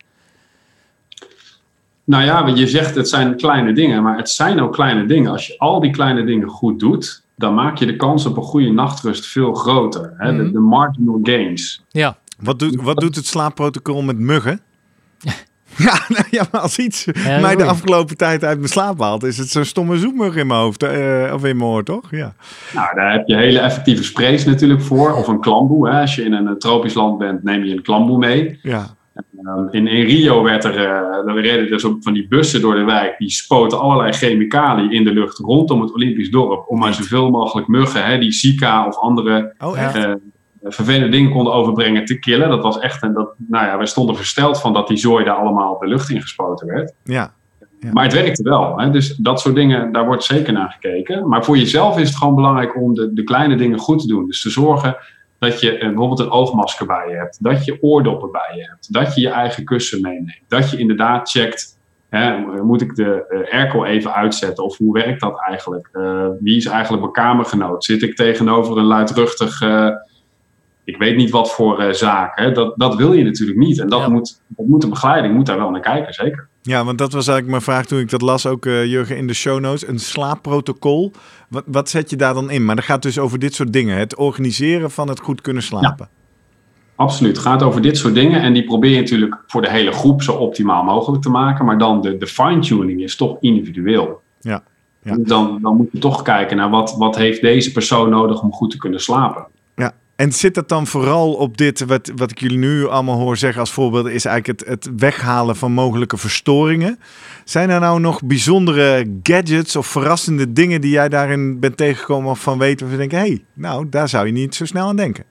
Nou 2.04 2.24
ja, 2.24 2.46
je 2.46 2.66
zegt 2.68 2.94
het 2.94 3.08
zijn 3.08 3.36
kleine 3.36 3.72
dingen, 3.72 4.02
maar 4.02 4.16
het 4.16 4.30
zijn 4.30 4.60
ook 4.60 4.72
kleine 4.72 5.06
dingen. 5.06 5.30
Als 5.30 5.46
je 5.46 5.58
al 5.58 5.80
die 5.80 5.90
kleine 5.90 6.24
dingen 6.24 6.48
goed 6.48 6.80
doet, 6.80 7.22
dan 7.36 7.54
maak 7.54 7.78
je 7.78 7.86
de 7.86 7.96
kans 7.96 8.26
op 8.26 8.36
een 8.36 8.42
goede 8.42 8.70
nachtrust 8.70 9.26
veel 9.26 9.54
groter. 9.54 10.14
Hè? 10.16 10.36
de, 10.36 10.42
Mhm. 10.42 10.52
de 10.52 10.58
marginal 10.58 11.18
gains. 11.22 11.82
Ja, 11.90 12.18
Wat 12.38 12.58
doet, 12.58 12.82
wat 12.82 12.96
doet 13.00 13.16
het 13.16 13.26
slaapprotocol 13.26 14.02
met 14.02 14.18
muggen? 14.18 14.60
Ja, 15.76 15.98
nou 16.08 16.24
ja, 16.30 16.44
maar 16.52 16.60
als 16.60 16.78
iets 16.78 17.04
Ja, 17.24 17.40
mij 17.40 17.56
de 17.56 17.64
afgelopen 17.64 18.16
tijd 18.16 18.44
uit 18.44 18.56
mijn 18.58 18.68
slaap 18.70 19.00
haalt, 19.00 19.22
is 19.24 19.38
het 19.38 19.48
zo'n 19.48 19.64
stomme 19.64 19.98
zoekmug 19.98 20.36
in 20.36 20.46
mijn 20.46 20.60
hoofd 20.60 20.82
eh, 20.82 21.30
of 21.34 21.44
in 21.44 21.56
mijn 21.56 21.70
oor, 21.70 21.82
toch? 21.84 22.10
Ja. 22.10 22.34
Nou, 22.74 22.94
daar 22.94 23.12
heb 23.12 23.26
je 23.26 23.36
hele 23.36 23.58
effectieve 23.58 24.02
sprays 24.04 24.44
natuurlijk 24.44 24.82
voor. 24.82 25.12
Of 25.12 25.28
een 25.28 25.40
klamboe. 25.40 25.88
Hè? 25.88 26.00
Als 26.00 26.14
je 26.14 26.22
in 26.24 26.32
een 26.32 26.48
eh, 26.48 26.54
tropisch 26.54 26.94
land 26.94 27.18
bent, 27.18 27.42
neem 27.42 27.64
je 27.64 27.72
een 27.72 27.82
klamboe 27.82 28.18
mee. 28.18 28.58
ja. 28.62 28.86
Um, 29.46 29.68
in, 29.70 29.86
in 29.86 30.04
Rio 30.04 30.42
werd 30.42 30.64
er, 30.64 30.78
uh, 31.26 31.34
reden 31.42 31.70
er 31.70 31.80
zo 31.80 31.96
van 32.00 32.12
die 32.12 32.28
bussen 32.28 32.60
door 32.60 32.74
de 32.74 32.84
wijk. 32.84 33.18
Die 33.18 33.30
spoten 33.30 33.80
allerlei 33.80 34.12
chemicaliën 34.12 34.90
in 34.92 35.04
de 35.04 35.12
lucht 35.12 35.38
rondom 35.38 35.80
het 35.80 35.94
Olympisch 35.94 36.30
dorp. 36.30 36.64
Om 36.68 36.78
maar 36.78 36.94
zoveel 36.94 37.30
mogelijk 37.30 37.68
muggen, 37.68 38.04
hè, 38.04 38.18
die 38.18 38.32
Zika 38.32 38.86
of 38.86 38.96
andere 38.98 39.54
Oh, 39.58 39.78
echt? 39.78 39.94
eh, 39.94 40.12
vervelende 40.64 41.08
dingen 41.08 41.30
konden 41.30 41.52
overbrengen 41.52 42.04
te 42.04 42.18
killen. 42.18 42.48
Dat 42.48 42.62
was 42.62 42.78
echt 42.78 43.02
een, 43.02 43.12
dat, 43.12 43.34
nou 43.36 43.66
ja, 43.66 43.76
wij 43.76 43.86
stonden 43.86 44.16
versteld 44.16 44.60
van 44.60 44.72
dat 44.72 44.88
die 44.88 44.96
zooi 44.96 45.24
daar 45.24 45.36
allemaal 45.36 45.78
de 45.78 45.86
lucht 45.86 46.10
in 46.10 46.20
gespoten 46.20 46.66
werd. 46.66 46.92
Ja. 47.04 47.32
Ja. 47.84 47.90
Maar 47.92 48.04
het 48.04 48.12
werkte 48.12 48.42
wel. 48.42 48.78
Hè? 48.78 48.90
Dus 48.90 49.16
dat 49.16 49.40
soort 49.40 49.54
dingen, 49.54 49.92
daar 49.92 50.06
wordt 50.06 50.24
zeker 50.24 50.52
naar 50.52 50.76
gekeken. 50.80 51.28
Maar 51.28 51.44
voor 51.44 51.56
jezelf 51.56 51.98
is 51.98 52.08
het 52.08 52.16
gewoon 52.16 52.34
belangrijk 52.34 52.76
om 52.76 52.94
de, 52.94 53.12
de 53.12 53.24
kleine 53.24 53.56
dingen 53.56 53.78
goed 53.78 54.00
te 54.00 54.06
doen. 54.06 54.26
Dus 54.26 54.42
te 54.42 54.50
zorgen 54.50 54.96
dat 55.38 55.60
je 55.60 55.78
eh, 55.78 55.88
bijvoorbeeld 55.88 56.18
een 56.18 56.30
oogmasker 56.30 56.86
bij 56.86 57.08
je 57.08 57.16
hebt. 57.16 57.38
Dat 57.40 57.64
je 57.64 57.82
oordoppen 57.82 58.30
bij 58.30 58.56
je 58.56 58.62
hebt. 58.62 58.92
Dat 58.92 59.14
je 59.14 59.20
je 59.20 59.28
eigen 59.28 59.64
kussen 59.64 60.00
meeneemt. 60.00 60.40
Dat 60.48 60.70
je 60.70 60.76
inderdaad 60.76 61.30
checkt, 61.30 61.78
hè, 62.08 62.38
moet 62.62 62.80
ik 62.80 62.94
de 62.94 63.26
eh, 63.28 63.58
airco 63.58 63.84
even 63.84 64.14
uitzetten? 64.14 64.64
Of 64.64 64.76
hoe 64.76 64.92
werkt 64.92 65.20
dat 65.20 65.40
eigenlijk? 65.48 65.88
Eh, 65.92 66.26
wie 66.40 66.56
is 66.56 66.66
eigenlijk 66.66 67.02
mijn 67.02 67.14
kamergenoot? 67.14 67.84
Zit 67.84 68.02
ik 68.02 68.16
tegenover 68.16 68.78
een 68.78 68.84
luidruchtig... 68.84 69.60
eh, 69.60 69.88
ik 70.84 70.96
weet 70.96 71.16
niet 71.16 71.30
wat 71.30 71.52
voor 71.52 71.78
eh, 71.80 71.92
zaak. 71.92 72.38
Hè? 72.38 72.52
Dat, 72.52 72.72
dat 72.76 72.94
wil 72.94 73.12
je 73.12 73.24
natuurlijk 73.24 73.58
niet. 73.58 73.78
En 73.80 73.88
dat, 73.88 74.00
Ja. 74.00 74.08
moet, 74.08 74.40
dat 74.46 74.66
moet 74.66 74.80
de 74.80 74.88
begeleiding 74.88 75.34
moet 75.34 75.46
daar 75.46 75.58
wel 75.58 75.70
naar 75.70 75.80
kijken, 75.80 76.14
zeker. 76.14 76.48
ja, 76.62 76.84
want 76.84 76.98
dat 76.98 77.12
was 77.12 77.26
eigenlijk 77.28 77.48
mijn 77.48 77.62
vraag 77.76 77.86
toen 77.86 77.98
ik 77.98 78.10
dat 78.10 78.22
las, 78.22 78.46
ook 78.46 78.66
eh, 78.66 78.84
Jurgen, 78.84 79.16
in 79.16 79.26
de 79.26 79.34
show 79.34 79.60
notes. 79.60 79.86
Een 79.86 79.98
slaapprotocol. 79.98 81.12
Wat, 81.48 81.62
wat 81.66 81.88
zet 81.88 82.10
je 82.10 82.16
daar 82.16 82.34
dan 82.34 82.50
in? 82.50 82.64
Maar 82.64 82.76
dat 82.76 82.84
gaat 82.84 83.02
dus 83.02 83.18
over 83.18 83.38
dit 83.38 83.54
soort 83.54 83.72
dingen. 83.72 83.98
Het 83.98 84.16
organiseren 84.16 84.90
van 84.90 85.08
het 85.08 85.20
goed 85.20 85.40
kunnen 85.40 85.62
slapen. 85.62 86.08
Absoluut. 86.96 87.36
Het 87.36 87.46
gaat 87.46 87.62
over 87.62 87.80
dit 87.80 87.96
soort 87.96 88.14
dingen. 88.14 88.40
En 88.42 88.52
die 88.52 88.64
probeer 88.64 88.90
je 88.90 89.00
natuurlijk 89.00 89.42
voor 89.46 89.62
de 89.62 89.70
hele 89.70 89.92
groep 89.92 90.22
zo 90.22 90.32
optimaal 90.32 90.82
mogelijk 90.84 91.22
te 91.22 91.30
maken. 91.30 91.64
Maar 91.64 91.78
dan 91.78 92.00
de, 92.00 92.16
de 92.16 92.26
fine-tuning 92.26 93.02
is 93.02 93.16
toch 93.16 93.36
individueel. 93.40 94.20
Ja, 94.40 94.62
ja. 95.02 95.16
Dan, 95.20 95.58
dan 95.62 95.76
moet 95.76 95.88
je 95.92 95.98
toch 95.98 96.22
kijken 96.22 96.56
naar 96.56 96.70
wat, 96.70 96.94
wat 96.98 97.16
heeft 97.16 97.40
deze 97.40 97.72
persoon 97.72 98.10
nodig 98.10 98.42
om 98.42 98.52
goed 98.52 98.70
te 98.70 98.76
kunnen 98.78 99.00
slapen. 99.00 99.46
En 100.16 100.32
zit 100.32 100.54
dat 100.54 100.68
dan 100.68 100.86
vooral 100.86 101.32
op 101.32 101.56
dit, 101.56 101.84
wat, 101.84 102.12
wat 102.16 102.30
ik 102.30 102.40
jullie 102.40 102.58
nu 102.58 102.86
allemaal 102.86 103.18
hoor 103.18 103.36
zeggen 103.36 103.60
als 103.60 103.72
voorbeeld, 103.72 104.06
is 104.06 104.24
eigenlijk 104.24 104.60
het, 104.60 104.68
het 104.68 104.90
weghalen 104.96 105.56
van 105.56 105.72
mogelijke 105.72 106.16
verstoringen. 106.16 106.98
Zijn 107.44 107.70
er 107.70 107.80
nou 107.80 108.00
nog 108.00 108.24
bijzondere 108.24 109.18
gadgets 109.22 109.76
of 109.76 109.86
verrassende 109.86 110.52
dingen 110.52 110.80
die 110.80 110.90
jij 110.90 111.08
daarin 111.08 111.60
bent 111.60 111.76
tegengekomen 111.76 112.30
of 112.30 112.40
van 112.40 112.58
weten? 112.58 112.86
Of 112.86 112.92
je 112.92 112.98
denkt, 112.98 113.12
hé, 113.12 113.18
hey, 113.18 113.44
nou, 113.52 113.88
daar 113.88 114.08
zou 114.08 114.26
je 114.26 114.32
niet 114.32 114.54
zo 114.54 114.64
snel 114.64 114.88
aan 114.88 114.96
denken. 114.96 115.24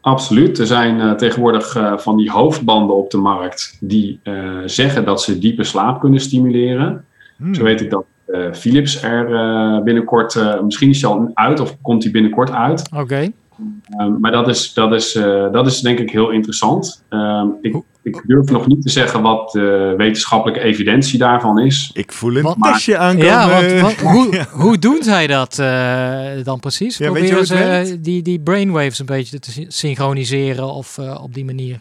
Absoluut. 0.00 0.58
Er 0.58 0.66
zijn 0.66 1.00
eh, 1.00 1.12
tegenwoordig 1.12 1.76
eh, 1.76 1.98
van 1.98 2.16
die 2.16 2.30
hoofdbanden 2.30 2.96
op 2.96 3.10
de 3.10 3.18
markt 3.18 3.76
die 3.80 4.20
eh, 4.22 4.58
zeggen 4.64 5.04
dat 5.04 5.22
ze 5.22 5.38
diepe 5.38 5.64
slaap 5.64 6.00
kunnen 6.00 6.20
stimuleren. 6.20 7.04
Hmm. 7.36 7.54
Zo 7.54 7.62
weet 7.62 7.80
ik 7.80 7.90
dat 7.90 8.04
eh, 8.26 8.52
Philips 8.52 9.02
er 9.02 9.34
eh, 9.34 9.82
binnenkort, 9.82 10.34
eh, 10.34 10.60
misschien 10.60 10.88
is 10.88 11.02
hij 11.02 11.10
al 11.10 11.30
uit 11.34 11.60
of 11.60 11.76
komt 11.82 12.02
hij 12.02 12.12
binnenkort 12.12 12.50
uit. 12.50 12.88
oké. 12.96 13.30
Um, 14.00 14.20
maar 14.20 14.32
dat 14.32 14.48
is, 14.48 14.72
dat, 14.74 14.92
is, 14.92 15.14
uh, 15.16 15.52
dat 15.52 15.66
is 15.66 15.80
denk 15.80 15.98
ik 15.98 16.10
heel 16.10 16.30
interessant. 16.30 17.04
Um, 17.10 17.54
ik, 17.60 17.76
ik, 18.02 18.22
durf 18.26 18.50
nog 18.50 18.66
niet 18.66 18.82
te 18.82 18.88
zeggen 18.90 19.22
wat 19.22 19.50
de 19.50 19.94
wetenschappelijke 19.96 20.62
evidentie 20.64 21.18
daarvan 21.18 21.58
is. 21.58 21.90
Ik 21.92 22.12
voel 22.12 22.36
een 22.36 22.42
Wat- 22.42 22.56
testje 22.60 22.96
aankomen. 22.98 23.26
Ja, 23.26 23.48
want, 23.48 23.80
want 23.80 24.00
hoe, 24.00 24.46
hoe 24.64 24.78
doen 24.78 25.02
zij 25.02 25.26
dat 25.26 25.58
eh, 25.58 26.44
dan 26.44 26.60
precies? 26.60 26.98
Ja, 26.98 27.10
Proberen 27.10 27.46
ze 27.46 27.98
die, 28.00 28.22
die 28.22 28.40
brainwaves 28.40 28.98
een 28.98 29.06
beetje 29.06 29.38
te 29.38 29.50
sy- 29.50 29.66
synchroniseren 29.68 30.72
of 30.72 30.98
eh, 30.98 31.22
op 31.22 31.34
die 31.34 31.44
manier? 31.44 31.80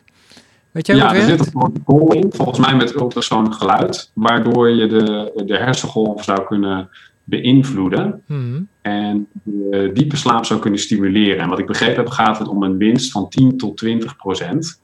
Weet 0.72 0.88
jij 0.88 0.96
Ja, 0.96 1.10
er 1.14 1.16
het 1.16 1.30
zit 1.30 1.40
een 1.40 1.52
protocol 1.52 2.14
in, 2.14 2.32
volgens 2.36 2.60
mij 2.60 2.76
met 2.76 2.96
ultrasonisch 2.96 3.56
geluid, 3.58 4.12
waardoor 4.14 4.70
je 4.70 4.88
de, 4.88 5.32
de 5.46 5.58
hersengolf 5.58 6.24
zou 6.24 6.46
kunnen 6.46 6.90
beïnvloeden 7.26 8.22
Mhm. 8.28 8.62
en 8.82 9.28
de 9.44 9.92
diepe 9.94 10.16
slaap 10.16 10.46
zou 10.46 10.60
kunnen 10.60 10.80
stimuleren. 10.80 11.40
En 11.40 11.50
wat 11.50 11.60
ik 11.60 11.66
begrepen 11.66 11.96
heb, 11.98 12.10
gaat 12.10 12.40
het 12.40 12.48
om 12.48 12.64
een 12.64 12.78
winst 12.78 13.12
van 13.12 13.30
10 13.30 13.58
tot 13.58 13.78
20 13.78 14.16
procent. 14.16 14.82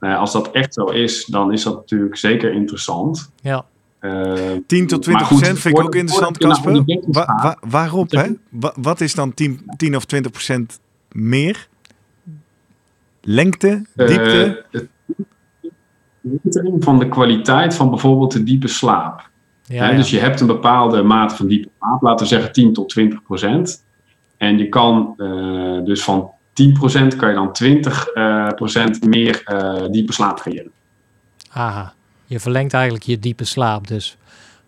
Uh, 0.00 0.18
als 0.18 0.32
dat 0.32 0.50
echt 0.50 0.74
zo 0.74 0.84
is, 0.84 1.24
dan 1.24 1.52
is 1.52 1.62
dat 1.62 1.74
natuurlijk 1.74 2.16
zeker 2.16 2.52
interessant. 2.52 3.32
Ja. 3.40 3.64
Uh, 4.00 4.32
10 4.66 4.86
tot 4.86 5.02
20 5.02 5.26
goed, 5.26 5.36
procent 5.38 5.58
vind 5.58 5.78
ik 5.78 5.84
ook 5.84 5.94
interessant, 5.94 6.38
Casper. 6.38 6.82
Wa- 7.06 7.56
waarop, 7.60 8.10
hè? 8.10 8.26
Wa- 8.48 8.74
wat 8.76 9.00
is 9.00 9.14
dan 9.14 9.34
10, 9.34 9.60
10 9.76 9.96
of 9.96 10.04
20 10.04 10.30
procent 10.32 10.80
meer? 11.12 11.68
Lengte? 13.20 13.82
Diepte? 13.94 14.64
Uh, 14.70 14.80
verbetering 16.22 16.84
van 16.84 16.98
de 16.98 17.08
kwaliteit 17.08 17.74
van 17.74 17.90
bijvoorbeeld 17.90 18.32
de 18.32 18.42
diepe 18.44 18.68
slaap. 18.68 19.30
Ja. 19.64 19.92
Dus 19.92 20.10
je 20.10 20.18
hebt 20.18 20.40
een 20.40 20.46
bepaalde 20.46 21.02
mate 21.02 21.36
van 21.36 21.46
diepe 21.46 21.68
slaap, 21.78 22.02
laten 22.02 22.26
we 22.26 22.32
zeggen 22.32 22.52
10 22.52 22.72
tot 22.72 22.88
20 22.88 23.22
procent. 23.22 23.84
En 24.36 24.58
je 24.58 24.68
kan 24.68 25.14
uh, 25.16 25.84
dus 25.84 26.02
van 26.02 26.30
10 26.52 26.72
procent 26.72 27.16
kan 27.16 27.28
je 27.28 27.34
dan 27.34 27.52
20 27.52 28.14
uh, 28.14 28.48
procent 28.48 29.04
meer 29.04 29.42
uh, 29.46 29.90
diepe 29.90 30.12
slaap 30.12 30.40
creëren. 30.40 30.70
Aha, 31.50 31.92
je 32.26 32.40
verlengt 32.40 32.74
eigenlijk 32.74 33.04
je 33.04 33.18
diepe 33.18 33.44
slaap 33.44 33.86
dus. 33.88 34.16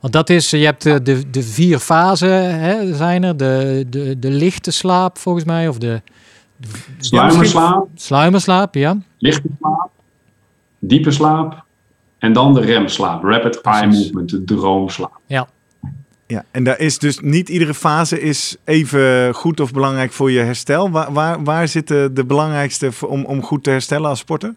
Want 0.01 0.13
dat 0.13 0.31
is, 0.31 0.51
je 0.51 0.57
hebt 0.57 0.83
de, 0.83 1.03
de, 1.03 1.31
de 1.31 1.43
vier 1.43 1.79
fasen, 1.79 2.61
hè, 2.61 2.95
zijn 2.95 3.23
er. 3.23 3.37
De, 3.37 3.85
de, 3.89 4.19
de 4.19 4.31
lichte 4.31 4.71
slaap 4.71 5.19
volgens 5.19 5.45
mij, 5.45 5.69
of 5.69 5.79
de... 5.79 6.03
Sluimerslaap, 6.99 7.89
Sluimerslaap, 7.95 8.75
ja. 8.75 8.99
lichte 9.19 9.49
slaap, 9.61 9.91
diepe 10.79 11.11
slaap 11.11 11.64
en 12.25 12.33
dan 12.33 12.55
de 12.55 12.61
remslaap, 12.61 13.23
rapid 13.23 13.61
eye 13.61 13.87
movement, 13.87 14.31
de 14.31 14.45
droomslaap. 14.45 15.21
Ja. 15.27 15.49
Ja, 16.27 16.45
en 16.51 16.65
daar 16.65 16.79
is 16.79 16.99
dus 16.99 17.21
niet 17.21 17.49
iedere 17.49 17.75
fase 17.75 18.21
is 18.21 18.57
even 18.65 19.35
goed 19.35 19.61
of 19.61 19.73
belangrijk 19.73 20.13
voor 20.13 20.31
je 20.31 20.41
herstel. 20.41 20.91
Waar, 20.91 21.13
waar, 21.13 21.43
waar 21.43 21.69
zit 21.69 21.89
de, 21.89 22.11
de 22.13 22.25
belangrijkste 22.25 22.91
om, 23.07 23.25
om 23.25 23.43
goed 23.43 23.65
te 23.65 23.71
herstellen 23.71 24.09
als 24.09 24.19
sporter? 24.19 24.55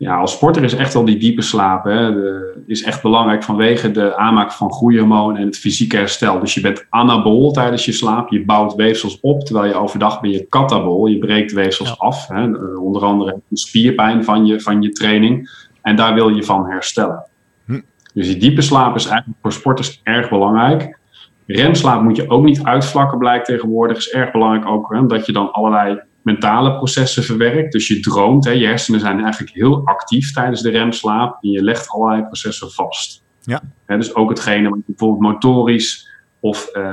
Ja, 0.00 0.16
als 0.16 0.32
sporter 0.32 0.64
is 0.64 0.74
echt 0.74 0.94
wel 0.94 1.04
die 1.04 1.16
diepe 1.16 1.42
slaap. 1.42 1.84
Hè, 1.84 2.12
de, 2.12 2.62
is 2.66 2.82
echt 2.82 3.02
belangrijk 3.02 3.42
vanwege 3.42 3.90
de 3.90 4.16
aanmaak 4.16 4.52
van 4.52 4.72
groeihormoon 4.72 5.36
en 5.36 5.46
het 5.46 5.58
fysieke 5.58 5.96
herstel. 5.96 6.40
Dus 6.40 6.54
je 6.54 6.60
bent 6.60 6.86
anabol 6.90 7.52
tijdens 7.52 7.84
je 7.84 7.92
slaap. 7.92 8.30
Je 8.30 8.44
bouwt 8.44 8.74
weefsels 8.74 9.20
op, 9.20 9.44
terwijl 9.44 9.66
je 9.66 9.74
overdag 9.74 10.20
ben 10.20 10.30
je 10.30 10.46
katabol. 10.48 11.06
Je 11.06 11.18
breekt 11.18 11.52
weefsels 11.52 11.98
af. 11.98 12.28
Hè, 12.28 12.50
onder 12.76 13.04
andere 13.04 13.40
spierpijn 13.52 14.24
van 14.24 14.46
je, 14.46 14.60
van 14.60 14.82
je 14.82 14.90
training. 14.90 15.50
En 15.82 15.96
daar 15.96 16.14
wil 16.14 16.28
je 16.28 16.42
van 16.42 16.66
herstellen. 16.66 17.24
Hm. 17.66 17.80
Dus 18.14 18.26
die 18.26 18.36
diepe 18.36 18.62
slaap 18.62 18.94
is 18.94 19.06
eigenlijk 19.06 19.38
voor 19.42 19.52
sporters 19.52 20.00
erg 20.02 20.28
belangrijk. 20.28 20.98
Remslaap 21.46 22.02
moet 22.02 22.16
je 22.16 22.30
ook 22.30 22.44
niet 22.44 22.62
uitvlakken, 22.62 23.18
blijkt 23.18 23.46
tegenwoordig. 23.46 23.96
Is 23.96 24.10
erg 24.10 24.32
belangrijk 24.32 24.66
ook, 24.66 24.94
hè, 24.94 25.06
dat 25.06 25.26
je 25.26 25.32
dan 25.32 25.52
allerlei 25.52 26.00
mentale 26.22 26.76
processen 26.76 27.22
verwerkt. 27.22 27.72
Dus 27.72 27.88
je 27.88 28.00
droomt, 28.00 28.44
hè, 28.44 28.50
je 28.50 28.66
hersenen 28.66 29.00
zijn 29.00 29.20
eigenlijk 29.20 29.52
heel 29.54 29.84
actief 29.84 30.32
tijdens 30.32 30.62
de 30.62 30.70
remslaap 30.70 31.42
en 31.42 31.50
je 31.50 31.62
legt 31.62 31.88
allerlei 31.88 32.22
processen 32.22 32.70
vast. 32.70 33.22
Ja. 33.42 33.62
Hè, 33.86 33.96
dus 33.96 34.14
ook 34.14 34.28
hetgene 34.28 34.68
wat 34.68 34.78
je 34.78 34.84
bijvoorbeeld 34.86 35.32
motorisch 35.32 36.09
of 36.40 36.70
uh, 36.72 36.82
uh, 36.82 36.92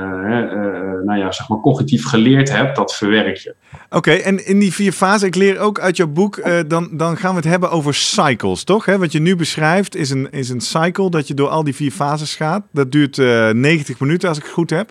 nou 1.04 1.18
ja, 1.18 1.32
zeg 1.32 1.48
maar 1.48 1.60
cognitief 1.60 2.06
geleerd 2.06 2.50
hebt, 2.50 2.76
dat 2.76 2.94
verwerk 2.94 3.36
je. 3.36 3.54
Oké, 3.90 4.10
en 4.10 4.46
in 4.46 4.58
die 4.58 4.72
vier 4.72 4.92
fasen, 4.92 5.26
ik 5.26 5.34
leer 5.34 5.58
ook 5.58 5.80
uit 5.80 5.96
jouw 5.96 6.06
boek, 6.06 6.36
uh, 6.36 6.58
dan, 6.66 6.88
dan 6.92 7.16
gaan 7.16 7.30
we 7.30 7.36
het 7.36 7.48
hebben 7.48 7.70
over 7.70 7.94
cycles, 7.94 8.64
toch? 8.64 8.84
Hè? 8.84 8.98
Wat 8.98 9.12
je 9.12 9.20
nu 9.20 9.36
beschrijft 9.36 9.96
is 9.96 10.10
een, 10.10 10.30
is 10.30 10.48
een 10.48 10.60
cycle 10.60 11.10
dat 11.10 11.28
je 11.28 11.34
door 11.34 11.48
al 11.48 11.64
die 11.64 11.74
vier 11.74 11.90
fases 11.90 12.36
gaat. 12.36 12.62
Dat 12.72 12.92
duurt 12.92 13.16
90 13.16 14.00
minuten 14.00 14.28
als 14.28 14.38
ik 14.38 14.44
het 14.44 14.52
goed 14.52 14.70
heb. 14.70 14.90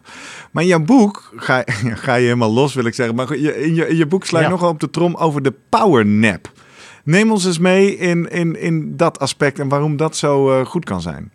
Maar 0.52 0.64
in 0.64 0.70
jouw 0.70 0.84
boek 0.84 1.32
ga, 1.36 1.64
ga 2.04 2.16
je 2.16 2.24
helemaal 2.24 2.54
los, 2.54 2.74
wil 2.74 2.86
ik 2.86 2.94
zeggen. 2.94 3.16
Maar 3.16 3.34
in 3.34 3.42
je, 3.76 3.88
in 3.88 3.96
je 3.96 4.06
boek 4.06 4.26
sla 4.26 4.40
je 4.40 4.46
ja. 4.46 4.52
nogal 4.52 4.70
op 4.70 4.80
de 4.80 4.90
trom 4.90 5.16
over 5.16 5.42
de 5.42 5.54
power 5.70 6.06
nap. 6.06 6.52
Neem 7.04 7.32
ons 7.32 7.46
eens 7.46 7.60
mee 7.60 7.98
in, 7.98 8.30
in, 8.30 8.60
in 8.60 8.98
dat 8.98 9.20
aspect 9.20 9.60
en 9.60 9.68
waarom 9.68 9.98
dat 9.98 10.16
zo 10.16 10.66
goed 10.66 10.86
kan 10.86 11.02
zijn. 11.02 11.32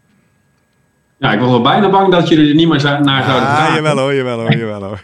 Ja, 1.22 1.32
ik 1.32 1.40
was 1.40 1.50
wel 1.50 1.60
bijna 1.60 1.90
bang 1.90 2.12
dat 2.12 2.28
jullie 2.28 2.48
er 2.48 2.54
niet 2.54 2.68
meer 2.68 2.82
naar 2.82 3.24
zouden 3.24 3.48
gaan. 3.48 3.68
Ah, 3.68 3.74
jawel 3.74 3.98
hoor, 3.98 4.14
jawel 4.14 4.40
hoor, 4.40 4.56
jawel 4.56 4.82
hoor. 4.82 5.00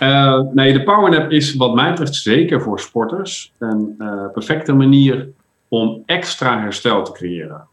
uh, 0.00 0.40
nee, 0.58 0.72
de 0.72 0.82
powernap 0.82 1.30
is 1.30 1.54
wat 1.54 1.74
mij 1.74 1.90
betreft 1.90 2.14
zeker 2.14 2.62
voor 2.62 2.80
sporters 2.80 3.52
een 3.58 3.94
uh, 3.98 4.30
perfecte 4.32 4.72
manier 4.72 5.28
om 5.68 6.02
extra 6.06 6.60
herstel 6.60 7.02
te 7.02 7.12
creëren. 7.12 7.66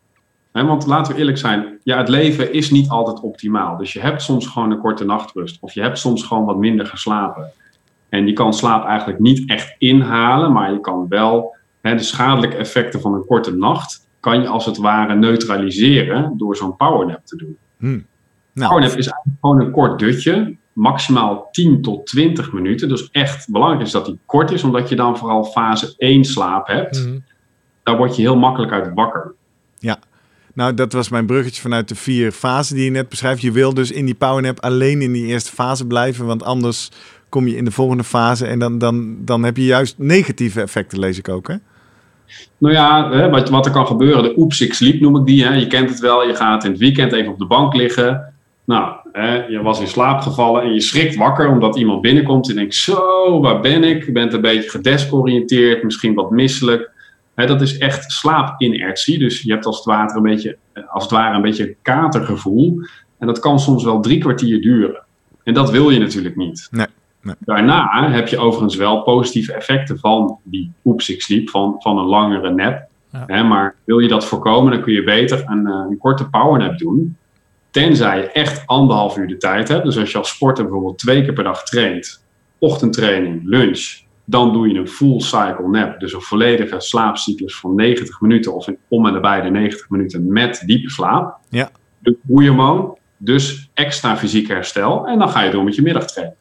He, 0.52 0.66
want 0.66 0.86
laten 0.86 1.14
we 1.14 1.20
eerlijk 1.20 1.38
zijn, 1.38 1.80
ja, 1.84 1.98
het 1.98 2.10
leven 2.10 2.54
is 2.54 2.72
niet 2.72 2.90
altijd 2.90 3.20
optimaal. 3.20 3.78
Dus 3.78 3.94
je 3.94 4.00
hebt 4.00 4.22
soms 4.22 4.48
gewoon 4.48 4.72
een 4.72 4.80
korte 4.80 5.06
nachtrust. 5.06 5.58
Of 5.62 5.74
je 5.74 5.82
hebt 5.82 6.00
soms 6.00 6.24
gewoon 6.24 6.46
wat 6.46 6.58
minder 6.58 6.86
geslapen. 6.86 7.52
En 8.10 8.28
je 8.28 8.34
kan 8.34 8.54
slaap 8.54 8.86
eigenlijk 8.86 9.20
niet 9.20 9.50
echt 9.50 9.76
inhalen, 9.78 10.52
maar 10.52 10.72
je 10.72 10.80
kan 10.80 11.06
wel 11.10 11.56
he, 11.82 11.96
de 11.96 12.04
schadelijke 12.04 12.56
effecten 12.56 13.02
van 13.02 13.14
een 13.14 13.26
korte 13.26 13.56
nacht 13.56 14.08
kan 14.24 14.42
je 14.42 14.48
als 14.48 14.66
het 14.66 14.78
ware 14.78 15.16
neutraliseren 15.16 16.34
door 16.38 16.56
zo'n 16.56 16.76
powernap 16.76 17.26
te 17.26 17.36
doen. 17.36 17.58
Hmm. 17.78 18.06
Nou, 18.54 18.70
powernap 18.70 18.98
is 18.98 19.06
eigenlijk 19.06 19.38
gewoon 19.42 19.62
een 19.62 19.72
kort 19.72 20.00
dutje, 20.00 20.56
maximaal 20.74 21.48
10 21.52 21.82
tot 21.82 22.06
20 22.06 22.54
minuten. 22.54 22.90
Dus 22.90 23.10
echt 23.12 23.50
belangrijk 23.52 23.82
is 23.82 23.92
dat 23.92 24.06
die 24.06 24.20
kort 24.26 24.52
is, 24.52 24.64
omdat 24.64 24.90
je 24.90 24.96
dan 24.96 25.18
vooral 25.18 25.44
fase 25.44 25.94
1 25.98 26.24
slaap 26.26 26.68
hebt. 26.68 26.98
Hmm. 26.98 27.24
Daar 27.84 27.98
word 27.98 28.16
je 28.16 28.22
heel 28.22 28.38
makkelijk 28.38 28.72
uit 28.72 28.92
wakker. 28.94 29.34
Ja, 29.80 30.00
nou 30.54 30.74
dat 30.74 30.94
was 30.94 31.10
mijn 31.10 31.26
bruggetje 31.26 31.62
vanuit 31.62 31.88
de 31.88 31.96
vier 31.96 32.32
fasen 32.32 32.76
die 32.76 32.86
je 32.86 32.92
net 32.92 33.10
beschrijft. 33.10 33.42
Je 33.42 33.52
wil 33.52 33.74
dus 33.74 33.92
in 33.92 34.06
die 34.06 34.16
powernap 34.16 34.60
alleen 34.60 35.02
in 35.02 35.12
die 35.12 35.26
eerste 35.26 35.52
fase 35.52 35.88
blijven, 35.88 36.26
want 36.26 36.44
anders 36.44 36.92
kom 37.30 37.48
je 37.48 37.56
in 37.56 37.66
de 37.66 37.72
volgende 37.72 38.04
fase 38.04 38.46
en 38.46 38.60
dan, 38.60 38.78
dan, 38.78 39.18
dan 39.26 39.44
heb 39.44 39.58
je 39.58 39.66
juist 39.66 39.98
negatieve 39.98 40.62
effecten, 40.62 41.00
lees 41.00 41.18
ik 41.18 41.30
ook 41.30 41.48
hè? 41.48 41.56
Nou 42.58 42.74
ja, 42.74 43.12
hè, 43.12 43.30
wat, 43.30 43.50
wat 43.50 43.66
er 43.66 43.72
kan 43.72 43.88
gebeuren, 43.88 44.24
de 44.24 44.34
oeps, 44.38 44.62
ik 44.62 44.74
sliep 44.74 45.02
noem 45.02 45.18
ik 45.18 45.26
die. 45.26 45.46
Hè. 45.46 45.54
Je 45.54 45.68
kent 45.68 45.90
het 45.90 46.00
wel, 46.00 46.28
je 46.28 46.36
gaat 46.36 46.64
in 46.64 46.72
het 46.72 46.80
weekend 46.80 47.14
even 47.14 47.32
op 47.32 47.40
de 47.40 47.46
bank 47.46 47.74
liggen. 47.74 48.34
Nou, 48.66 48.96
hè, 49.12 49.46
je 49.46 49.62
was 49.62 49.80
in 49.80 49.88
slaap 49.88 50.20
gevallen 50.20 50.62
en 50.62 50.74
je 50.74 50.82
schrikt 50.82 51.16
wakker 51.16 51.50
omdat 51.50 51.78
iemand 51.78 52.02
binnenkomt 52.02 52.50
en 52.50 52.56
denkt, 52.56 52.76
zo, 52.76 53.40
waar 53.42 53.60
ben 53.60 53.84
ik? 53.84 54.06
Je 54.06 54.12
bent 54.12 54.34
een 54.34 54.42
beetje 54.42 54.70
gedesoriënteerd, 54.70 55.84
misschien 55.84 56.14
wat 56.14 56.32
misselijk. 56.32 56.92
Dat 57.36 57.62
is 57.62 57.78
echt 57.78 58.12
slaapinertie, 58.12 59.20
dus 59.20 59.42
je 59.42 59.52
hebt 59.52 59.66
als 59.66 59.76
het, 59.76 59.86
ware 59.86 60.16
een 60.16 60.22
beetje, 60.22 60.58
als 60.88 61.04
het 61.04 61.12
ware 61.12 61.36
een 61.36 61.42
beetje 61.42 61.76
katergevoel. 61.82 62.80
En 63.20 63.28
dat 63.28 63.40
kan 63.40 63.60
soms 63.60 63.84
wel 63.84 64.00
drie 64.00 64.18
kwartier 64.18 64.62
duren. 64.62 65.04
En 65.44 65.54
dat 65.54 65.72
wil 65.72 65.90
je 65.90 66.00
natuurlijk 66.00 66.36
niet. 66.36 66.68
Nee. 66.72 66.88
Nee. 67.24 67.36
Daarna 67.40 68.10
heb 68.12 68.28
je 68.28 68.38
overigens 68.38 68.76
wel 68.76 69.02
positieve 69.02 69.54
effecten 69.54 70.00
van 70.00 70.40
die 70.44 70.72
oeps, 70.86 71.10
ik 71.10 71.22
sliep, 71.22 71.50
van, 71.50 71.76
van 71.80 71.98
een 71.98 72.06
langere 72.06 72.50
nap. 72.50 72.88
Ja. 73.12 73.24
Hè, 73.28 73.44
maar 73.44 73.76
wil 73.84 74.00
je 74.00 74.08
dat 74.08 74.26
voorkomen, 74.26 74.72
dan 74.72 74.82
kun 74.82 74.94
je 74.94 75.04
beter 75.04 75.44
een, 75.46 75.68
uh, 75.68 75.86
een 75.90 75.98
korte 75.98 76.30
powernap 76.30 76.78
doen. 76.78 77.18
Tenzij 77.70 78.18
je 78.18 78.32
echt 78.32 78.68
anderhalf 78.68 79.18
uur 79.18 79.28
de 79.28 79.38
tijd 79.38 79.68
hebt. 79.68 79.84
Dus 79.84 79.98
als 79.98 80.12
je 80.12 80.18
als 80.18 80.30
sporter 80.30 80.64
bijvoorbeeld 80.64 80.98
twee 80.98 81.24
keer 81.24 81.34
per 81.34 81.44
dag 81.44 81.64
traint, 81.64 82.26
ochtendtraining, 82.60 83.42
lunch, 83.44 84.02
dan 84.26 84.54
doe 84.54 84.70
je 84.70 84.80
een 84.80 84.88
full 84.88 85.20
cycle 85.20 85.68
nap. 85.68 86.00
Dus 86.00 86.14
een 86.14 86.22
volledige 86.22 86.80
slaapcyclus 86.80 87.56
van 87.56 87.76
90 87.76 88.22
minuten 88.22 88.56
of 88.56 88.68
om 88.88 89.06
en 89.08 89.14
nabij 89.14 89.42
de 89.42 89.50
90 89.50 89.90
minuten 89.90 90.34
met 90.34 90.64
diepe 90.66 90.90
slaap. 90.90 91.38
Ja. 91.50 91.72
Dus 92.00 92.14
groeihormoon, 92.26 92.98
dus 93.18 93.70
extra 93.74 94.18
fysiek 94.18 94.48
herstel. 94.48 95.08
En 95.08 95.20
dan 95.20 95.30
ga 95.30 95.42
je 95.42 95.52
door 95.52 95.64
met 95.64 95.76
je 95.76 95.82
middagtraining. 95.82 96.38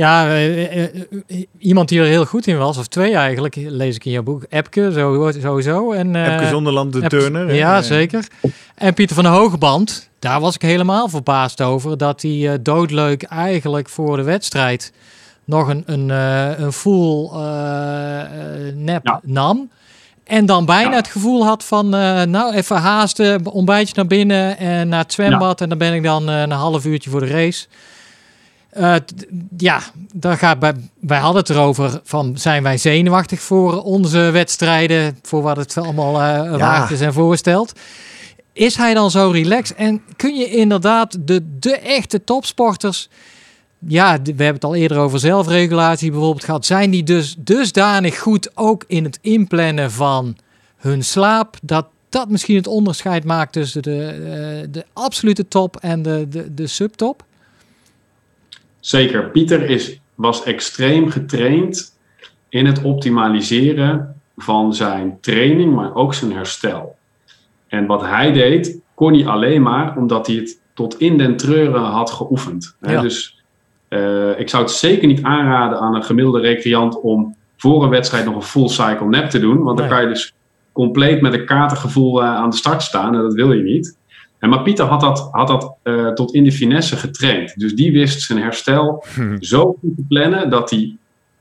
Ja. 0.00 0.28
Eh, 0.28 0.84
eh, 0.84 1.04
iemand 1.58 1.88
die 1.88 2.00
er 2.00 2.06
heel 2.06 2.24
goed 2.24 2.46
in 2.46 2.58
was, 2.58 2.78
of 2.78 2.86
twee 2.86 3.14
eigenlijk, 3.14 3.54
lees 3.56 3.94
ik 3.94 4.04
in 4.04 4.10
jouw 4.10 4.22
boek. 4.22 4.44
Epke, 4.48 4.92
zo, 4.92 5.30
sowieso. 5.40 5.92
En, 5.92 6.14
uh, 6.14 6.32
Epke 6.32 6.46
Zonderland, 6.48 6.92
de 6.92 7.02
Epke, 7.02 7.18
turner. 7.18 7.54
Ja, 7.54 7.76
en, 7.76 7.84
zeker. 7.84 8.26
En 8.74 8.94
Pieter 8.94 9.14
van 9.14 9.24
de 9.24 9.30
Hogeband, 9.30 10.08
daar 10.18 10.40
was 10.40 10.54
ik 10.54 10.62
helemaal 10.62 11.08
verbaasd 11.08 11.60
over. 11.60 11.98
Dat 11.98 12.22
hij 12.22 12.30
uh, 12.30 12.52
doodleuk 12.60 13.22
eigenlijk 13.22 13.88
voor 13.88 14.16
de 14.16 14.22
wedstrijd 14.22 14.92
nog 15.44 15.68
een, 15.68 15.82
een, 15.86 16.08
uh, 16.08 16.58
een 16.58 16.72
full 16.72 17.28
nep 18.74 19.06
Ja. 19.06 19.20
nam. 19.22 19.70
En 20.24 20.46
dan 20.46 20.64
bijna 20.64 20.90
Ja. 20.90 20.96
het 20.96 21.08
gevoel 21.08 21.44
had 21.44 21.64
van, 21.64 21.88
nou 22.30 22.54
even 22.54 22.76
haasten, 22.76 23.46
ontbijtje 23.46 23.94
naar 23.96 24.06
binnen 24.06 24.58
en 24.58 24.88
naar 24.88 25.02
het 25.02 25.12
zwembad. 25.12 25.60
En 25.60 25.68
dan 25.68 25.78
ben 25.78 25.94
ik 25.94 26.02
dan 26.02 26.28
een 26.28 26.50
half 26.50 26.84
uurtje 26.84 27.10
voor 27.10 27.20
de 27.20 27.26
race. 27.26 27.66
Uh, 28.78 28.94
ja, 29.56 29.80
daar 30.14 30.36
gaat 30.36 30.58
bij, 30.58 30.74
wij 31.00 31.18
hadden 31.18 31.40
het 31.40 31.50
erover 31.50 32.00
van 32.04 32.38
zijn 32.38 32.62
wij 32.62 32.78
zenuwachtig 32.78 33.40
voor 33.40 33.82
onze 33.82 34.18
wedstrijden, 34.18 35.18
voor 35.22 35.42
wat 35.42 35.56
het 35.56 35.78
allemaal 35.78 36.14
uh, 36.14 36.56
waard 36.56 36.90
is 36.90 37.00
en 37.00 37.12
voorstelt. 37.12 37.72
Is 38.52 38.76
hij 38.76 38.94
dan 38.94 39.10
zo 39.10 39.30
relaxed? 39.30 39.76
En 39.76 40.02
kun 40.16 40.36
je 40.36 40.46
inderdaad 40.46 41.16
de, 41.20 41.58
de 41.58 41.78
echte 41.78 42.24
topsporters, 42.24 43.08
ja, 43.78 44.18
we 44.22 44.28
hebben 44.28 44.54
het 44.54 44.64
al 44.64 44.74
eerder 44.74 44.98
over 44.98 45.18
zelfregulatie 45.18 46.10
bijvoorbeeld 46.10 46.44
gehad, 46.44 46.66
zijn 46.66 46.90
die 46.90 47.02
dus 47.02 47.34
dusdanig 47.38 48.18
goed 48.18 48.56
ook 48.56 48.84
in 48.86 49.04
het 49.04 49.18
inplannen 49.20 49.90
van 49.90 50.36
hun 50.76 51.04
slaap, 51.04 51.56
dat 51.62 51.86
dat 52.08 52.28
misschien 52.28 52.56
het 52.56 52.66
onderscheid 52.66 53.24
maakt 53.24 53.52
tussen 53.52 53.82
de, 53.82 54.16
uh, 54.62 54.72
de 54.72 54.84
absolute 54.92 55.48
top 55.48 55.76
en 55.76 56.02
de, 56.02 56.26
de, 56.28 56.54
de 56.54 56.66
subtop? 56.66 57.24
Zeker. 58.80 59.30
Pieter 59.30 59.70
is, 59.70 60.00
was 60.14 60.42
extreem 60.42 61.10
getraind 61.10 61.98
in 62.48 62.66
het 62.66 62.82
optimaliseren 62.82 64.20
van 64.36 64.74
zijn 64.74 65.18
training, 65.20 65.74
maar 65.74 65.94
ook 65.94 66.14
zijn 66.14 66.32
herstel. 66.32 66.96
En 67.68 67.86
wat 67.86 68.00
hij 68.00 68.32
deed, 68.32 68.78
kon 68.94 69.14
hij 69.14 69.26
alleen 69.26 69.62
maar 69.62 69.96
omdat 69.96 70.26
hij 70.26 70.36
het 70.36 70.60
tot 70.74 71.00
in 71.00 71.18
den 71.18 71.36
treuren 71.36 71.82
had 71.82 72.10
geoefend. 72.10 72.76
Ja. 72.80 73.00
Dus 73.00 73.42
uh, 73.88 74.38
ik 74.38 74.48
zou 74.48 74.62
het 74.62 74.72
zeker 74.72 75.06
niet 75.06 75.22
aanraden 75.22 75.78
aan 75.78 75.94
een 75.94 76.04
gemiddelde 76.04 76.40
recreant 76.40 77.00
om 77.00 77.36
voor 77.56 77.82
een 77.82 77.90
wedstrijd 77.90 78.24
nog 78.24 78.34
een 78.34 78.42
full 78.42 78.68
cycle 78.68 79.08
nap 79.08 79.30
te 79.30 79.38
doen. 79.38 79.62
Want 79.62 79.78
dan 79.78 79.88
kan 79.88 80.02
je 80.02 80.08
dus 80.08 80.34
compleet 80.72 81.20
met 81.20 81.32
een 81.32 81.46
katergevoel 81.46 82.22
uh, 82.22 82.34
aan 82.34 82.50
de 82.50 82.56
start 82.56 82.82
staan 82.82 83.14
en 83.14 83.22
dat 83.22 83.34
wil 83.34 83.52
je 83.52 83.62
niet. 83.62 83.98
En 84.40 84.48
maar 84.48 84.62
Pieter 84.62 84.86
had 84.86 85.00
dat, 85.00 85.28
had 85.32 85.48
dat 85.48 85.74
uh, 85.84 86.08
tot 86.12 86.34
in 86.34 86.44
de 86.44 86.52
finesse 86.52 86.96
getraind. 86.96 87.58
Dus 87.58 87.74
die 87.74 87.92
wist 87.92 88.22
zijn 88.22 88.38
herstel 88.42 89.04
zo 89.38 89.76
goed 89.80 89.96
te 89.96 90.04
plannen 90.08 90.50
dat 90.50 90.70
hij 90.70 90.96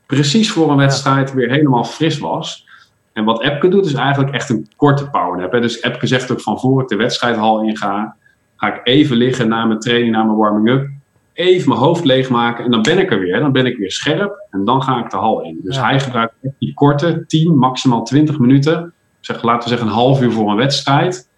precies 0.06 0.52
voor 0.52 0.72
een 0.72 0.78
wedstrijd 0.78 1.34
weer 1.34 1.50
helemaal 1.50 1.84
fris 1.84 2.18
was. 2.20 2.68
En 3.14 3.24
wat 3.24 3.44
Epke 3.44 3.68
doet 3.68 3.86
is 3.86 3.94
eigenlijk 3.94 4.34
echt 4.34 4.50
een 4.50 4.68
korte 4.76 5.10
powernap. 5.10 5.52
Hè. 5.52 5.60
Dus 5.62 5.82
Epke 5.82 6.08
zegt 6.08 6.32
ook 6.32 6.42
van 6.42 6.60
voor 6.60 6.82
ik 6.82 6.88
de 6.88 6.96
wedstrijdhal 6.96 7.62
inga, 7.64 8.16
ga 8.56 8.74
ik 8.76 8.82
even 8.84 9.16
liggen 9.18 9.48
na 9.48 9.66
mijn 9.66 9.80
training, 9.80 10.12
na 10.12 10.24
mijn 10.24 10.38
warming-up. 10.38 10.88
even 11.34 11.70
mijn 11.70 11.82
hoofd 11.82 12.06
leegmaken 12.06 12.66
en 12.66 12.72
dan 12.72 12.82
ben 12.82 12.98
ik 13.00 13.12
er 13.12 13.20
weer. 13.20 13.40
Dan 13.40 13.52
ben 13.52 13.66
ik 13.66 13.78
weer 13.78 13.92
scherp 13.92 14.48
en 14.52 14.66
dan 14.66 14.84
ga 14.84 15.04
ik 15.04 15.10
de 15.10 15.18
hal 15.18 15.44
in. 15.44 15.60
Dus 15.64 15.76
Ja. 15.76 15.84
hij 15.84 16.00
gebruikt 16.00 16.34
echt 16.42 16.54
die 16.60 16.74
korte 16.74 17.24
10, 17.28 17.58
maximaal 17.58 18.04
20 18.04 18.40
minuten. 18.40 18.94
Zeg, 19.20 19.44
laten 19.44 19.64
we 19.64 19.70
zeggen 19.70 19.88
een 19.88 19.94
half 19.94 20.22
uur 20.22 20.32
voor 20.32 20.50
een 20.50 20.56
wedstrijd. 20.56 21.29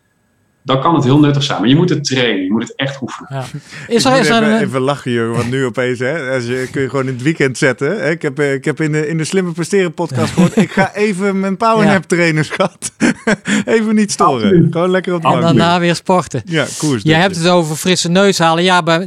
Dan 0.64 0.82
kan 0.82 0.96
het 0.96 1.04
heel 1.04 1.20
nuttig 1.20 1.44
zijn. 1.44 1.60
Maar 1.60 1.70
je 1.70 1.76
moet 1.76 1.90
het 1.90 2.04
trainen, 2.04 2.44
je 2.44 2.52
moet 2.52 2.64
het 2.64 2.76
echt 2.76 3.02
oefenen. 3.02 3.30
Ja. 3.34 3.46
Is 3.88 4.06
er, 4.06 4.12
Ik 4.14 4.20
is 4.20 4.30
moet 4.30 4.38
er 4.38 4.44
even, 4.44 4.54
een, 4.54 4.62
even 4.62 4.80
lachen, 4.82 5.12
Jurgen, 5.12 5.36
want 5.36 5.50
nu 5.50 5.66
opeens, 5.66 6.00
hè, 6.00 6.34
als 6.34 6.46
je, 6.46 6.68
kun 6.72 6.82
je 6.82 6.90
gewoon 6.90 7.08
in 7.08 7.14
het 7.14 7.22
weekend 7.22 7.58
zetten. 7.58 7.88
Hè? 7.90 8.10
Ik 8.10 8.22
heb, 8.22 8.40
eh, 8.40 8.54
ik 8.54 8.66
heb 8.66 8.82
in 8.82 8.92
de, 8.92 9.08
in 9.08 9.18
de 9.18 9.24
Slimme 9.24 9.52
Presteren 9.52 9.94
podcast 9.94 10.34
gehoord, 10.34 10.56
ik 10.58 10.72
ga 10.72 10.94
even 10.94 11.40
mijn 11.40 11.58
powernap 11.58 12.04
trainen, 12.04 12.46
schat. 12.46 12.92
even 13.66 13.96
niet 13.96 14.12
storen. 14.12 14.34
Absoluut. 14.34 14.72
Gewoon 14.72 14.90
lekker 14.90 15.14
op 15.14 15.22
de 15.22 15.28
en 15.28 15.42
daarna 15.42 15.80
weer 15.80 15.96
sporten? 15.96 16.42
Ja, 16.46 16.66
koers. 16.78 17.04
Je 17.04 17.14
hebt 17.14 17.36
het 17.36 17.48
over 17.48 17.76
frisse 17.76 18.10
neus 18.10 18.40
halen. 18.40 18.64
Ja, 18.64 18.82
maar 18.82 19.06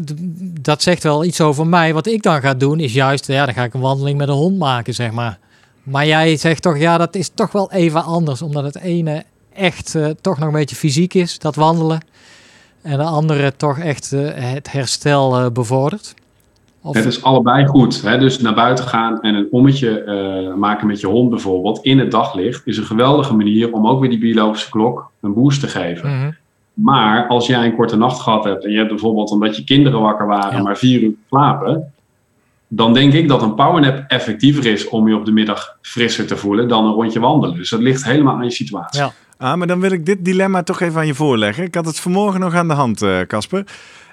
dat 0.61 0.83
zegt 0.83 1.03
wel 1.03 1.25
iets 1.25 1.41
over 1.41 1.67
mij. 1.67 1.95
Wat 1.95 2.07
ik 2.07 2.23
dan 2.23 2.41
ga 2.41 2.55
doen 2.55 2.81
is 2.81 2.93
juist, 2.93 3.27
ja, 3.27 3.45
dan 3.45 3.55
ga 3.55 3.65
ik 3.65 3.75
een 3.75 3.81
wandeling 3.81 4.19
met 4.19 4.29
een 4.29 4.35
hond 4.35 4.59
maken, 4.59 4.95
zeg 4.95 5.11
maar. 5.11 5.39
Maar 5.83 6.07
jij 6.07 6.37
zegt 6.37 6.63
toch, 6.63 6.79
ja, 6.79 6.99
dat 6.99 7.15
is 7.15 7.31
toch 7.35 7.53
wel 7.53 7.73
even 7.73 8.05
anders. 8.05 8.43
Omdat 8.43 8.65
het 8.65 8.79
ene 8.79 9.25
echt 9.55 9.95
eh, 9.95 10.07
toch 10.21 10.39
nog 10.39 10.49
een 10.49 10.55
beetje 10.55 10.77
fysiek 10.77 11.15
is, 11.15 11.39
dat 11.39 11.55
wandelen. 11.55 12.01
En 12.83 12.99
de 12.99 13.05
andere 13.05 13.57
toch 13.57 13.79
echt 13.79 14.13
eh, 14.13 14.21
het 14.35 14.73
herstel 14.73 15.39
eh, 15.39 15.51
bevordert. 15.51 16.15
Of, 16.83 16.97
Het 16.97 17.05
is 17.05 17.23
allebei 17.23 17.67
goed. 17.67 18.03
Hè? 18.03 18.19
Dus 18.19 18.39
naar 18.39 18.55
buiten 18.55 18.85
gaan 18.85 19.21
en 19.21 19.35
een 19.35 19.49
ommetje 19.51 20.53
maken 20.57 20.87
met 20.87 21.01
je 21.01 21.07
hond 21.07 21.31
bijvoorbeeld 21.31 21.79
in 21.83 21.99
het 21.99 22.11
daglicht 22.11 22.67
is 22.67 22.77
een 22.77 22.85
geweldige 22.85 23.35
manier 23.35 23.73
om 23.73 23.87
ook 23.87 24.01
weer 24.01 24.11
die 24.11 24.19
biologische 24.19 24.71
klok 24.71 25.11
een 25.21 25.35
boost 25.35 25.61
te 25.61 25.69
geven. 25.69 26.19
Mhm. 26.19 26.31
Maar 26.75 27.27
als 27.27 27.47
jij 27.47 27.65
een 27.65 27.77
korte 27.77 27.97
nacht 27.97 28.21
gehad 28.21 28.45
hebt 28.45 28.65
en 28.65 28.71
je 28.71 28.77
hebt 28.77 28.89
bijvoorbeeld 28.89 29.31
omdat 29.31 29.57
je 29.57 29.65
kinderen 29.65 30.01
wakker 30.01 30.27
waren 30.27 30.57
Ja. 30.57 30.63
maar 30.63 30.77
vier 30.77 31.01
uur 31.01 31.13
slapen, 31.29 31.93
dan 32.69 32.93
denk 32.93 33.13
ik 33.13 33.29
dat 33.29 33.43
een 33.43 33.55
powernap 33.55 34.05
effectiever 34.09 34.67
is 34.67 34.89
om 34.89 35.09
je 35.09 35.17
op 35.17 35.25
de 35.25 35.33
middag 35.33 35.79
frisser 35.83 36.27
te 36.27 36.37
voelen 36.37 36.69
dan 36.69 36.85
een 36.85 36.93
rondje 36.93 37.21
wandelen. 37.21 37.57
Dus 37.57 37.71
dat 37.71 37.81
ligt 37.81 38.05
helemaal 38.05 38.35
aan 38.35 38.45
je 38.45 38.51
situatie. 38.51 39.01
Ja. 39.01 39.13
Ah, 39.45 39.57
maar 39.57 39.67
dan 39.67 39.81
wil 39.81 39.91
ik 39.91 40.07
dit 40.07 40.25
dilemma 40.25 40.63
toch 40.63 40.81
even 40.81 41.01
aan 41.01 41.07
je 41.07 41.15
voorleggen. 41.15 41.65
Ik 41.65 41.75
had 41.75 41.87
het 41.87 42.01
vanmorgen 42.01 42.41
nog 42.41 42.55
aan 42.55 42.69
de 42.69 42.75
hand, 42.75 43.03
eh, 43.03 43.21
Casper. 43.21 43.65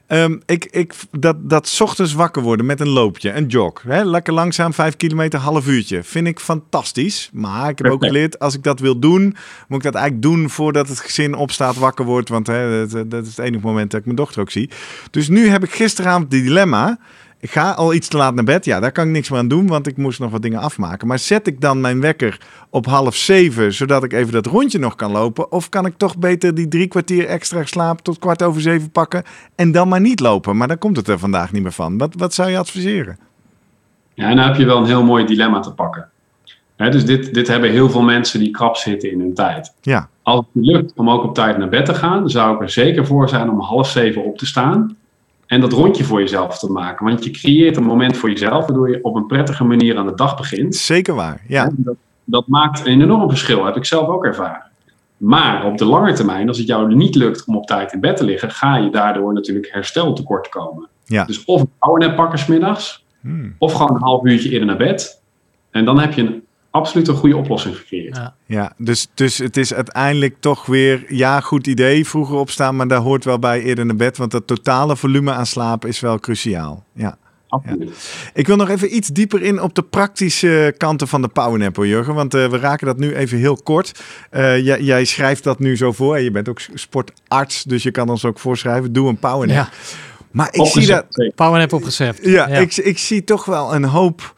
Ehm, 0.07 0.37
ik, 0.45 0.65
ik, 0.65 0.93
dat, 1.11 1.49
dat 1.49 1.67
's 1.67 1.81
ochtends 1.81 2.13
wakker 2.13 2.41
worden 2.41 2.65
met 2.65 2.79
een 2.79 2.89
loopje, 2.89 3.31
een 3.31 3.45
jog. 3.45 3.81
Hè? 3.81 4.03
Lekker 4.03 4.33
langzaam, 4.33 4.73
vijf 4.73 4.97
kilometer, 4.97 5.39
half 5.39 5.67
uurtje. 5.67 6.03
Vind 6.03 6.27
ik 6.27 6.39
fantastisch. 6.39 7.29
Maar 7.33 7.69
ik 7.69 7.77
heb 7.77 7.91
ook 7.91 8.05
geleerd, 8.05 8.39
als 8.39 8.55
ik 8.55 8.63
dat 8.63 8.79
wil 8.79 8.99
doen, 8.99 9.35
moet 9.67 9.77
ik 9.77 9.83
dat 9.91 9.95
eigenlijk 9.95 10.23
doen 10.23 10.49
voordat 10.49 10.87
het 10.87 10.99
gezin 10.99 11.35
opstaat, 11.35 11.75
wakker 11.75 12.05
wordt. 12.05 12.29
Want 12.29 12.47
hè, 12.47 12.87
dat, 12.87 13.11
dat 13.11 13.25
is 13.25 13.35
het 13.35 13.45
enige 13.45 13.65
moment 13.65 13.91
dat 13.91 13.99
ik 13.99 14.05
mijn 14.05 14.17
dochter 14.17 14.41
ook 14.41 14.51
zie. 14.51 14.69
Dus 15.11 15.27
nu 15.27 15.47
heb 15.47 15.63
ik 15.63 15.71
gisteravond 15.71 16.31
die 16.31 16.43
dilemma. 16.43 16.99
Ik 17.41 17.51
ga 17.51 17.71
al 17.71 17.93
iets 17.93 18.07
te 18.07 18.17
laat 18.17 18.33
naar 18.33 18.43
bed. 18.43 18.65
Ja, 18.65 18.79
daar 18.79 18.91
kan 18.91 19.05
ik 19.05 19.11
niks 19.11 19.29
meer 19.29 19.39
aan 19.39 19.47
doen, 19.47 19.67
want 19.67 19.87
ik 19.87 19.97
moest 19.97 20.19
nog 20.19 20.31
wat 20.31 20.41
dingen 20.41 20.59
afmaken. 20.59 21.07
Maar 21.07 21.19
zet 21.19 21.47
ik 21.47 21.61
dan 21.61 21.81
mijn 21.81 22.01
wekker 22.01 22.39
op 22.69 22.85
half 22.85 23.15
zeven, 23.15 23.73
zodat 23.73 24.03
ik 24.03 24.13
even 24.13 24.33
dat 24.33 24.45
rondje 24.45 24.79
nog 24.79 24.95
kan 24.95 25.11
lopen? 25.11 25.51
Of 25.51 25.69
kan 25.69 25.85
ik 25.85 25.93
toch 25.97 26.17
beter 26.17 26.55
die 26.55 26.67
drie 26.67 26.87
kwartier 26.87 27.25
extra 27.25 27.65
slaap 27.65 28.01
tot 28.01 28.19
kwart 28.19 28.43
over 28.43 28.61
zeven 28.61 28.91
pakken 28.91 29.23
en 29.55 29.71
dan 29.71 29.87
maar 29.87 30.01
niet 30.01 30.19
lopen? 30.19 30.57
Maar 30.57 30.67
dan 30.67 30.77
komt 30.77 30.97
het 30.97 31.07
er 31.07 31.19
vandaag 31.19 31.51
niet 31.51 31.63
meer 31.63 31.71
van. 31.71 31.97
Wat, 31.97 32.15
wat 32.17 32.33
zou 32.33 32.49
je 32.49 32.57
adviseren? 32.57 33.17
Ja, 34.13 34.29
en 34.29 34.35
dan 34.35 34.45
heb 34.47 34.55
je 34.55 34.65
wel 34.65 34.77
een 34.77 34.85
heel 34.85 35.03
mooi 35.03 35.25
dilemma 35.25 35.59
te 35.59 35.73
pakken. 35.73 36.09
Dus 36.75 37.05
dit, 37.05 37.33
dit 37.33 37.47
hebben 37.47 37.71
heel 37.71 37.89
veel 37.89 38.01
mensen 38.01 38.39
die 38.39 38.51
krap 38.51 38.75
zitten 38.75 39.11
in 39.11 39.19
hun 39.19 39.33
tijd. 39.33 39.73
Ja, 39.81 40.09
Als 40.23 40.45
het 40.53 40.65
lukt 40.65 40.93
om 40.95 41.09
ook 41.09 41.23
op 41.23 41.35
tijd 41.35 41.57
naar 41.57 41.69
bed 41.69 41.85
te 41.85 41.93
gaan, 41.93 42.29
zou 42.29 42.55
ik 42.55 42.61
er 42.61 42.69
zeker 42.69 43.05
voor 43.05 43.29
zijn 43.29 43.49
om 43.49 43.59
half 43.59 43.87
zeven 43.87 44.23
op 44.23 44.37
te 44.37 44.45
staan. 44.45 44.95
En 45.51 45.61
dat 45.61 45.71
rondje 45.73 46.03
voor 46.03 46.19
jezelf 46.19 46.59
te 46.59 46.71
maken. 46.71 47.05
Want 47.05 47.23
je 47.23 47.31
creëert 47.31 47.77
een 47.77 47.83
moment 47.83 48.17
voor 48.17 48.29
jezelf, 48.29 48.65
waardoor 48.65 48.89
je 48.89 49.03
op 49.03 49.15
een 49.15 49.25
prettige 49.25 49.63
manier 49.63 49.97
aan 49.97 50.05
de 50.07 50.15
dag 50.15 50.37
begint. 50.37 50.75
zeker 50.75 51.15
waar. 51.15 51.41
Ja, 51.47 51.69
Dat, 51.75 51.95
dat 52.23 52.47
maakt 52.47 52.85
een 52.85 53.01
enorm 53.01 53.29
verschil, 53.29 53.65
heb 53.65 53.75
ik 53.75 53.85
zelf 53.85 54.07
ook 54.07 54.25
ervaren. 54.25 54.63
Maar 55.17 55.65
op 55.65 55.77
de 55.77 55.85
lange 55.85 56.13
termijn, 56.13 56.47
als 56.47 56.57
het 56.57 56.67
jou 56.67 56.95
niet 56.95 57.15
lukt 57.15 57.45
om 57.45 57.55
op 57.55 57.65
tijd 57.65 57.93
in 57.93 57.99
bed 57.99 58.17
te 58.17 58.23
liggen, 58.23 58.51
ga 58.51 58.75
je 58.77 58.89
daardoor 58.89 59.33
natuurlijk 59.33 59.69
herstel 59.71 60.13
tekort 60.13 60.49
komen. 60.49 60.87
Ja. 61.05 61.25
Dus 61.25 61.45
of 61.45 61.61
een 61.61 61.69
powernap 61.79 62.15
pakken 62.15 62.39
's 62.39 62.45
middags, 62.45 63.05
Hmm. 63.21 63.55
of 63.57 63.73
gewoon 63.73 63.95
een 63.95 64.01
half 64.01 64.25
uurtje 64.25 64.49
eerder 64.49 64.67
naar 64.67 64.77
bed. 64.77 65.21
En 65.71 65.85
dan 65.85 65.99
heb 65.99 66.13
je 66.13 66.21
een 66.21 66.43
absoluut 66.71 67.07
een 67.07 67.15
goede 67.15 67.37
oplossing 67.37 67.77
gecreëerd. 67.77 68.15
Ja. 68.15 68.35
ja 68.45 68.73
dus, 68.77 69.07
dus 69.13 69.37
het 69.37 69.57
is 69.57 69.73
uiteindelijk 69.73 70.35
toch 70.39 70.65
weer, 70.65 71.05
ja, 71.07 71.39
goed 71.39 71.67
idee, 71.67 72.07
vroeger 72.07 72.35
opstaan, 72.35 72.75
maar 72.75 72.87
daar 72.87 73.01
hoort 73.01 73.25
wel 73.25 73.39
bij 73.39 73.61
eerder 73.61 73.85
naar 73.85 73.95
bed, 73.95 74.17
want 74.17 74.31
dat 74.31 74.47
totale 74.47 74.95
volume 74.95 75.31
aan 75.31 75.45
slaap 75.45 75.85
is 75.85 75.99
wel 75.99 76.19
cruciaal. 76.19 76.83
Ja. 76.93 77.17
Absoluut. 77.51 77.91
Ik 78.33 78.47
wil 78.47 78.55
nog 78.55 78.69
even 78.69 78.95
iets 78.95 79.07
dieper 79.07 79.41
in 79.41 79.61
op 79.61 79.75
de 79.75 79.81
praktische 79.81 80.73
kanten 80.77 81.07
van 81.07 81.21
de 81.21 81.27
powernap, 81.27 81.75
hoor, 81.75 81.87
Jurgen. 81.87 82.13
Want 82.13 82.33
eh, 82.33 82.47
we 82.47 82.57
raken 82.57 82.87
dat 82.87 82.97
nu 82.97 83.15
even 83.15 83.37
heel 83.37 83.55
kort. 83.63 84.03
Eh, 84.29 84.65
jij, 84.65 84.81
jij 84.81 85.05
schrijft 85.05 85.43
dat 85.43 85.59
nu 85.59 85.77
zo 85.77 85.91
voor. 85.91 86.15
En 86.15 86.23
je 86.23 86.31
bent 86.31 86.49
ook 86.49 86.59
sportarts, 86.73 87.63
dus 87.63 87.83
je 87.83 87.91
kan 87.91 88.09
ons 88.09 88.25
ook 88.25 88.39
voorschrijven. 88.39 88.93
Doe 88.93 89.09
een 89.09 89.17
powernap. 89.17 89.55
ja, 89.55 89.69
Maar 90.31 90.47
ik 90.51 90.65
zie 90.65 90.87
dat... 90.87 91.05
Powernap 91.35 91.73
op 91.73 91.83
recept. 91.83 92.25
Ja, 92.25 92.47
Ik, 92.47 92.75
ik 92.75 92.97
zie 92.97 93.23
toch 93.23 93.45
wel 93.45 93.75
een 93.75 93.83
hoop... 93.85 94.35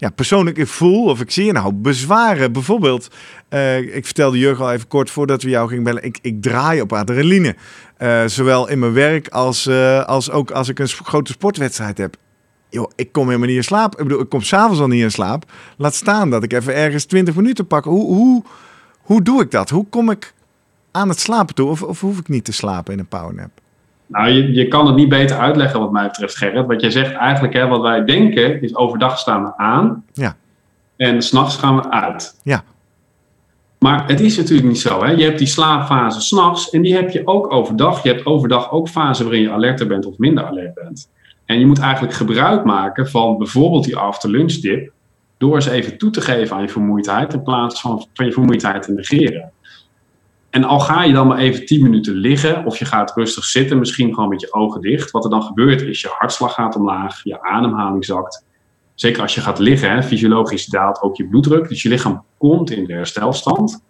Ja, 0.00 0.10
persoonlijk 0.10 0.56
ik 0.56 0.66
voel 0.66 1.04
of 1.04 1.20
ik 1.20 1.30
zie 1.30 1.48
een 1.48 1.56
hoop 1.56 1.82
bezwaren. 1.82 2.52
Bijvoorbeeld, 2.52 3.08
eh, 3.48 3.96
ik 3.96 4.04
vertelde 4.04 4.38
Jurgen 4.38 4.64
al 4.64 4.72
even 4.72 4.88
kort 4.88 5.10
voordat 5.10 5.42
we 5.42 5.48
jou 5.48 5.68
gingen 5.68 5.84
bellen. 5.84 6.02
Ik, 6.02 6.18
ik 6.22 6.42
draai 6.42 6.80
op 6.80 6.92
adrenaline. 6.92 7.56
Eh, 7.96 8.24
zowel 8.26 8.68
in 8.68 8.78
mijn 8.78 8.92
werk 8.92 9.28
als, 9.28 9.66
eh, 9.66 10.04
als 10.04 10.30
ook 10.30 10.50
als 10.50 10.68
ik 10.68 10.78
een 10.78 10.88
grote 10.88 11.32
sportwedstrijd 11.32 11.98
heb. 11.98 12.16
Joh, 12.68 12.90
ik 12.96 13.12
kom 13.12 13.26
helemaal 13.26 13.46
niet 13.46 13.56
in 13.56 13.64
slaap. 13.64 13.96
Ik 13.96 14.02
bedoel, 14.02 14.20
ik 14.20 14.28
kom 14.28 14.42
s'avonds 14.42 14.80
al 14.80 14.88
niet 14.88 15.02
in 15.02 15.10
slaap. 15.10 15.52
Laat 15.76 15.94
staan 15.94 16.30
dat 16.30 16.42
ik 16.42 16.52
even 16.52 16.74
ergens 16.74 17.04
20 17.04 17.34
minuten 17.34 17.66
pak. 17.66 17.84
Hoe, 17.84 18.14
hoe, 18.14 18.44
hoe 19.00 19.22
doe 19.22 19.42
ik 19.42 19.50
dat? 19.50 19.70
Hoe 19.70 19.86
kom 19.88 20.10
ik 20.10 20.34
aan 20.90 21.08
het 21.08 21.20
slapen 21.20 21.54
toe? 21.54 21.68
Of, 21.68 21.82
of 21.82 22.00
hoef 22.00 22.18
ik 22.18 22.28
niet 22.28 22.44
te 22.44 22.52
slapen 22.52 22.92
in 22.92 22.98
een 22.98 23.08
powernap? 23.08 23.50
Nou, 24.08 24.28
je, 24.28 24.52
je 24.52 24.68
kan 24.68 24.86
het 24.86 24.96
niet 24.96 25.08
beter 25.08 25.38
uitleggen 25.38 25.80
wat 25.80 25.92
mij 25.92 26.06
betreft, 26.06 26.36
Gerrit. 26.36 26.66
Wat 26.66 26.80
jij 26.80 26.90
zegt 26.90 27.12
eigenlijk, 27.12 27.54
hè, 27.54 27.66
wat 27.66 27.80
wij 27.80 28.04
denken, 28.04 28.62
is 28.62 28.76
overdag 28.76 29.18
staan 29.18 29.44
we 29.44 29.56
aan. 29.56 30.04
Ja. 30.12 30.36
En 30.96 31.22
s'nachts 31.22 31.56
gaan 31.56 31.76
we 31.76 31.90
uit. 31.90 32.38
Ja. 32.42 32.64
Maar 33.78 34.08
het 34.08 34.20
is 34.20 34.36
natuurlijk 34.36 34.68
niet 34.68 34.80
zo. 34.80 35.04
Hè? 35.04 35.10
Je 35.10 35.24
hebt 35.24 35.38
die 35.38 35.46
slaapfase 35.46 36.20
s'nachts 36.20 36.70
en 36.70 36.82
die 36.82 36.94
heb 36.94 37.10
je 37.10 37.26
ook 37.26 37.52
overdag. 37.52 38.02
Je 38.02 38.08
hebt 38.08 38.26
overdag 38.26 38.70
ook 38.70 38.88
fasen 38.88 39.24
waarin 39.24 39.42
je 39.42 39.50
alerter 39.50 39.86
bent 39.86 40.06
of 40.06 40.18
minder 40.18 40.44
alert 40.44 40.74
bent. 40.74 41.10
En 41.44 41.58
je 41.58 41.66
moet 41.66 41.78
eigenlijk 41.78 42.14
gebruik 42.14 42.64
maken 42.64 43.08
van 43.08 43.38
bijvoorbeeld 43.38 43.84
die 43.84 43.96
after-lunch 43.96 44.52
tip. 44.52 44.92
Door 45.36 45.54
eens 45.54 45.66
even 45.66 45.98
toe 45.98 46.10
te 46.10 46.20
geven 46.20 46.56
aan 46.56 46.62
je 46.62 46.68
vermoeidheid 46.68 47.32
in 47.32 47.42
plaats 47.42 47.80
van, 47.80 48.06
van 48.14 48.26
je 48.26 48.32
vermoeidheid 48.32 48.82
te 48.82 48.92
negeren. 48.92 49.52
En 50.50 50.64
al 50.64 50.80
ga 50.80 51.04
je 51.04 51.12
dan 51.12 51.26
maar 51.26 51.38
even 51.38 51.66
10 51.66 51.82
minuten 51.82 52.14
liggen 52.14 52.64
of 52.64 52.78
je 52.78 52.84
gaat 52.84 53.16
rustig 53.16 53.44
zitten, 53.44 53.78
misschien 53.78 54.14
gewoon 54.14 54.28
met 54.28 54.40
je 54.40 54.52
ogen 54.52 54.80
dicht. 54.80 55.10
Wat 55.10 55.24
er 55.24 55.30
dan 55.30 55.42
gebeurt 55.42 55.82
is 55.82 56.00
je 56.00 56.14
hartslag 56.18 56.54
gaat 56.54 56.76
omlaag, 56.76 57.20
je 57.24 57.42
ademhaling 57.42 58.04
zakt. 58.04 58.44
Zeker 58.94 59.22
als 59.22 59.34
je 59.34 59.40
gaat 59.40 59.58
liggen, 59.58 59.90
hè, 59.90 60.02
fysiologisch 60.02 60.66
daalt 60.66 61.02
ook 61.02 61.16
je 61.16 61.28
bloeddruk. 61.28 61.68
Dus 61.68 61.82
je 61.82 61.88
lichaam 61.88 62.24
komt 62.38 62.70
in 62.70 62.84
de 62.84 62.92
herstelstand. 62.92 63.84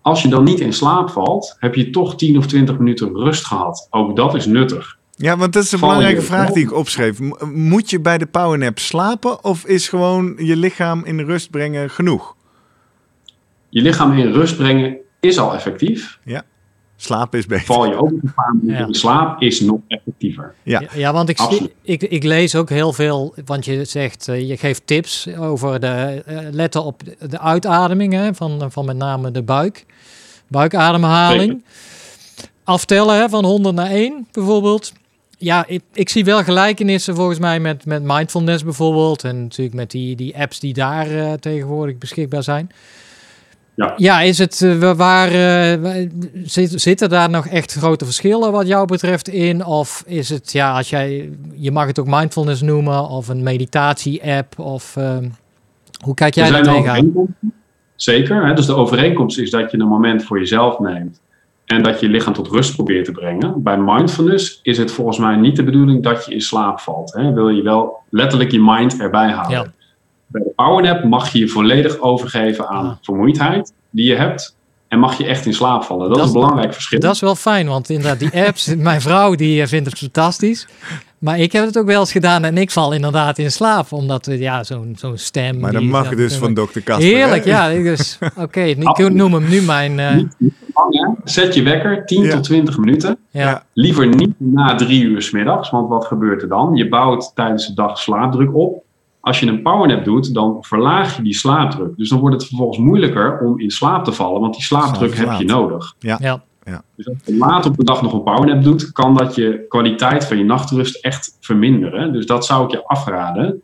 Als 0.00 0.22
je 0.22 0.28
dan 0.28 0.44
niet 0.44 0.60
in 0.60 0.72
slaap 0.72 1.10
valt, 1.10 1.56
heb 1.58 1.74
je 1.74 1.90
toch 1.90 2.16
10 2.16 2.38
of 2.38 2.46
20 2.46 2.78
minuten 2.78 3.14
rust 3.14 3.46
gehad. 3.46 3.86
Ook 3.90 4.16
dat 4.16 4.34
is 4.34 4.46
nuttig. 4.46 4.98
Ja, 5.16 5.36
want 5.36 5.52
dat 5.52 5.62
is 5.62 5.72
een 5.72 5.78
Val 5.78 5.88
belangrijke 5.88 6.22
vraag 6.22 6.50
die 6.50 6.64
ik 6.64 6.72
opschreef. 6.72 7.18
Moet 7.52 7.90
je 7.90 8.00
bij 8.00 8.18
de 8.18 8.26
powernap 8.26 8.78
slapen 8.78 9.44
of 9.44 9.66
is 9.66 9.88
gewoon 9.88 10.34
je 10.38 10.56
lichaam 10.56 11.04
in 11.04 11.20
rust 11.20 11.50
brengen 11.50 11.90
genoeg? 11.90 12.34
Je 13.68 13.82
lichaam 13.82 14.12
in 14.12 14.32
rust 14.32 14.56
brengen 14.56 14.96
is 15.20 15.38
al 15.38 15.54
effectief. 15.54 16.18
Slapen 16.98 17.38
is 17.38 17.46
beter. 17.46 17.64
Val 17.64 17.86
je 17.86 17.94
ook 17.96 18.10
een 18.10 18.32
paar 18.34 18.54
minuten 18.60 18.86
Ja. 18.86 18.92
slaap, 18.92 19.42
is 19.42 19.60
nog 19.60 19.80
effectiever. 19.88 20.54
Ja. 20.62 20.80
Ja, 20.80 20.88
ja, 20.94 21.12
want 21.12 21.28
ik, 21.28 21.38
Absoluut. 21.38 21.72
ik, 21.82 22.02
ik 22.02 22.22
lees 22.24 22.54
ook 22.54 22.68
heel 22.68 22.92
veel, 22.92 23.34
want 23.44 23.64
je 23.64 23.84
zegt, 23.84 24.28
eh, 24.28 24.48
je 24.48 24.56
geeft 24.56 24.82
tips 24.86 25.28
over 25.38 25.80
de, 25.80 26.22
eh, 26.26 26.38
letten 26.50 26.84
op 26.84 27.02
de 27.30 27.38
uitademing 27.40 28.12
hè, 28.12 28.34
van, 28.34 28.70
van 28.72 28.84
met 28.84 28.96
name 28.96 29.30
de 29.30 29.42
buik, 29.42 29.84
buikademhaling. 30.48 31.64
Aftellen 32.64 33.16
hè, 33.16 33.28
van 33.28 33.44
100 33.44 33.74
naar 33.74 33.90
1 33.90 34.26
bijvoorbeeld. 34.32 34.92
Ja, 35.38 35.64
ik, 35.66 35.82
ik 35.92 36.08
zie 36.08 36.24
wel 36.24 36.42
gelijkenissen 36.44 37.14
volgens 37.14 37.38
mij 37.38 37.60
met, 37.60 37.84
met 37.84 38.02
mindfulness 38.02 38.64
bijvoorbeeld. 38.64 39.24
En 39.24 39.42
natuurlijk 39.42 39.76
met 39.76 39.90
die, 39.90 40.16
die 40.16 40.38
apps 40.38 40.60
die 40.60 40.74
daar 40.74 41.10
eh, 41.10 41.32
tegenwoordig 41.32 41.98
beschikbaar 41.98 42.42
zijn. 42.42 42.70
Ja. 43.76 43.92
Ja, 43.96 44.20
is 44.20 44.38
het 44.38 44.78
wa- 44.78 44.94
waar, 44.94 45.28
eh, 45.28 46.06
zit, 46.44 46.80
zitten 46.80 47.08
daar 47.08 47.30
nog 47.30 47.46
echt 47.46 47.72
grote 47.72 48.04
verschillen 48.04 48.52
wat 48.52 48.66
jou 48.66 48.86
betreft 48.86 49.28
in? 49.28 49.64
Of 49.64 50.02
is 50.06 50.28
het, 50.28 50.52
ja, 50.52 50.76
als 50.76 50.90
jij, 50.90 51.30
je 51.54 51.70
mag 51.72 51.86
het 51.86 51.98
ook 52.00 52.06
mindfulness 52.06 52.62
noemen 52.62 53.08
of 53.08 53.28
een 53.28 53.42
meditatie-app 53.42 54.58
of 54.58 54.96
ehm, 54.96 55.28
hoe 56.04 56.14
kijk 56.14 56.34
jij 56.34 56.44
daar 56.50 56.74
tegenaan? 56.74 57.26
Zeker. 57.96 58.46
Hè? 58.46 58.54
Dus 58.54 58.66
de 58.66 58.74
overeenkomst 58.74 59.38
is 59.38 59.50
dat 59.50 59.70
je 59.70 59.78
een 59.78 59.88
moment 59.88 60.24
voor 60.24 60.38
jezelf 60.38 60.78
neemt. 60.78 61.20
en 61.66 61.82
dat 61.82 62.00
je 62.00 62.06
je 62.06 62.12
lichaam 62.12 62.32
tot 62.32 62.48
rust 62.48 62.74
probeert 62.74 63.04
te 63.04 63.12
brengen. 63.12 63.62
Bij 63.62 63.76
mindfulness 63.78 64.60
is 64.62 64.78
het 64.78 64.90
volgens 64.90 65.18
mij 65.18 65.36
niet 65.36 65.56
de 65.56 65.64
bedoeling 65.64 66.02
dat 66.02 66.24
je 66.26 66.34
in 66.34 66.40
slaap 66.40 66.80
valt. 66.80 67.12
Hè. 67.12 67.32
Wil 67.32 67.48
je 67.48 67.62
wel 67.62 67.96
letterlijk 68.10 68.50
je 68.50 68.60
mind 68.62 69.00
erbij 69.00 69.30
houden. 69.30 69.56
Ja. 69.58 69.72
Bij 70.36 70.44
de 70.44 70.52
powernap 70.56 71.04
mag 71.04 71.28
je 71.32 71.38
je 71.38 71.48
volledig 71.48 71.98
overgeven 72.00 72.68
aan 72.68 72.86
Ah. 72.86 72.92
vermoeidheid 73.02 73.72
die 73.90 74.08
je 74.08 74.14
hebt. 74.16 74.56
En 74.88 74.98
mag 74.98 75.18
je 75.18 75.26
echt 75.26 75.46
in 75.46 75.52
slaap 75.54 75.82
vallen. 75.84 76.08
Dat, 76.08 76.16
Dat 76.18 76.26
is 76.26 76.32
een 76.34 76.40
belangrijk 76.40 76.72
verschil. 76.74 77.00
Dat 77.00 77.14
is 77.14 77.20
wel 77.20 77.34
fijn, 77.34 77.66
want 77.68 77.90
inderdaad, 77.90 78.18
die 78.18 78.44
apps, 78.46 78.74
mijn 78.76 79.00
vrouw 79.00 79.34
die 79.34 79.62
eh, 79.62 79.66
vindt 79.68 79.86
het 79.90 79.98
fantastisch. 79.98 80.68
Maar 81.18 81.38
ik 81.38 81.52
heb 81.52 81.64
het 81.64 81.78
ook 81.78 81.86
wel 81.86 82.00
eens 82.00 82.12
gedaan 82.12 82.44
en 82.44 82.58
ik 82.58 82.70
val 82.70 82.92
inderdaad 82.92 83.38
in 83.38 83.50
slaap. 83.50 83.92
Omdat 83.92 84.26
we, 84.26 84.38
ja, 84.38 84.64
zo'n 84.64 84.94
zo'n 84.98 85.16
stem. 85.18 85.58
Maar 85.60 85.70
die- 85.70 85.80
dan 85.80 85.88
mag 85.88 86.00
dat- 86.02 86.10
het 86.10 86.18
dus 86.18 86.36
van 86.36 86.54
dokter 86.54 86.82
Kasper. 86.82 87.06
Heerlijk, 87.06 87.44
hè? 87.44 87.50
ja. 87.50 87.82
Dus, 87.82 88.18
Oké, 88.36 88.60
ik 88.74 89.08
noem 89.12 89.32
hem 89.34 89.48
nu 89.48 89.60
mijn... 89.62 89.98
eh, 89.98 90.14
Niet 90.14 90.52
lang. 90.74 91.16
Zet 91.24 91.54
je 91.54 91.62
wekker 91.62 92.06
10 92.06 92.22
Ja. 92.22 92.30
tot 92.30 92.42
20 92.42 92.78
minuten. 92.78 93.18
ja. 93.30 93.40
Ja. 93.40 93.62
Liever 93.72 94.06
niet 94.06 94.34
na 94.36 94.74
drie 94.74 95.02
uur 95.02 95.22
's 95.22 95.30
middags, 95.30 95.70
want 95.70 95.88
wat 95.88 96.04
gebeurt 96.06 96.42
er 96.42 96.48
dan? 96.48 96.74
Je 96.74 96.88
bouwt 96.88 97.32
tijdens 97.34 97.66
de 97.66 97.74
dag 97.74 97.98
slaapdruk 97.98 98.54
op. 98.56 98.84
Als 99.26 99.40
je 99.40 99.46
een 99.46 99.62
powernap 99.62 100.04
doet, 100.04 100.34
dan 100.34 100.56
verlaag 100.60 101.16
je 101.16 101.22
die 101.22 101.34
slaapdruk. 101.34 101.96
Dus 101.96 102.08
dan 102.08 102.18
wordt 102.18 102.34
het 102.34 102.46
vervolgens 102.46 102.78
moeilijker 102.78 103.38
om 103.40 103.60
in 103.60 103.70
slaap 103.70 104.04
te 104.04 104.12
vallen, 104.12 104.40
want 104.40 104.54
die 104.54 104.62
slaapdruk 104.62 105.14
Slaap 105.14 105.28
heb 105.28 105.38
je 105.38 105.44
nodig. 105.44 105.94
ja. 106.64 106.82
Dus 106.96 107.08
als 107.08 107.16
je 107.24 107.36
laat 107.36 107.66
op 107.66 107.76
de 107.76 107.84
dag 107.84 108.02
nog 108.02 108.12
een 108.12 108.22
powernap 108.22 108.62
doet, 108.62 108.92
kan 108.92 109.14
dat 109.14 109.34
je 109.34 109.64
kwaliteit 109.68 110.24
van 110.24 110.38
je 110.38 110.44
nachtrust 110.44 111.04
echt 111.04 111.36
verminderen. 111.40 112.12
Dus 112.12 112.26
dat 112.26 112.46
zou 112.46 112.64
ik 112.64 112.70
je 112.70 112.84
afraden. 112.84 113.62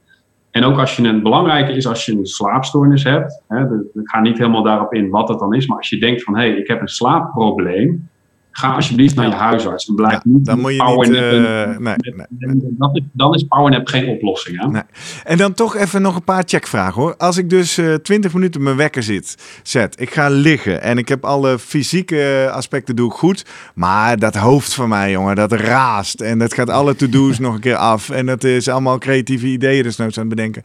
En 0.50 0.64
ook 0.64 0.78
als 0.78 0.96
je 0.96 1.02
een 1.02 1.22
belangrijke 1.22 1.72
is 1.72 1.86
als 1.86 2.04
je 2.04 2.12
een 2.12 2.26
slaapstoornis 2.26 3.04
hebt. 3.04 3.42
Hè, 3.48 3.62
ik 3.80 4.08
ga 4.08 4.20
niet 4.20 4.38
helemaal 4.38 4.62
daarop 4.62 4.94
in 4.94 5.10
wat 5.10 5.28
het 5.28 5.38
dan 5.38 5.54
is, 5.54 5.66
maar 5.66 5.76
als 5.76 5.88
je 5.88 5.98
denkt 5.98 6.22
van 6.22 6.36
hé, 6.36 6.48
hey, 6.48 6.56
ik 6.56 6.68
heb 6.68 6.80
een 6.80 6.88
slaapprobleem, 6.88 8.08
ga 8.52 8.74
alsjeblieft 8.74 9.14
naar 9.14 9.26
je 9.28 9.34
huisarts 9.34 9.88
en 9.88 9.94
blijf 9.94 10.12
Ja, 10.12 10.20
niet 10.24 10.44
dan 10.44 10.60
moet 10.60 10.74
je 10.74 10.82
niet... 10.82 11.14
eh, 11.14 11.78
nee, 11.78 11.94
nee, 11.96 12.26
nee. 12.38 12.56
Dat 12.78 12.90
is, 12.96 13.02
dan 13.12 13.34
is 13.34 13.42
powernap 13.42 13.86
geen 13.86 14.08
oplossing. 14.08 14.60
Hè? 14.62 14.68
Nee. 14.68 14.82
En 15.24 15.36
dan 15.38 15.52
toch 15.54 15.76
even 15.76 16.02
nog 16.02 16.14
een 16.16 16.24
paar 16.24 16.42
checkvragen 16.46 17.02
hoor. 17.02 17.16
Als 17.16 17.36
ik 17.36 17.50
dus 17.50 17.78
eh 17.78 17.94
20 17.94 18.34
minuten 18.34 18.62
mijn 18.62 18.76
wekker 18.76 19.02
zit, 19.02 19.36
zet, 19.62 20.00
ik 20.00 20.10
ga 20.14 20.28
liggen 20.28 20.82
en 20.82 20.98
ik 20.98 21.08
heb 21.08 21.24
alle 21.24 21.58
fysieke 21.58 22.48
aspecten 22.52 22.96
doe 22.96 23.06
ik 23.10 23.16
goed, 23.16 23.44
maar 23.74 24.18
dat 24.18 24.34
hoofd 24.34 24.74
van 24.74 24.88
mij, 24.88 25.10
jongen, 25.10 25.36
dat 25.36 25.52
raast 25.52 26.20
en 26.20 26.38
dat 26.38 26.54
gaat 26.54 26.70
alle 26.70 26.96
to-do's 26.96 27.38
nog 27.38 27.54
een 27.54 27.60
keer 27.60 27.76
af 27.76 28.10
en 28.10 28.26
dat 28.26 28.44
is 28.44 28.68
allemaal 28.68 28.98
creatieve 28.98 29.46
ideeën 29.46 29.82
dus 29.82 29.96
nooit 29.96 30.18
aan 30.18 30.26
het 30.26 30.34
bedenken. 30.34 30.62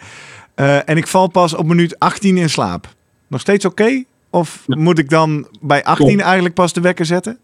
Eh, 0.56 0.90
en 0.90 0.98
ik 0.98 1.08
val 1.08 1.28
pas 1.28 1.54
op 1.56 1.66
minuut 1.68 2.00
18 2.00 2.38
in 2.38 2.50
slaap. 2.50 2.88
Nog 3.28 3.42
steeds 3.42 3.66
oké? 3.66 4.04
Of 4.30 4.64
Ja. 4.66 4.76
moet 4.78 5.00
ik 5.00 5.10
dan 5.10 5.48
bij 5.62 5.84
18 5.84 6.06
Klopt. 6.08 6.22
eigenlijk 6.24 6.56
pas 6.56 6.74
de 6.74 6.82
wekker 6.82 7.06
zetten? 7.06 7.38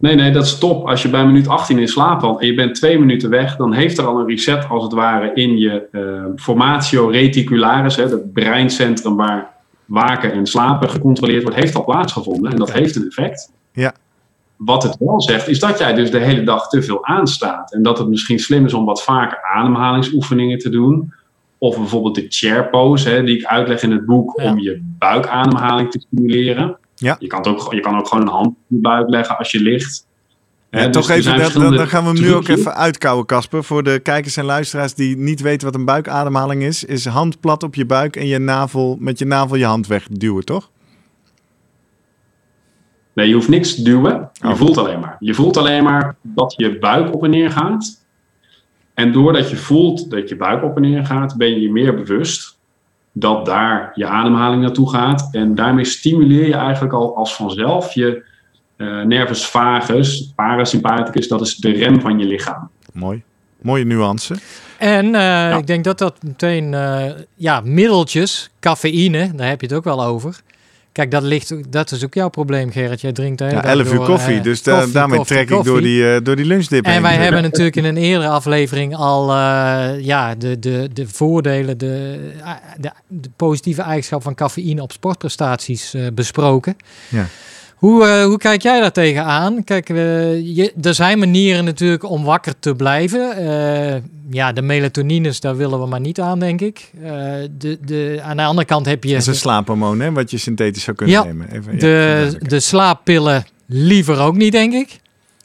Nee, 0.00 0.14
nee, 0.14 0.30
dat 0.30 0.44
is 0.44 0.58
top. 0.58 0.86
Als 0.88 1.02
je 1.02 1.08
bij 1.08 1.26
minuut 1.26 1.48
18 1.48 1.78
in 1.78 1.88
slaap 1.88 2.20
valt 2.20 2.40
en 2.40 2.46
je 2.46 2.54
bent 2.54 2.74
twee 2.74 2.98
minuten 2.98 3.30
weg, 3.30 3.56
dan 3.56 3.72
heeft 3.72 3.98
er 3.98 4.06
al 4.06 4.18
een 4.18 4.26
reset 4.26 4.68
als 4.68 4.82
het 4.82 4.92
ware 4.92 5.30
in 5.34 5.58
je 5.58 5.88
eh, 5.92 6.24
formatio 6.36 7.06
reticularis, 7.06 7.96
hè, 7.96 8.02
het 8.02 8.32
breincentrum 8.32 9.16
waar 9.16 9.50
waken 9.84 10.32
en 10.32 10.46
slapen 10.46 10.90
gecontroleerd 10.90 11.42
wordt, 11.42 11.58
heeft 11.58 11.74
al 11.74 11.84
plaatsgevonden 11.84 12.50
en 12.50 12.58
dat 12.58 12.72
heeft 12.72 12.96
een 12.96 13.06
effect. 13.06 13.52
Ja. 13.72 13.94
Wat 14.56 14.82
het 14.82 14.96
wel 14.98 15.20
zegt, 15.22 15.48
is 15.48 15.60
dat 15.60 15.78
jij 15.78 15.94
dus 15.94 16.10
de 16.10 16.18
hele 16.18 16.42
dag 16.42 16.68
te 16.68 16.82
veel 16.82 17.04
aanstaat. 17.06 17.72
En 17.72 17.82
dat 17.82 17.98
het 17.98 18.08
misschien 18.08 18.38
slim 18.38 18.64
is 18.64 18.74
om 18.74 18.84
wat 18.84 19.02
vaker 19.02 19.38
ademhalingsoefeningen 19.54 20.58
te 20.58 20.68
doen. 20.68 21.12
Of 21.58 21.76
bijvoorbeeld 21.76 22.14
de 22.14 22.26
chair 22.28 22.68
pose, 22.68 23.08
hè, 23.08 23.22
die 23.22 23.36
ik 23.36 23.44
uitleg 23.44 23.82
in 23.82 23.90
het 23.90 24.06
boek, 24.06 24.40
Ja. 24.40 24.50
om 24.50 24.58
je 24.58 24.80
buikademhaling 24.98 25.90
te 25.90 26.00
stimuleren. 26.00 26.76
Ja. 27.00 27.16
Je, 27.18 27.26
kan 27.26 27.38
het 27.38 27.48
ook, 27.48 27.72
je 27.72 27.80
kan 27.80 27.98
ook 27.98 28.08
gewoon 28.08 28.26
een 28.26 28.32
hand 28.32 28.46
op 28.46 28.56
je 28.66 28.80
buik 28.80 29.08
leggen 29.08 29.38
als 29.38 29.50
je 29.50 29.60
ligt. 29.60 30.06
Ja, 30.70 30.84
dus 30.84 30.96
toch 30.96 31.08
er 31.10 31.16
even, 31.16 31.38
dat, 31.38 31.52
dan, 31.52 31.88
gaan 31.88 32.04
we 32.04 32.10
hem 32.10 32.20
nu 32.20 32.34
ook 32.34 32.48
even 32.48 32.74
uitkouwen, 32.74 33.26
Casper. 33.26 33.64
Voor 33.64 33.82
de 33.82 33.98
kijkers 33.98 34.36
en 34.36 34.44
luisteraars 34.44 34.94
die 34.94 35.16
niet 35.16 35.40
weten 35.40 35.66
wat 35.66 35.74
een 35.74 35.84
buikademhaling 35.84 36.62
is. 36.62 36.84
Is 36.84 37.06
hand 37.06 37.40
plat 37.40 37.62
op 37.62 37.74
je 37.74 37.86
buik 37.86 38.16
en 38.16 38.26
je 38.26 38.38
navel, 38.38 38.96
met 39.00 39.18
je 39.18 39.24
navel 39.24 39.56
je 39.56 39.64
hand 39.64 39.86
wegduwen, 39.86 40.44
toch? 40.44 40.70
Nee, 43.12 43.28
je 43.28 43.34
hoeft 43.34 43.48
niks 43.48 43.74
te 43.74 43.82
duwen. 43.82 44.30
Je 44.32 44.48
Oh. 44.48 44.54
voelt 44.54 44.78
alleen 44.78 45.00
maar. 45.00 45.16
Je 45.20 45.34
voelt 45.34 45.56
alleen 45.56 45.84
maar 45.84 46.16
dat 46.22 46.54
je 46.56 46.78
buik 46.78 47.14
op 47.14 47.24
en 47.24 47.30
neer 47.30 47.50
gaat. 47.50 48.04
En 48.94 49.12
doordat 49.12 49.50
je 49.50 49.56
voelt 49.56 50.10
dat 50.10 50.28
je 50.28 50.36
buik 50.36 50.64
op 50.64 50.76
en 50.76 50.82
neer 50.82 51.06
gaat, 51.06 51.36
ben 51.36 51.48
je 51.48 51.60
je 51.60 51.70
meer 51.70 51.94
bewust 51.94 52.58
dat 53.12 53.46
daar 53.46 53.92
je 53.94 54.06
ademhaling 54.06 54.62
naartoe 54.62 54.90
gaat. 54.90 55.28
En 55.32 55.54
daarmee 55.54 55.84
stimuleer 55.84 56.46
je 56.46 56.54
eigenlijk 56.54 56.94
al 56.94 57.16
als 57.16 57.34
vanzelf 57.34 57.92
je 57.92 58.24
eh, 58.76 59.02
nervus 59.02 59.46
vagus, 59.46 60.32
parasympathicus, 60.36 61.28
dat 61.28 61.40
is 61.40 61.56
de 61.56 61.70
rem 61.70 62.00
van 62.00 62.18
je 62.18 62.24
lichaam. 62.26 62.70
Mooi. 62.92 63.22
Mooie 63.62 63.84
nuance. 63.84 64.34
En 64.78 65.14
eh, 65.14 65.56
ik 65.58 65.66
denk 65.66 65.84
dat 65.84 65.98
dat 65.98 66.22
meteen, 66.22 66.74
eh, 66.74 67.10
ja, 67.34 67.60
middeltjes, 67.64 68.50
cafeïne, 68.60 69.34
daar 69.34 69.48
heb 69.48 69.60
je 69.60 69.66
het 69.66 69.76
ook 69.76 69.84
wel 69.84 70.04
over. 70.04 70.40
Kijk, 71.00 71.12
dat, 71.12 71.22
ligt, 71.22 71.72
dat 71.72 71.90
is 71.90 72.04
ook 72.04 72.14
jouw 72.14 72.28
probleem, 72.28 72.70
Gerrit. 72.70 73.00
Jij 73.00 73.12
drinkt 73.12 73.40
Ja, 73.40 73.50
dag 73.50 73.64
11 73.64 73.92
uur 73.92 73.98
koffie, 73.98 74.36
eh, 74.36 74.42
dus 74.42 74.62
koffie, 74.62 74.92
daarmee 74.92 75.18
koffie, 75.18 75.36
trek 75.36 75.58
ik 75.58 75.64
door 75.64 75.80
die, 75.80 76.14
eh, 76.14 76.20
door 76.22 76.36
die 76.36 76.44
lunchdip 76.44 76.84
En 76.84 76.92
heen. 76.92 77.02
wij 77.02 77.14
hebben 77.24 77.42
natuurlijk 77.42 77.76
in 77.76 77.84
een 77.84 77.96
eerdere 77.96 78.28
aflevering 78.30 78.96
al 78.96 79.30
eh, 79.30 80.04
ja, 80.04 80.34
de, 80.34 80.58
de, 80.58 80.88
de 80.92 81.08
voordelen, 81.08 81.78
de, 81.78 82.18
eh, 82.44 82.50
de, 82.76 82.90
de 83.06 83.30
positieve 83.36 83.82
eigenschap 83.82 84.22
van 84.22 84.34
cafeïne 84.34 84.82
op 84.82 84.92
sportprestaties 84.92 85.94
eh, 85.94 86.06
besproken. 86.14 86.76
Ja. 87.08 87.26
Hoe, 87.80 88.06
eh, 88.06 88.24
hoe 88.24 88.38
kijk 88.38 88.62
jij 88.62 88.80
daar 88.80 88.92
tegenaan? 88.92 89.64
Kijk, 89.64 89.88
eh, 89.88 89.96
je, 90.56 90.72
er 90.82 90.94
zijn 90.94 91.18
manieren 91.18 91.64
natuurlijk 91.64 92.10
om 92.10 92.24
wakker 92.24 92.58
te 92.58 92.74
blijven. 92.74 93.36
Eh, 93.36 94.02
ja, 94.30 94.52
de 94.52 94.62
melatonines, 94.62 95.40
daar 95.40 95.56
willen 95.56 95.80
we 95.80 95.86
maar 95.86 96.00
niet 96.00 96.20
aan, 96.20 96.38
denk 96.38 96.60
ik. 96.60 96.90
De, 97.58 97.78
de, 97.84 98.20
aan 98.22 98.36
de 98.36 98.42
andere 98.42 98.66
kant 98.66 98.86
heb 98.86 99.04
je 99.04 99.10
Dat 99.12 99.20
is 99.20 99.26
een 99.26 99.34
slaaphormoon, 99.34 100.00
hè, 100.00 100.12
wat 100.12 100.30
je 100.30 100.38
synthetisch 100.38 100.82
zou 100.82 100.96
kunnen 100.96 101.16
Ja, 101.16 101.22
nemen. 101.24 101.50
Even, 101.52 101.72
ja, 101.72 102.30
de, 102.38 102.60
slaappillen 102.60 103.44
liever 103.66 104.18
ook 104.18 104.36
niet, 104.36 104.52
denk 104.52 104.72
ik. 104.72 104.98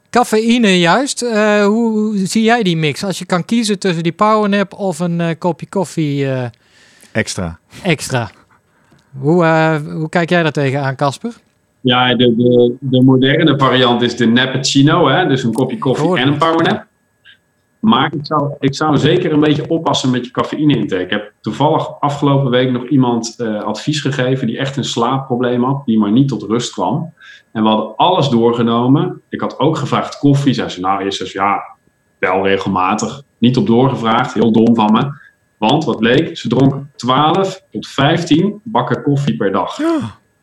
Cafeïne 0.09 0.79
juist. 0.79 1.19
Hoe, 1.19 1.67
hoe 1.91 2.27
zie 2.27 2.43
jij 2.43 2.63
die 2.63 2.77
mix? 2.77 3.03
Als 3.03 3.19
je 3.19 3.25
kan 3.25 3.45
kiezen 3.45 3.79
tussen 3.79 4.03
die 4.03 4.11
powernap 4.11 4.73
of 4.73 4.99
een 4.99 5.37
kopje 5.37 5.67
koffie 5.69 6.27
Extra. 7.11 7.59
extra. 7.83 8.31
Hoe, 9.19 9.45
hoe 9.91 10.09
kijk 10.09 10.29
jij 10.29 10.43
daar 10.43 10.51
tegenaan, 10.51 10.95
Casper? 10.95 11.33
Ja, 11.85 12.15
de, 12.15 12.35
de, 12.35 12.75
de 12.79 13.01
moderne 13.01 13.57
variant 13.57 14.01
is 14.01 14.15
de 14.15 14.25
Nappuccino, 14.25 15.07
hè? 15.07 15.27
dus 15.27 15.43
een 15.43 15.53
kopje 15.53 15.77
koffie 15.77 16.07
Hoor. 16.07 16.17
en 16.17 16.27
een 16.27 16.37
powernap. 16.37 16.85
Maar 17.79 18.13
ik 18.13 18.25
zou, 18.25 18.53
ik 18.59 18.75
zou 18.75 18.97
zeker 18.97 19.33
een 19.33 19.39
beetje 19.39 19.69
oppassen 19.69 20.09
met 20.11 20.25
je 20.25 20.31
cafeïne-intake. 20.31 21.03
Ik 21.03 21.09
heb 21.09 21.33
toevallig 21.41 21.99
afgelopen 21.99 22.51
week 22.51 22.71
nog 22.71 22.87
iemand 22.87 23.35
eh, 23.37 23.63
advies 23.63 24.01
gegeven 24.01 24.47
die 24.47 24.57
echt 24.57 24.77
een 24.77 24.83
slaapprobleem 24.83 25.63
had, 25.63 25.85
die 25.85 25.99
maar 25.99 26.11
niet 26.11 26.27
tot 26.27 26.43
rust 26.43 26.73
kwam. 26.73 27.13
En 27.51 27.63
we 27.63 27.69
hadden 27.69 27.95
alles 27.95 28.29
doorgenomen. 28.29 29.21
Ik 29.29 29.41
had 29.41 29.59
ook 29.59 29.77
gevraagd 29.77 30.17
koffie. 30.17 30.53
Zei 30.53 30.69
ze, 30.69 30.79
nou, 30.79 31.03
eerst 31.03 31.17
ze, 31.17 31.29
ja, 31.33 31.63
wel 32.19 32.47
regelmatig. 32.47 33.21
Niet 33.37 33.57
op 33.57 33.67
doorgevraagd, 33.67 34.33
heel 34.33 34.51
dom 34.51 34.75
van 34.75 34.91
me. 34.91 35.11
Want 35.57 35.85
wat 35.85 35.99
bleek, 35.99 36.37
ze 36.37 36.47
dronk 36.47 36.75
12 36.95 37.61
tot 37.71 37.87
15 37.87 38.59
bakken 38.63 39.03
koffie 39.03 39.35
per 39.35 39.51
dag. 39.51 39.77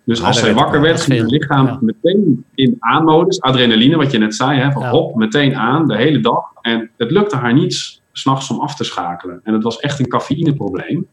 Dus 0.04 0.18
Ja, 0.20 0.26
als 0.26 0.38
zij 0.38 0.54
wakker 0.54 0.80
werd, 0.80 1.00
ging 1.00 1.20
het 1.20 1.30
lichaam 1.30 1.66
Ja. 1.66 1.78
meteen 1.80 2.44
in 2.54 2.76
aanmodus. 2.78 3.40
Adrenaline, 3.40 3.96
wat 3.96 4.10
je 4.10 4.18
net 4.18 4.34
zei, 4.34 4.60
hè, 4.60 4.72
van 4.72 4.86
hop, 4.88 5.14
meteen 5.16 5.56
aan, 5.56 5.86
de 5.86 5.96
hele 5.96 6.20
dag. 6.20 6.44
En 6.60 6.90
het 6.96 7.10
lukte 7.10 7.36
haar 7.36 7.54
niet 7.54 8.00
s'nachts 8.12 8.50
om 8.50 8.60
af 8.60 8.74
te 8.74 8.84
schakelen. 8.84 9.40
En 9.44 9.52
het 9.54 9.62
was 9.62 9.80
echt 9.80 9.98
een 9.98 10.08
cafeïneprobleem. 10.08 11.06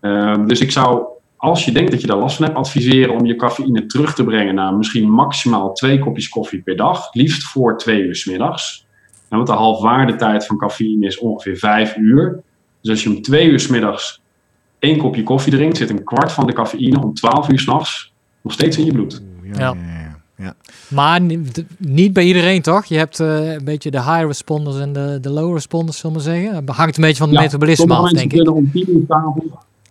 Ehm, 0.00 0.46
dus 0.46 0.60
ik 0.60 0.70
zou, 0.70 1.04
als 1.36 1.64
je 1.64 1.72
denkt 1.72 1.90
dat 1.90 2.00
je 2.00 2.06
daar 2.06 2.16
last 2.16 2.36
van 2.36 2.44
hebt, 2.44 2.58
adviseren 2.58 3.14
om 3.14 3.24
je 3.26 3.36
cafeïne 3.36 3.86
terug 3.86 4.14
te 4.14 4.24
brengen 4.24 4.54
naar 4.54 4.74
misschien 4.74 5.10
maximaal 5.10 5.72
twee 5.72 5.98
kopjes 5.98 6.28
koffie 6.28 6.62
per 6.62 6.76
dag. 6.76 7.14
Liefst 7.14 7.44
voor 7.44 7.78
twee 7.78 8.02
uur 8.02 8.16
's 8.16 8.24
middags. 8.24 8.86
En 9.28 9.36
want 9.36 9.46
de 9.46 9.54
halfwaardetijd 9.54 10.46
van 10.46 10.58
cafeïne 10.58 11.06
is 11.06 11.18
ongeveer 11.18 11.56
vijf 11.56 11.96
uur. 11.96 12.42
Dus 12.80 12.90
als 12.90 13.02
je 13.02 13.08
om 13.10 13.22
twee 13.22 13.46
uur 13.48 13.60
's 13.60 13.66
middags 13.68 14.21
één 14.82 14.98
kopje 14.98 15.22
koffie 15.22 15.52
drinkt, 15.52 15.76
zit 15.76 15.90
een 15.90 16.04
kwart 16.04 16.32
van 16.32 16.46
de 16.46 16.52
cafeïne 16.52 17.02
om 17.02 17.14
12 17.14 17.48
uur 17.48 17.58
s'nachts 17.58 18.12
nog 18.42 18.52
steeds 18.52 18.78
in 18.78 18.84
je 18.84 18.92
bloed. 18.92 19.22
Ja, 19.42 19.58
Ja. 19.58 19.74
ja. 20.36 20.54
Maar 20.88 21.20
niet 21.78 22.12
bij 22.12 22.24
iedereen, 22.24 22.62
toch? 22.62 22.84
Je 22.84 22.96
hebt 22.96 23.20
eh, 23.20 23.52
een 23.52 23.64
beetje 23.64 23.90
de 23.90 24.02
high 24.02 24.24
responders 24.26 24.78
en 24.78 24.92
de, 24.92 25.18
de 25.20 25.30
low 25.30 25.52
responders, 25.54 25.98
zullen 25.98 26.16
we 26.16 26.22
maar 26.22 26.34
zeggen. 26.34 26.54
Het 26.54 26.68
hangt 26.68 26.96
een 26.96 27.02
beetje 27.02 27.18
van 27.18 27.28
het 27.28 27.36
Ja, 27.36 27.42
metabolisme 27.44 27.94
af, 27.94 28.10
denk 28.10 28.32
ik. 28.32 28.36
kunnen 28.36 28.54
om 28.54 28.70
10 28.72 28.90
uur 28.90 29.04
s'avonds. 29.08 29.44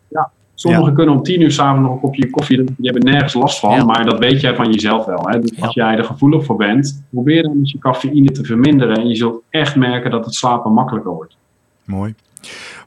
Ja, 0.07 0.31
sommigen 0.55 0.93
kunnen 0.93 1.15
om 1.15 1.23
10 1.23 1.41
uur 1.41 1.51
s'avonds 1.51 1.81
nog 1.83 1.93
een 1.93 1.99
kopje 2.01 2.29
koffie 2.29 2.55
drinken. 2.55 2.75
Die 2.77 2.91
hebben 2.91 3.11
nergens 3.11 3.33
last 3.33 3.59
van, 3.59 3.75
Ja. 3.75 3.83
maar 3.83 4.05
dat 4.05 4.19
weet 4.19 4.41
jij 4.41 4.55
van 4.55 4.71
jezelf 4.71 5.05
wel. 5.05 5.23
Hè? 5.29 5.39
Dus 5.39 5.51
Ja. 5.55 5.65
als 5.65 5.73
jij 5.73 5.95
er 5.97 6.03
gevoelig 6.03 6.45
voor 6.45 6.55
bent, 6.55 7.03
probeer 7.09 7.43
dan 7.43 7.57
eens 7.57 7.71
je 7.71 7.77
cafeïne 7.79 8.31
te 8.31 8.43
verminderen. 8.43 8.95
En 8.97 9.07
je 9.07 9.15
zult 9.15 9.41
echt 9.49 9.75
merken 9.75 10.11
dat 10.11 10.25
het 10.25 10.35
slapen 10.35 10.73
makkelijker 10.73 11.11
wordt. 11.11 11.35
Mooi. 11.83 12.13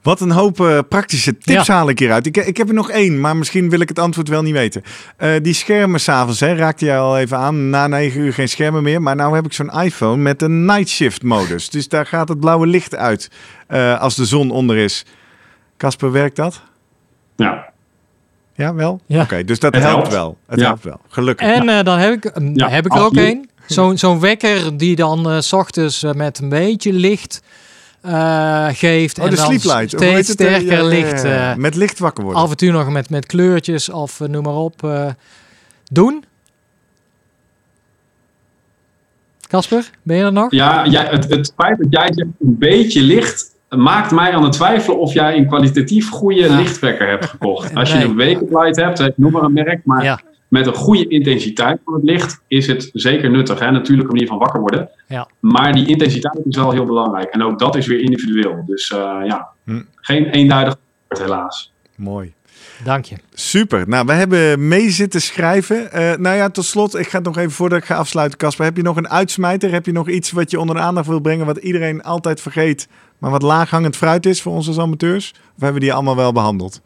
Wat 0.04 0.20
een 0.20 0.30
hoop 0.30 0.60
eh, 0.60 0.78
praktische 0.88 1.38
tips 1.38 1.66
Ja. 1.66 1.74
haal 1.74 1.88
ik 1.88 1.98
hieruit. 1.98 2.26
Ik, 2.26 2.36
ik 2.36 2.56
heb 2.56 2.68
er 2.68 2.74
nog 2.74 2.90
één, 2.90 3.20
maar 3.20 3.36
misschien 3.36 3.70
wil 3.70 3.80
ik 3.80 3.88
het 3.88 3.98
antwoord 3.98 4.28
wel 4.28 4.42
niet 4.42 4.52
weten. 4.52 4.82
Eh, 5.16 5.30
die 5.42 5.54
schermen 5.54 6.00
s'avonds, 6.00 6.40
hè, 6.40 6.54
raakte 6.54 6.84
jij 6.84 6.98
al 6.98 7.18
even 7.18 7.36
aan. 7.38 7.70
Na 7.70 7.86
9 7.86 8.20
uur 8.20 8.32
geen 8.32 8.48
schermen 8.48 8.82
meer. 8.82 9.02
Maar 9.02 9.16
nou 9.16 9.34
heb 9.34 9.44
ik 9.44 9.52
zo'n 9.52 9.70
iPhone 9.70 10.16
met 10.16 10.42
een 10.42 10.64
night 10.64 10.88
shift 10.88 11.22
modus. 11.22 11.70
Dus 11.70 11.88
daar 11.88 12.06
gaat 12.06 12.28
het 12.28 12.40
blauwe 12.40 12.66
licht 12.66 12.94
uit 12.94 13.30
eh, 13.66 14.00
als 14.00 14.14
de 14.14 14.24
zon 14.24 14.50
onder 14.50 14.76
is. 14.76 15.04
Casper, 15.76 16.12
werkt 16.12 16.36
dat? 16.36 16.62
Ja, 17.36 17.72
Ja, 18.54 18.74
wel? 18.74 19.00
Ja. 19.06 19.22
Oké, 19.22 19.44
dus 19.44 19.58
dat 19.58 19.74
helpt 19.74 19.86
helpt. 19.96 20.12
wel. 20.12 20.38
Het 20.46 20.60
Ja. 20.60 20.66
helpt 20.66 20.84
wel. 20.84 21.00
Gelukkig. 21.08 21.46
En 21.48 21.68
eh, 21.68 21.84
dan 21.84 21.98
heb 21.98 22.12
ik, 22.24 22.38
mm, 22.38 22.56
Ja, 22.56 22.68
heb 22.68 22.86
ik 22.86 22.94
er 22.94 23.02
ook 23.04 23.16
een. 23.16 23.48
Zo'n 23.66 23.98
zo'n 23.98 24.20
wekker 24.20 24.76
die 24.76 24.96
dan 24.96 25.42
s 25.42 25.52
ochtends 25.52 26.04
met 26.14 26.38
een 26.38 26.48
beetje 26.48 26.92
licht 26.92 27.42
eh, 28.04 28.66
geeft. 28.72 29.18
Oh, 29.18 29.24
en 29.24 29.30
de 29.30 29.36
dan 29.36 29.44
sleeplight. 29.46 29.90
Steeds? 29.90 30.28
Eh, 30.28 30.34
sterker 30.34 30.66
ja, 30.66 30.72
ja, 30.72 30.78
ja, 30.78 30.84
licht. 30.84 31.22
ja. 31.22 31.50
eh, 31.50 31.56
met 31.56 31.74
licht 31.74 31.98
wakker 31.98 32.24
worden. 32.24 32.42
af 32.42 32.50
en 32.50 32.56
toe 32.56 32.70
nog 32.70 32.90
met, 32.90 33.10
met 33.10 33.26
kleurtjes 33.26 33.88
of 33.90 34.20
noem 34.20 34.42
maar 34.42 34.54
op. 34.54 34.84
eh, 34.84 35.06
doen. 35.90 36.24
Casper, 39.48 39.90
ben 40.02 40.16
je 40.16 40.22
er 40.24 40.32
nog? 40.32 40.50
ja 40.50 40.86
jij, 40.86 41.04
het, 41.10 41.28
het 41.30 41.52
feit 41.56 41.78
dat 41.78 41.86
jij 41.90 42.02
zegt 42.14 42.28
een 42.40 42.58
beetje 42.58 43.02
licht 43.02 43.52
maakt 43.68 44.10
mij 44.10 44.32
aan 44.32 44.42
het 44.42 44.52
twijfelen 44.52 44.98
of 44.98 45.12
jij 45.12 45.36
een 45.36 45.46
kwalitatief 45.46 46.10
goede 46.10 46.40
Ja. 46.40 46.56
lichtwekker 46.56 47.08
hebt 47.08 47.24
gekocht. 47.26 47.74
Als 47.78 47.90
je 47.92 47.96
Nee. 47.96 48.04
een 48.06 48.16
Wake 48.40 48.46
Light 48.64 48.76
hebt, 48.76 49.18
noem 49.18 49.32
maar 49.32 49.42
een 49.42 49.52
merk, 49.52 49.80
maar 49.84 50.04
Ja. 50.04 50.20
Met 50.48 50.66
een 50.66 50.74
goede 50.74 51.08
intensiteit 51.08 51.80
van 51.84 51.94
het 51.94 52.02
licht 52.02 52.40
is 52.48 52.66
het 52.66 52.90
zeker 52.92 53.30
nuttig. 53.30 53.58
Hè? 53.58 53.70
Natuurlijk 53.70 54.08
een 54.08 54.14
manier 54.14 54.28
van 54.28 54.38
wakker 54.38 54.60
worden. 54.60 54.90
Ja. 55.08 55.28
Maar 55.40 55.72
die 55.72 55.86
intensiteit 55.86 56.40
is 56.44 56.56
wel 56.56 56.70
heel 56.70 56.84
belangrijk. 56.84 57.28
En 57.30 57.42
ook 57.42 57.58
dat 57.58 57.76
is 57.76 57.86
weer 57.86 58.00
individueel. 58.00 58.62
Dus 58.66 58.90
eh, 58.90 58.98
ja, 59.24 59.48
Hm. 59.64 59.82
geen 59.94 60.24
eenduidig 60.26 60.76
antwoord 61.08 61.30
helaas. 61.30 61.72
Mooi. 61.96 62.32
Dank 62.84 63.04
je. 63.04 63.16
Super. 63.34 63.88
Nou, 63.88 64.06
we 64.06 64.12
hebben 64.12 64.68
mee 64.68 64.90
zitten 64.90 65.20
schrijven. 65.22 65.92
Eh, 65.92 66.16
nou 66.16 66.36
ja, 66.36 66.50
tot 66.50 66.64
slot, 66.64 66.98
ik 66.98 67.08
ga 67.08 67.16
het 67.16 67.26
nog 67.26 67.36
even 67.36 67.50
voordat 67.50 67.78
ik 67.78 67.84
ga 67.84 67.94
afsluiten, 67.94 68.38
Casper. 68.38 68.64
Heb 68.64 68.76
je 68.76 68.82
nog 68.82 68.96
een 68.96 69.08
uitsmijter? 69.08 69.72
Heb 69.72 69.86
je 69.86 69.92
nog 69.92 70.08
iets 70.08 70.30
wat 70.30 70.50
je 70.50 70.60
onder 70.60 70.76
de 70.76 70.82
aandacht 70.82 71.06
wil 71.06 71.20
brengen, 71.20 71.46
wat 71.46 71.56
iedereen 71.56 72.02
altijd 72.02 72.40
vergeet, 72.40 72.88
maar 73.18 73.30
wat 73.30 73.42
laaghangend 73.42 73.96
fruit 73.96 74.26
is 74.26 74.42
voor 74.42 74.52
ons 74.52 74.66
als 74.68 74.78
amateurs? 74.78 75.30
Of 75.30 75.60
hebben 75.60 75.74
we 75.74 75.80
die 75.80 75.92
allemaal 75.92 76.16
wel 76.16 76.32
behandeld? 76.32 76.80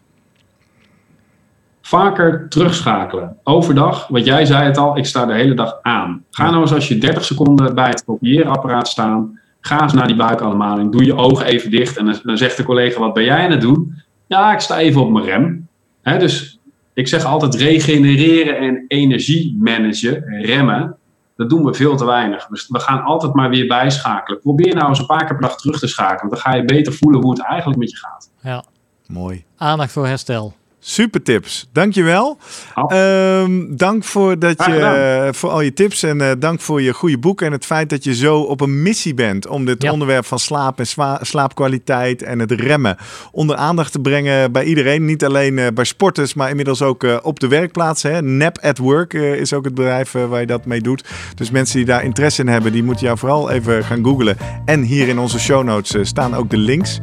Vaker 1.89 2.49
terugschakelen. 2.49 3.37
Overdag, 3.45 4.09
wat 4.09 4.25
jij 4.25 4.45
zei 4.45 4.65
het 4.65 4.77
al, 4.77 4.97
ik 4.97 5.07
sta 5.07 5.27
de 5.27 5.35
hele 5.35 5.55
dag 5.55 5.79
aan. 5.83 6.25
Ga 6.31 6.51
nou 6.51 6.61
eens 6.61 6.73
als 6.73 6.89
je 6.89 6.99
30 6.99 7.25
seconden 7.25 7.75
bij 7.75 7.89
het 7.89 8.05
kopieerapparaat 8.05 8.89
staan. 8.89 9.41
Ga 9.61 9.83
eens 9.83 9.93
naar 9.93 10.07
die 10.07 10.17
buikademhaling. 10.17 10.93
Doe 10.93 11.05
je 11.05 11.17
ogen 11.17 11.47
even 11.47 11.71
dicht. 11.71 11.97
En 11.97 12.05
dan, 12.05 12.19
dan 12.23 12.37
zegt 12.37 12.57
de 12.57 12.63
collega, 12.63 13.01
wat 13.01 13.13
ben 13.13 13.25
jij 13.25 13.45
aan 13.45 13.51
het 13.51 13.61
doen? 13.61 14.03
Ja, 14.27 14.53
ik 14.53 14.61
sta 14.61 14.79
even 14.79 15.01
op 15.01 15.11
mijn 15.11 15.25
rem. 15.25 15.69
Hè, 16.03 16.19
dus 16.19 16.59
ik 16.93 17.09
zeg 17.09 17.25
altijd 17.25 17.55
regenereren 17.55 18.59
en 18.59 18.85
energie 18.89 19.57
managen, 19.61 20.25
remmen. 20.43 20.97
Dat 21.37 21.51
doen 21.51 21.65
we 21.65 21.75
veel 21.75 21.97
te 21.97 22.05
weinig. 22.05 22.47
Dus 22.47 22.69
we 22.69 22.81
gaan 22.81 23.03
altijd 23.03 23.35
maar 23.35 23.51
weer 23.51 23.67
bijschakelen. 23.67 24.41
Probeer 24.41 24.75
nou 24.75 24.89
eens 24.89 24.99
een 24.99 25.07
paar 25.07 25.27
keer 25.27 25.37
per 25.37 25.49
dag 25.49 25.57
terug 25.57 25.79
te 25.79 25.87
schakelen. 25.87 26.31
Dan 26.31 26.41
ga 26.41 26.55
je 26.55 26.65
beter 26.65 26.93
voelen 26.93 27.21
hoe 27.21 27.31
het 27.31 27.43
eigenlijk 27.43 27.79
met 27.79 27.91
je 27.91 27.97
gaat. 27.97 28.31
Ja. 28.43 28.65
Mooi. 29.07 29.45
Aandacht 29.57 29.93
voor 29.93 30.07
herstel. 30.07 30.55
Super 30.91 31.23
tips. 31.23 31.69
Dankjewel. 31.73 32.39
Af. 32.75 32.93
Ehm 32.93 33.77
dank 33.77 34.05
voor, 34.05 34.39
dat 34.39 34.65
je, 34.67 34.77
eh, 34.77 35.33
voor 35.33 35.51
al 35.51 35.61
je 35.61 35.73
tips 35.73 36.03
en 36.03 36.21
eh, 36.21 36.31
dank 36.39 36.61
voor 36.61 36.83
je 36.83 36.93
goede 36.95 37.19
boek 37.19 37.43
en 37.43 37.53
het 37.53 37.65
feit 37.67 37.91
dat 37.91 38.05
je 38.05 38.15
zo 38.15 38.41
op 38.41 38.61
een 38.61 38.83
missie 38.83 39.15
bent 39.15 39.47
om 39.47 39.65
dit 39.65 39.83
Ja. 39.83 39.93
onderwerp 39.93 40.25
van 40.25 40.39
slaap 40.39 40.79
en 40.79 40.87
slaapkwaliteit 41.21 42.23
en 42.23 42.39
het 42.39 42.51
remmen 42.53 42.97
onder 43.33 43.57
aandacht 43.57 43.93
te 43.93 44.01
brengen 44.01 44.53
bij 44.53 44.65
iedereen. 44.65 45.05
Niet 45.05 45.25
alleen 45.25 45.59
eh, 45.59 45.67
bij 45.75 45.85
sporters, 45.85 46.35
maar 46.35 46.49
inmiddels 46.51 46.83
ook 46.83 47.07
op 47.23 47.41
de 47.41 47.49
werkplaatsen. 47.49 48.15
Hè. 48.15 48.23
Nap 48.23 48.59
at 48.63 48.79
Work 48.79 49.13
is 49.15 49.53
ook 49.53 49.65
het 49.65 49.75
bedrijf 49.75 50.13
waar 50.13 50.41
je 50.41 50.47
dat 50.47 50.67
mee 50.67 50.81
doet. 50.81 51.05
Dus 51.35 51.51
mensen 51.51 51.77
die 51.77 51.87
daar 51.87 52.05
interesse 52.05 52.41
in 52.41 52.49
hebben, 52.49 52.73
die 52.73 52.83
moeten 52.83 53.07
jou 53.07 53.19
vooral 53.19 53.51
even 53.51 53.85
gaan 53.85 54.05
googlen. 54.05 54.37
En 54.65 54.83
hier 54.83 55.09
in 55.09 55.19
onze 55.19 55.39
show 55.39 55.65
notes 55.65 56.09
staan 56.09 56.35
ook 56.35 56.51
de 56.51 56.57
links. 56.57 57.01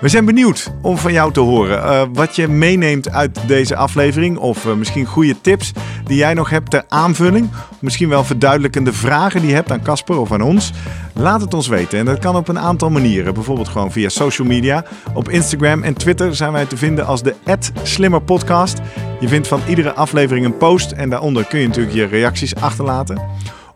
We 0.00 0.08
zijn 0.08 0.24
benieuwd 0.24 0.72
om 0.82 0.98
van 0.98 1.12
jou 1.12 1.32
te 1.32 1.40
horen 1.40 1.84
eh, 1.84 2.02
wat 2.12 2.36
je 2.36 2.48
meeneemt 2.48 3.10
uit 3.10 3.38
deze 3.46 3.76
aflevering. 3.76 4.38
Of 4.38 4.66
eh, 4.66 4.72
misschien 4.72 5.06
goede 5.06 5.40
tips 5.40 5.72
die 6.04 6.16
jij 6.16 6.34
nog 6.34 6.50
hebt 6.50 6.70
ter 6.70 6.84
aanvulling. 6.88 7.50
Misschien 7.80 8.08
wel 8.08 8.24
verduidelijkende 8.24 8.92
vragen 8.92 9.40
die 9.40 9.48
je 9.48 9.54
hebt 9.54 9.70
aan 9.70 9.82
Casper 9.82 10.18
of 10.18 10.32
aan 10.32 10.42
ons. 10.42 10.72
Laat 11.12 11.40
het 11.40 11.54
ons 11.54 11.68
weten. 11.68 11.98
En 11.98 12.04
dat 12.04 12.18
kan 12.18 12.36
op 12.36 12.48
een 12.48 12.58
aantal 12.58 12.90
manieren. 12.90 13.34
Bijvoorbeeld 13.34 13.68
gewoon 13.68 13.92
via 13.92 14.08
social 14.08 14.46
media. 14.46 14.84
Op 15.14 15.28
Instagram 15.28 15.82
en 15.82 15.94
Twitter 15.94 16.36
zijn 16.36 16.52
wij 16.52 16.64
te 16.64 16.76
vinden 16.76 17.06
als 17.06 17.22
de 17.22 17.34
@slimmerpodcast. 17.82 18.80
Je 19.20 19.28
vindt 19.28 19.48
van 19.48 19.60
iedere 19.68 19.92
aflevering 19.92 20.46
een 20.46 20.56
post. 20.56 20.90
En 20.92 21.10
daaronder 21.10 21.44
kun 21.44 21.60
je 21.60 21.66
natuurlijk 21.66 21.94
je 21.94 22.04
reacties 22.04 22.54
achterlaten. 22.54 23.22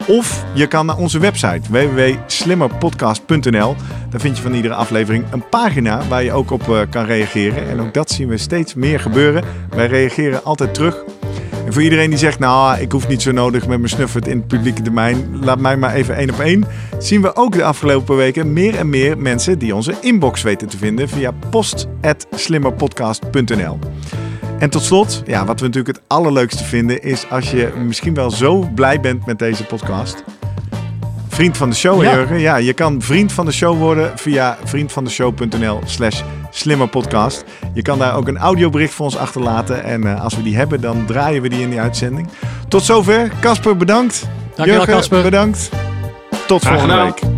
Of 0.07 0.45
je 0.55 0.67
kan 0.67 0.87
naar 0.87 0.97
onze 0.97 1.19
website 1.19 1.61
www.slimmerpodcast.nl. 1.71 3.77
Daar 4.11 4.21
vind 4.21 4.37
je 4.37 4.43
van 4.43 4.55
iedere 4.55 4.75
aflevering 4.75 5.25
een 5.31 5.49
pagina 5.49 6.01
waar 6.09 6.23
je 6.23 6.33
ook 6.33 6.51
op 6.51 6.69
eh, 6.69 6.81
kan 6.91 7.05
reageren. 7.05 7.69
En 7.69 7.81
ook 7.81 7.95
dat 7.95 8.11
zien 8.11 8.29
we 8.29 8.37
steeds 8.37 8.75
meer 8.75 9.01
gebeuren. 9.01 9.45
Wij 9.71 9.87
reageren 9.87 10.45
altijd 10.45 10.75
terug. 10.75 11.05
En 11.69 11.73
voor 11.73 11.83
iedereen 11.83 12.11
die 12.11 12.19
zegt, 12.19 12.39
nou, 12.39 12.81
ik 12.81 12.93
hoef 12.93 13.09
niet 13.09 13.23
zo 13.23 13.33
nodig 13.33 13.67
met 13.67 13.79
mijn 13.79 13.91
snuffert 13.91 14.27
in 14.27 14.37
het 14.37 14.47
publieke 14.47 14.83
domein. 14.83 15.45
Laat 15.45 15.59
mij 15.59 15.77
maar 15.77 15.95
even 15.95 16.17
één 16.17 16.31
op 16.31 16.41
één. 16.41 16.65
Zien 16.99 17.23
we 17.23 17.37
ook 17.37 17.53
de 17.53 17.65
afgelopen 17.65 18.17
weken 18.17 18.53
meer 18.53 18.77
en 18.77 18.89
meer 18.89 19.19
mensen 19.19 19.59
die 19.59 19.75
onze 19.75 19.95
inbox 20.01 20.43
weten 20.43 20.69
te 20.69 20.77
vinden 20.77 21.09
via 21.09 21.33
post.slimmerpodcast.nl. 21.51 23.79
En 24.59 24.71
tot 24.71 24.83
slot, 24.83 25.23
ja, 25.27 25.45
wat 25.45 25.61
we 25.61 25.67
natuurlijk 25.67 25.97
het 25.97 26.05
allerleukste 26.07 26.65
vinden 26.65 27.03
is 27.03 27.31
als 27.31 27.51
je 27.51 27.73
misschien 27.87 28.15
wel 28.15 28.31
zo 28.31 28.69
blij 28.75 29.01
bent 29.01 29.27
met 29.27 29.39
deze 29.39 29.65
podcast. 29.65 30.25
Vriend 31.29 31.57
van 31.57 31.71
de 31.71 31.77
show, 31.77 32.03
Ja. 32.03 32.13
Jurgen. 32.15 32.39
Ja, 32.39 32.57
je 32.57 32.73
kan 32.73 33.03
vriend 33.03 33.33
van 33.33 33.45
de 33.47 33.53
show 33.53 33.79
worden 33.79 34.13
via 34.19 34.57
vriendvandeshow.nl 34.65 35.81
slash 35.85 36.23
slimmerpodcast. 36.51 37.45
Je 37.75 37.83
kan 37.83 37.99
daar 37.99 38.17
ook 38.17 38.29
een 38.29 38.39
audiobericht 38.39 38.95
voor 38.95 39.05
ons 39.05 39.17
achterlaten. 39.17 39.85
En 39.85 40.07
eh, 40.07 40.23
als 40.25 40.37
we 40.37 40.43
die 40.43 40.57
hebben, 40.57 40.81
dan 40.81 41.07
draaien 41.07 41.43
we 41.43 41.49
die 41.49 41.61
in 41.61 41.71
die 41.71 41.81
uitzending. 41.81 42.29
Tot 42.69 42.83
zover. 42.83 43.31
Casper, 43.41 43.77
bedankt. 43.77 44.23
Dankjewel, 44.55 44.75
Jurgen, 44.75 44.95
Casper. 44.95 45.23
bedankt. 45.23 45.69
Tot 46.47 46.61
Graag 46.63 46.73
volgende 46.81 46.95
gedaan. 47.13 47.31
week. 47.31 47.38